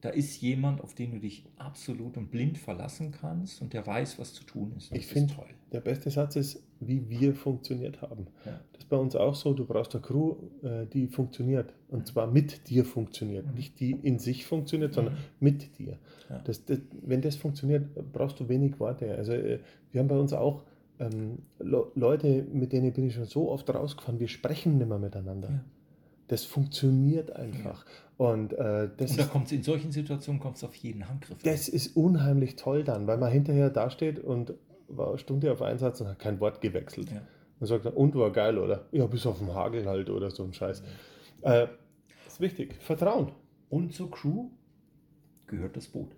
da 0.04 0.10
ist 0.10 0.42
jemand, 0.42 0.82
auf 0.82 0.94
den 0.94 1.12
du 1.12 1.20
dich 1.20 1.46
absolut 1.58 2.18
und 2.18 2.30
blind 2.30 2.58
verlassen 2.58 3.12
kannst 3.12 3.62
und 3.62 3.72
der 3.74 3.88
weiß, 3.88 4.20
was 4.20 4.34
zu 4.34 4.44
tun 4.44 4.74
ist. 4.78 4.92
Und 4.92 4.98
Ich 4.98 5.06
das 5.06 5.14
finde, 5.14 5.34
toll. 5.34 5.46
der 5.72 5.80
beste 5.80 6.10
Satz 6.12 6.36
ist, 6.36 6.62
wie 6.82 7.10
wir 7.10 7.34
funktioniert 7.34 8.02
haben. 8.02 8.28
Ja. 8.46 8.60
Das 8.74 8.84
ist 8.84 8.90
bei 8.90 8.98
uns 8.98 9.16
auch 9.16 9.34
so. 9.34 9.54
Du 9.54 9.64
brauchst 9.66 9.96
eine 9.96 10.02
Crew, 10.02 10.36
äh, 10.62 10.86
die 10.88 11.08
funktioniert. 11.08 11.74
Und 11.88 12.06
zwar 12.08 12.28
mit 12.28 12.70
dir 12.70 12.84
funktioniert. 12.84 13.48
Mhm. 13.48 13.54
Nicht 13.54 13.80
die 13.80 13.92
in 13.92 14.20
sich 14.20 14.46
funktioniert, 14.46 14.94
sondern 14.94 15.14
Mhm. 15.14 15.20
mit 15.40 15.80
dir. 15.80 15.98
Ja. 16.30 16.40
Das, 16.40 16.66
das, 16.66 16.80
wenn 17.02 17.22
das 17.22 17.38
funktioniert, 17.38 17.86
brauchst 18.12 18.40
du 18.42 18.50
wenig 18.50 18.80
Worte. 18.82 19.16
Also 19.16 19.32
äh, 19.32 19.60
wir 19.94 20.02
haben 20.02 20.10
bei 20.10 20.20
uns 20.20 20.34
auch 20.34 20.64
ähm, 21.00 21.40
Le 21.60 21.88
Leute, 21.96 22.46
mit 22.52 22.74
denen 22.74 22.92
bin 22.94 23.08
ich 23.08 23.16
schon 23.16 23.26
so 23.26 23.50
oft 23.50 23.70
rausgefahren, 23.74 24.20
wir 24.20 24.28
sprechen 24.28 24.78
nicht 24.78 24.88
mehr 24.90 25.00
miteinander. 25.00 25.50
Ja. 25.50 25.64
Das 26.34 26.46
funktioniert 26.46 27.36
einfach. 27.36 27.86
Und 28.18 28.54
äh, 28.54 28.90
das, 28.98 29.12
Und 29.12 29.20
da 29.20 29.26
kommt 29.26 29.52
in 29.52 29.62
solchen 29.62 29.92
Situationen 29.92 30.42
kommt 30.42 30.58
es 30.58 30.64
auf 30.64 30.74
jeden 30.74 31.08
Handgriff. 31.08 31.38
an. 31.38 31.44
das 31.44 31.70
ist 31.70 31.96
unheimlich 31.96 32.56
toll 32.56 32.84
dann, 32.84 33.06
weil 33.06 33.20
man 33.20 33.32
hinterher 33.32 33.70
dasteht 33.70 34.18
und 34.18 34.56
war 34.88 35.10
eine 35.10 35.20
Stunde 35.20 35.52
auf 35.52 35.62
Einsatz 35.62 36.02
und 36.02 36.08
hat 36.08 36.18
kein 36.18 36.40
Wort 36.40 36.60
gewechselt. 36.60 37.12
Ja. 37.12 37.22
Und 37.60 37.68
sagt 37.68 37.86
und 37.86 38.16
war 38.16 38.32
geil, 38.32 38.58
oder? 38.58 38.88
Ja, 38.92 39.06
bis 39.06 39.28
auf 39.28 39.38
den 39.38 39.54
Hagel 39.54 39.86
halt 39.86 40.10
oder 40.10 40.32
so 40.32 40.44
ein 40.44 40.56
Scheiß. 40.56 40.82
Äh, 41.44 41.68
ist 42.26 42.40
wichtig. 42.40 42.82
Vertrauen. 42.82 43.32
Und 43.70 43.94
zur 43.94 44.10
Crew 44.10 44.50
gehört 45.46 45.78
das 45.78 45.88
Boot. 45.88 46.16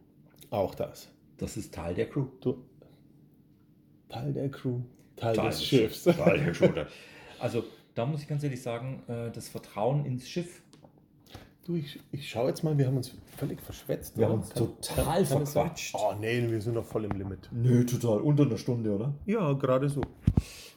Auch 0.49 0.75
das. 0.75 1.09
Das 1.35 1.57
ist 1.57 1.73
Teil 1.73 1.93
der 1.93 2.07
Crew. 2.07 2.27
Du, 2.39 2.63
Teil 4.07 4.31
der 4.31 4.49
Crew, 4.49 4.79
Teil, 5.17 5.35
Teil 5.35 5.47
des 5.47 5.57
des 5.57 5.65
Schiffs. 5.65 6.03
Teil 6.05 6.39
der 6.39 6.53
Crew. 6.53 6.85
Also 7.39 7.65
da 7.95 8.05
muss 8.05 8.21
ich 8.21 8.27
ganz 8.27 8.43
ehrlich 8.43 8.61
sagen, 8.61 9.01
äh, 9.07 9.31
das 9.31 9.49
Vertrauen 9.49 10.05
ins 10.05 10.27
Schiff 10.29 10.61
Du, 11.67 11.73
ich, 11.75 11.99
ich 12.11 12.29
schaue 12.29 12.49
jetzt 12.49 12.63
mal, 12.63 12.77
wir 12.77 12.85
haben 12.85 12.95
uns 12.97 13.11
völlig 13.37 13.59
verschwätzt. 13.59 14.15
Wir 14.19 14.27
oder? 14.27 14.33
haben 14.33 14.41
uns 14.41 14.49
Kann- 14.51 14.67
total 14.67 15.03
kann- 15.03 15.25
kann 15.25 15.45
verquatscht. 15.47 15.95
Oh 15.97 16.13
nee, 16.21 16.47
wir 16.51 16.61
sind 16.61 16.75
noch 16.75 16.85
voll 16.85 17.05
im 17.05 17.11
Limit. 17.13 17.49
Nö, 17.51 17.83
total. 17.87 18.19
Unter 18.21 18.43
einer 18.43 18.59
Stunde, 18.59 18.93
oder? 18.93 19.15
Ja, 19.25 19.51
gerade 19.53 19.89
so. 19.89 20.01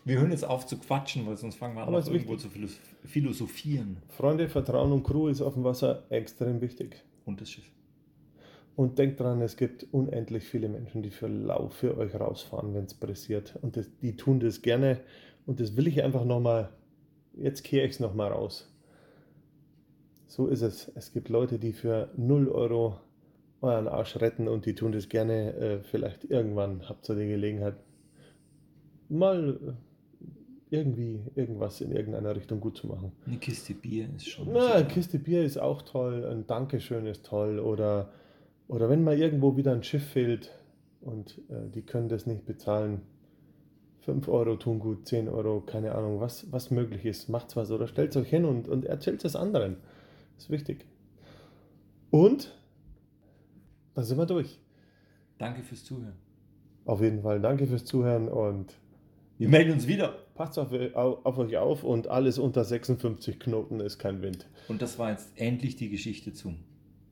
Wir 0.07 0.19
hören 0.19 0.31
jetzt 0.31 0.47
auf 0.47 0.65
zu 0.67 0.79
quatschen, 0.79 1.27
weil 1.27 1.37
sonst 1.37 1.57
fangen 1.57 1.75
wir 1.77 1.87
an, 1.87 1.93
ist 1.93 2.09
irgendwo 2.09 2.33
wichtig. 2.33 2.51
zu 2.51 2.59
philo- 2.59 2.71
philosophieren. 3.05 3.99
Freunde, 4.09 4.49
Vertrauen 4.49 4.91
und 4.93 5.03
Crew 5.03 5.29
ist 5.29 5.43
auf 5.43 5.53
dem 5.53 5.65
Wasser 5.65 6.05
extrem 6.09 6.63
wichtig. 6.63 7.05
Und 7.27 7.43
das 7.43 7.51
Schiff. 7.51 7.71
Und 8.75 8.99
denkt 8.99 9.21
dran, 9.21 9.43
es 9.43 9.59
gibt 9.59 9.87
unendlich 9.93 10.45
viele 10.45 10.71
Menschen, 10.71 11.03
die 11.03 11.11
für 11.11 11.27
lau 11.29 11.69
für 11.69 11.99
euch 11.99 12.15
rausfahren, 12.15 12.73
wenn 12.73 12.85
es 12.85 12.95
pressiert. 12.95 13.59
Und 13.61 13.77
das, 13.77 13.91
die 14.01 14.17
tun 14.17 14.41
das 14.41 14.63
gerne. 14.63 15.01
Und 15.45 15.61
das 15.61 15.77
will 15.77 15.87
ich 15.87 16.03
einfach 16.03 16.25
nochmal, 16.25 16.71
jetzt 17.41 17.65
kehre 17.65 17.87
ich 17.87 17.93
es 17.95 18.01
nochmal 18.01 18.33
raus. 18.33 18.73
So 20.27 20.47
ist 20.47 20.63
es. 20.63 20.93
Es 20.95 21.13
gibt 21.13 21.29
Leute, 21.29 21.59
die 21.59 21.73
für 21.73 22.11
0 22.17 22.49
Euro 22.49 22.99
euren 23.61 23.89
Arsch 23.89 24.17
retten 24.17 24.47
und 24.47 24.67
die 24.67 24.75
tun 24.75 24.93
das 24.93 25.09
gerne. 25.09 25.55
Äh, 25.55 25.81
vielleicht 25.83 26.25
irgendwann 26.25 26.89
habt 26.89 27.09
ihr 27.09 27.17
die 27.17 27.29
Gelegenheit, 27.29 27.75
mal 29.09 29.59
äh, 29.61 30.77
irgendwie 30.77 31.21
irgendwas 31.35 31.81
in 31.81 31.93
irgendeiner 31.93 32.37
Richtung 32.37 32.61
gut 32.61 32.77
zu 32.77 32.87
machen. 32.87 33.13
Eine 33.27 33.39
Kiste 33.39 33.75
Bier 33.75 34.09
ist 34.15 34.29
schon. 34.29 34.49
Na, 34.53 34.75
eine 34.75 34.87
Kiste 34.87 35.19
Bier 35.19 35.43
ist 35.43 35.59
auch 35.59 35.83
toll, 35.83 36.25
ein 36.27 36.47
Dankeschön 36.47 37.07
ist 37.07 37.25
toll 37.25 37.59
oder, 37.59 38.13
oder 38.69 38.89
wenn 38.91 39.03
mal 39.03 39.19
irgendwo 39.19 39.57
wieder 39.57 39.73
ein 39.73 39.83
Schiff 39.83 40.05
fehlt 40.05 40.53
und 41.01 41.39
äh, 41.49 41.71
die 41.75 41.83
können 41.83 42.09
das 42.09 42.27
nicht 42.27 42.45
bezahlen, 42.45 43.01
5 44.09 44.27
Euro 44.29 44.57
tun 44.57 44.79
gut, 44.79 45.07
10 45.07 45.29
Euro, 45.29 45.61
keine 45.61 45.95
Ahnung, 45.95 46.19
was, 46.19 46.51
was 46.51 46.71
möglich 46.71 47.05
ist, 47.05 47.29
macht's 47.29 47.57
was 47.57 47.71
oder 47.71 47.87
stellt 47.87 48.17
euch 48.17 48.31
hin 48.31 48.47
und, 48.47 48.67
und 48.67 48.87
erzählt 48.87 49.23
es 49.23 49.37
anderen. 49.37 49.77
ist 50.39 50.49
wichtig. 50.49 50.87
Und 52.11 52.57
dann 53.95 54.05
sind 54.05 54.17
wir 54.17 54.25
durch. 54.25 54.59
Danke 55.37 55.63
fürs 55.63 55.85
Zuhören. 55.85 56.17
Auf 56.87 57.03
jeden 57.03 57.21
Fall 57.21 57.39
danke 57.39 57.67
fürs 57.67 57.85
Zuhören 57.85 58.29
und 58.29 58.73
Wir 59.37 59.51
melden 59.51 59.73
uns 59.73 59.87
wieder. 59.87 60.15
passt 60.35 60.59
auf, 60.59 60.73
auf, 60.95 61.27
auf 61.27 61.37
euch 61.37 61.59
auf 61.59 61.85
und 61.85 62.09
alles 62.09 62.39
unter 62.39 62.65
56 62.65 63.39
Knoten 63.39 63.79
ist 63.81 63.99
kein 63.99 64.23
Wind. 64.23 64.49
Und 64.69 64.81
das 64.81 64.99
war 64.99 65.11
jetzt 65.11 65.29
endlich 65.37 65.77
die 65.77 65.91
Geschichte 65.91 66.33
zum 66.33 66.57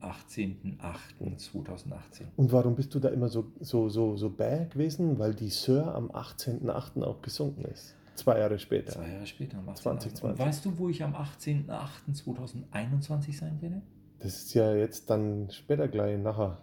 18.08.2018. 0.02 2.24
Und 2.36 2.52
warum 2.52 2.74
bist 2.74 2.94
du 2.94 3.00
da 3.00 3.08
immer 3.08 3.28
so, 3.28 3.52
so, 3.60 3.88
so, 3.88 4.16
so 4.16 4.30
bäh 4.30 4.66
gewesen? 4.66 5.18
Weil 5.18 5.34
die 5.34 5.50
Sir 5.50 5.94
am 5.94 6.10
18.08. 6.10 7.02
auch 7.02 7.20
gesunken 7.22 7.64
ist. 7.64 7.94
Zwei 8.14 8.38
Jahre 8.38 8.58
später. 8.58 8.92
Zwei 8.92 9.10
Jahre 9.10 9.26
später, 9.26 9.58
am 9.58 9.68
18.08.. 9.68 9.82
2020. 9.82 10.24
Und 10.24 10.38
weißt 10.38 10.64
du, 10.64 10.78
wo 10.78 10.88
ich 10.88 11.02
am 11.02 11.14
18.08.2021 11.14 13.36
sein 13.36 13.60
werde? 13.60 13.82
Das 14.18 14.34
ist 14.36 14.54
ja 14.54 14.74
jetzt 14.74 15.10
dann 15.10 15.50
später 15.50 15.88
gleich 15.88 16.18
nachher. 16.18 16.56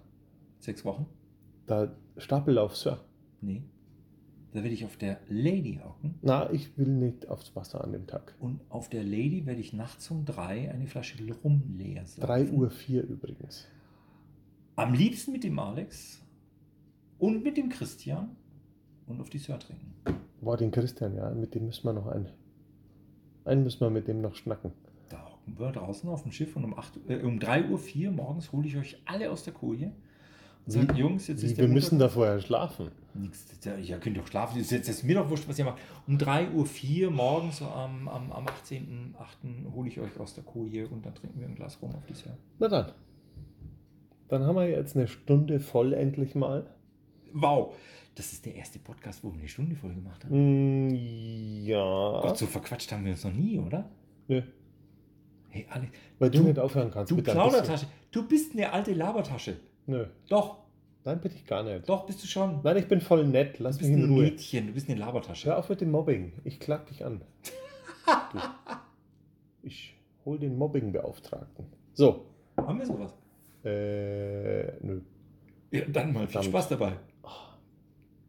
Sechs 0.60 0.84
Wochen? 0.86 1.06
Da 1.68 1.92
Stapellauf 2.18 2.76
Sir. 2.76 3.00
Nee. 3.42 3.62
Da 4.54 4.62
werde 4.62 4.76
ich 4.76 4.86
auf 4.86 4.98
der 4.98 5.20
Lady 5.30 5.80
hocken. 5.84 6.14
Na, 6.22 6.52
ich 6.52 6.78
will 6.78 6.88
nicht 6.88 7.28
aufs 7.28 7.56
Wasser 7.56 7.84
an 7.84 7.92
dem 7.92 8.06
Tag. 8.06 8.36
Und 8.40 8.62
auf 8.70 8.88
der 8.88 9.04
Lady 9.04 9.48
werde 9.48 9.60
ich 9.60 9.74
nachts 9.74 10.12
um 10.12 10.26
drei 10.26 10.70
eine 10.70 10.86
Flasche 10.86 11.18
Rum 11.44 11.64
leer 11.76 12.06
saufen. 12.06 12.28
3 12.28 12.52
Uhr 12.52 12.70
4 12.70 13.04
übrigens. 13.04 13.68
Am 14.76 14.94
liebsten 14.94 15.32
mit 15.32 15.44
dem 15.44 15.58
Alex 15.58 16.22
und 17.18 17.44
mit 17.44 17.58
dem 17.58 17.70
Christian 17.70 18.36
und 19.08 19.22
auf 19.22 19.32
die 19.32 19.40
Sir 19.40 19.58
trinken. 19.58 19.96
Boah, 20.40 20.56
den 20.56 20.70
Christian, 20.70 21.16
ja, 21.16 21.32
mit 21.32 21.56
dem 21.56 21.66
müssen 21.66 21.86
wir 21.86 21.94
noch 21.94 22.08
ein. 22.08 22.30
Einen 23.46 23.64
müssen 23.64 23.82
wir 23.82 23.90
mit 23.90 24.08
dem 24.08 24.22
noch 24.22 24.36
schnacken. 24.36 24.72
Da 25.10 25.32
hocken 25.32 25.58
wir 25.58 25.72
draußen 25.72 26.08
auf 26.10 26.22
dem 26.22 26.32
Schiff 26.32 26.56
und 26.56 26.64
um, 26.64 26.78
8, 26.78 27.00
äh, 27.10 27.22
um 27.24 27.40
3 27.40 27.70
Uhr 27.70 27.80
4 27.80 28.12
morgens 28.12 28.52
hole 28.52 28.68
ich 28.68 28.78
euch 28.78 29.02
alle 29.06 29.32
aus 29.32 29.44
der 29.44 29.54
Koje 29.54 29.92
Sagt, 30.66 30.98
Jungs, 30.98 31.28
jetzt 31.28 31.44
ist 31.44 31.58
Wir 31.58 31.68
müssen 31.68 32.00
da 32.00 32.08
vorher 32.08 32.40
schlafen. 32.40 32.90
Nix, 33.14 33.46
ja, 33.82 33.98
könnt 33.98 34.18
doch 34.18 34.26
schlafen. 34.28 34.54
Das 34.58 34.68
ist 34.68 34.72
jetzt 34.72 34.88
ist 34.90 35.04
mir 35.04 35.16
doch 35.16 35.30
wurscht, 35.30 35.48
was 35.48 35.60
ihr 35.60 35.66
macht. 35.66 35.80
Um 36.08 36.18
3.04 36.18 37.06
Uhr 37.06 37.12
morgens 37.12 37.62
am, 37.62 38.08
am, 38.08 38.32
am 38.32 38.46
18.08. 38.48 39.74
hole 39.74 39.90
ich 39.90 40.00
euch 40.00 40.18
aus 40.20 40.34
der 40.36 40.44
Koje 40.46 40.88
und 40.88 41.06
dann 41.06 41.14
trinken 41.16 41.40
wir 41.40 41.48
ein 41.48 41.56
Glas 41.56 41.80
rum 41.82 41.94
auf 41.94 42.06
das 42.08 42.24
Jahr. 42.24 42.38
Na 42.60 42.68
dann. 42.70 42.92
Dann 44.30 44.44
haben 44.46 44.56
wir 44.56 44.70
jetzt 44.70 44.96
eine 44.96 45.08
Stunde 45.08 45.60
voll 45.60 45.94
endlich 45.94 46.34
mal. 46.34 46.66
Wow, 47.34 47.76
das 48.16 48.32
ist 48.32 48.46
der 48.46 48.56
erste 48.56 48.80
Podcast, 48.80 49.24
wo 49.24 49.32
wir 49.34 49.40
eine 49.40 49.48
Stunde 49.50 49.76
voll 49.76 49.94
gemacht 49.94 50.24
haben. 50.24 50.88
Mm, 50.88 51.66
ja. 51.66 52.20
Gott, 52.22 52.38
so 52.38 52.46
verquatscht 52.46 52.92
haben 52.92 53.04
wir 53.06 53.12
uns 53.12 53.24
noch 53.26 53.34
nie, 53.34 53.60
oder? 53.60 53.90
Nö, 54.28 54.42
Hey, 55.50 55.68
Alex, 55.70 55.92
weil 56.18 56.32
du, 56.32 56.40
Du- 56.40 56.44
nicht 56.46 56.58
aufhören 56.58 56.90
kannst. 56.90 57.12
du. 57.12 57.18
Plaudertasche, 57.22 57.86
du 58.12 58.28
bist 58.28 58.54
eine 58.54 58.72
alte 58.72 58.94
Labertasche. 58.94 59.58
Nö, 59.86 60.06
Doch, 60.30 60.60
nein, 61.04 61.20
bin 61.20 61.32
ich 61.36 61.46
gar 61.46 61.62
nicht. 61.64 61.90
doch, 61.90 62.06
bist 62.06 62.24
du 62.24 62.28
schon. 62.28 62.62
Nein, 62.64 62.78
ich 62.78 62.88
bin 62.88 63.02
voll 63.02 63.26
nett. 63.28 63.60
Lass 63.60 63.76
du 63.78 63.82
bist 63.82 63.92
mich 63.92 64.00
in 64.00 64.06
ein 64.10 64.14
Ruhe. 64.14 64.24
Mädchen, 64.24 64.68
du 64.68 64.74
bist 64.74 64.90
eine 64.90 65.00
Labertasche. 65.00 65.50
Hör 65.50 65.58
auf 65.60 65.70
mit 65.70 65.82
dem 65.82 65.92
Mobbing. 65.92 66.34
Ich 66.44 66.60
klag 66.60 66.86
dich 66.88 67.06
an. 67.06 67.22
du. 68.34 68.40
Ich 69.64 69.96
hol 70.26 70.38
den 70.40 70.58
Mobbingbeauftragten. 70.58 71.66
So. 71.94 72.26
Haben 72.58 72.80
wir 72.80 72.86
sowas? 72.86 73.14
Äh, 73.66 74.74
nö. 74.86 75.02
Ja, 75.72 75.86
dann 75.88 76.12
mal 76.14 76.28
viel 76.28 76.34
Verdammt. 76.42 76.52
Spaß 76.54 76.70
dabei. 76.70 76.94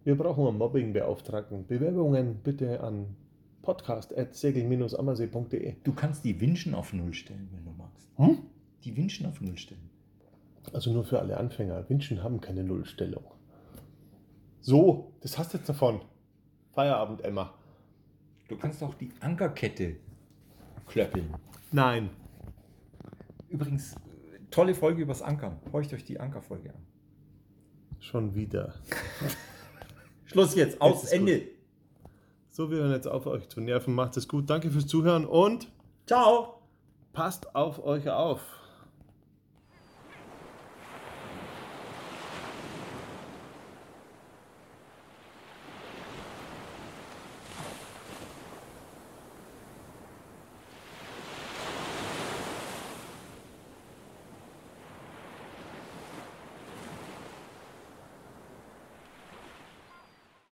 Wir 0.04 0.16
brauchen 0.16 0.46
einen 0.46 0.58
Mobbingbeauftragten. 0.58 1.66
Bewerbungen 1.66 2.36
bitte 2.42 2.80
an 2.80 3.16
podcast.segel-ammersee.de. 3.62 5.74
Du 5.82 5.92
kannst 5.94 6.24
die 6.24 6.40
Winschen 6.40 6.74
auf 6.74 6.92
Null 6.92 7.12
stellen, 7.14 7.48
wenn 7.52 7.64
du 7.64 7.70
magst. 7.72 8.08
Hm? 8.16 8.38
Die 8.84 8.96
Winschen 8.96 9.26
auf 9.26 9.40
Null 9.40 9.58
stellen. 9.58 9.90
Also 10.72 10.92
nur 10.92 11.04
für 11.04 11.20
alle 11.20 11.36
Anfänger. 11.36 11.88
Wünschen 11.88 12.22
haben 12.22 12.40
keine 12.40 12.64
Nullstellung. 12.64 13.24
So, 14.60 15.12
das 15.20 15.38
hast 15.38 15.52
du 15.52 15.58
jetzt 15.58 15.68
davon. 15.68 16.00
Feierabend, 16.72 17.22
Emma. 17.22 17.54
Du 18.48 18.56
kannst 18.56 18.82
auch 18.82 18.94
die 18.94 19.10
Ankerkette 19.20 19.96
klöppeln. 20.86 21.34
Nein. 21.70 22.10
Übrigens, 23.48 23.94
äh, 23.94 23.98
tolle 24.50 24.74
Folge 24.74 25.02
übers 25.02 25.22
Ankern. 25.22 25.58
Horcht 25.72 25.92
euch 25.92 26.04
die 26.04 26.18
Ankerfolge 26.18 26.70
an. 26.70 26.86
Schon 28.00 28.34
wieder. 28.34 28.74
Schluss 30.24 30.54
jetzt, 30.54 30.80
aus, 30.80 31.04
ist 31.04 31.12
Ende. 31.12 31.42
So, 32.50 32.70
wir 32.70 32.78
hören 32.78 32.92
jetzt 32.92 33.08
auf, 33.08 33.26
euch 33.26 33.48
zu 33.48 33.60
nerven. 33.60 33.94
Macht 33.94 34.16
es 34.16 34.28
gut. 34.28 34.48
Danke 34.50 34.70
fürs 34.70 34.86
Zuhören 34.86 35.24
und 35.24 35.68
Ciao. 36.06 36.62
passt 37.12 37.54
auf 37.54 37.84
euch 37.84 38.08
auf. 38.10 38.40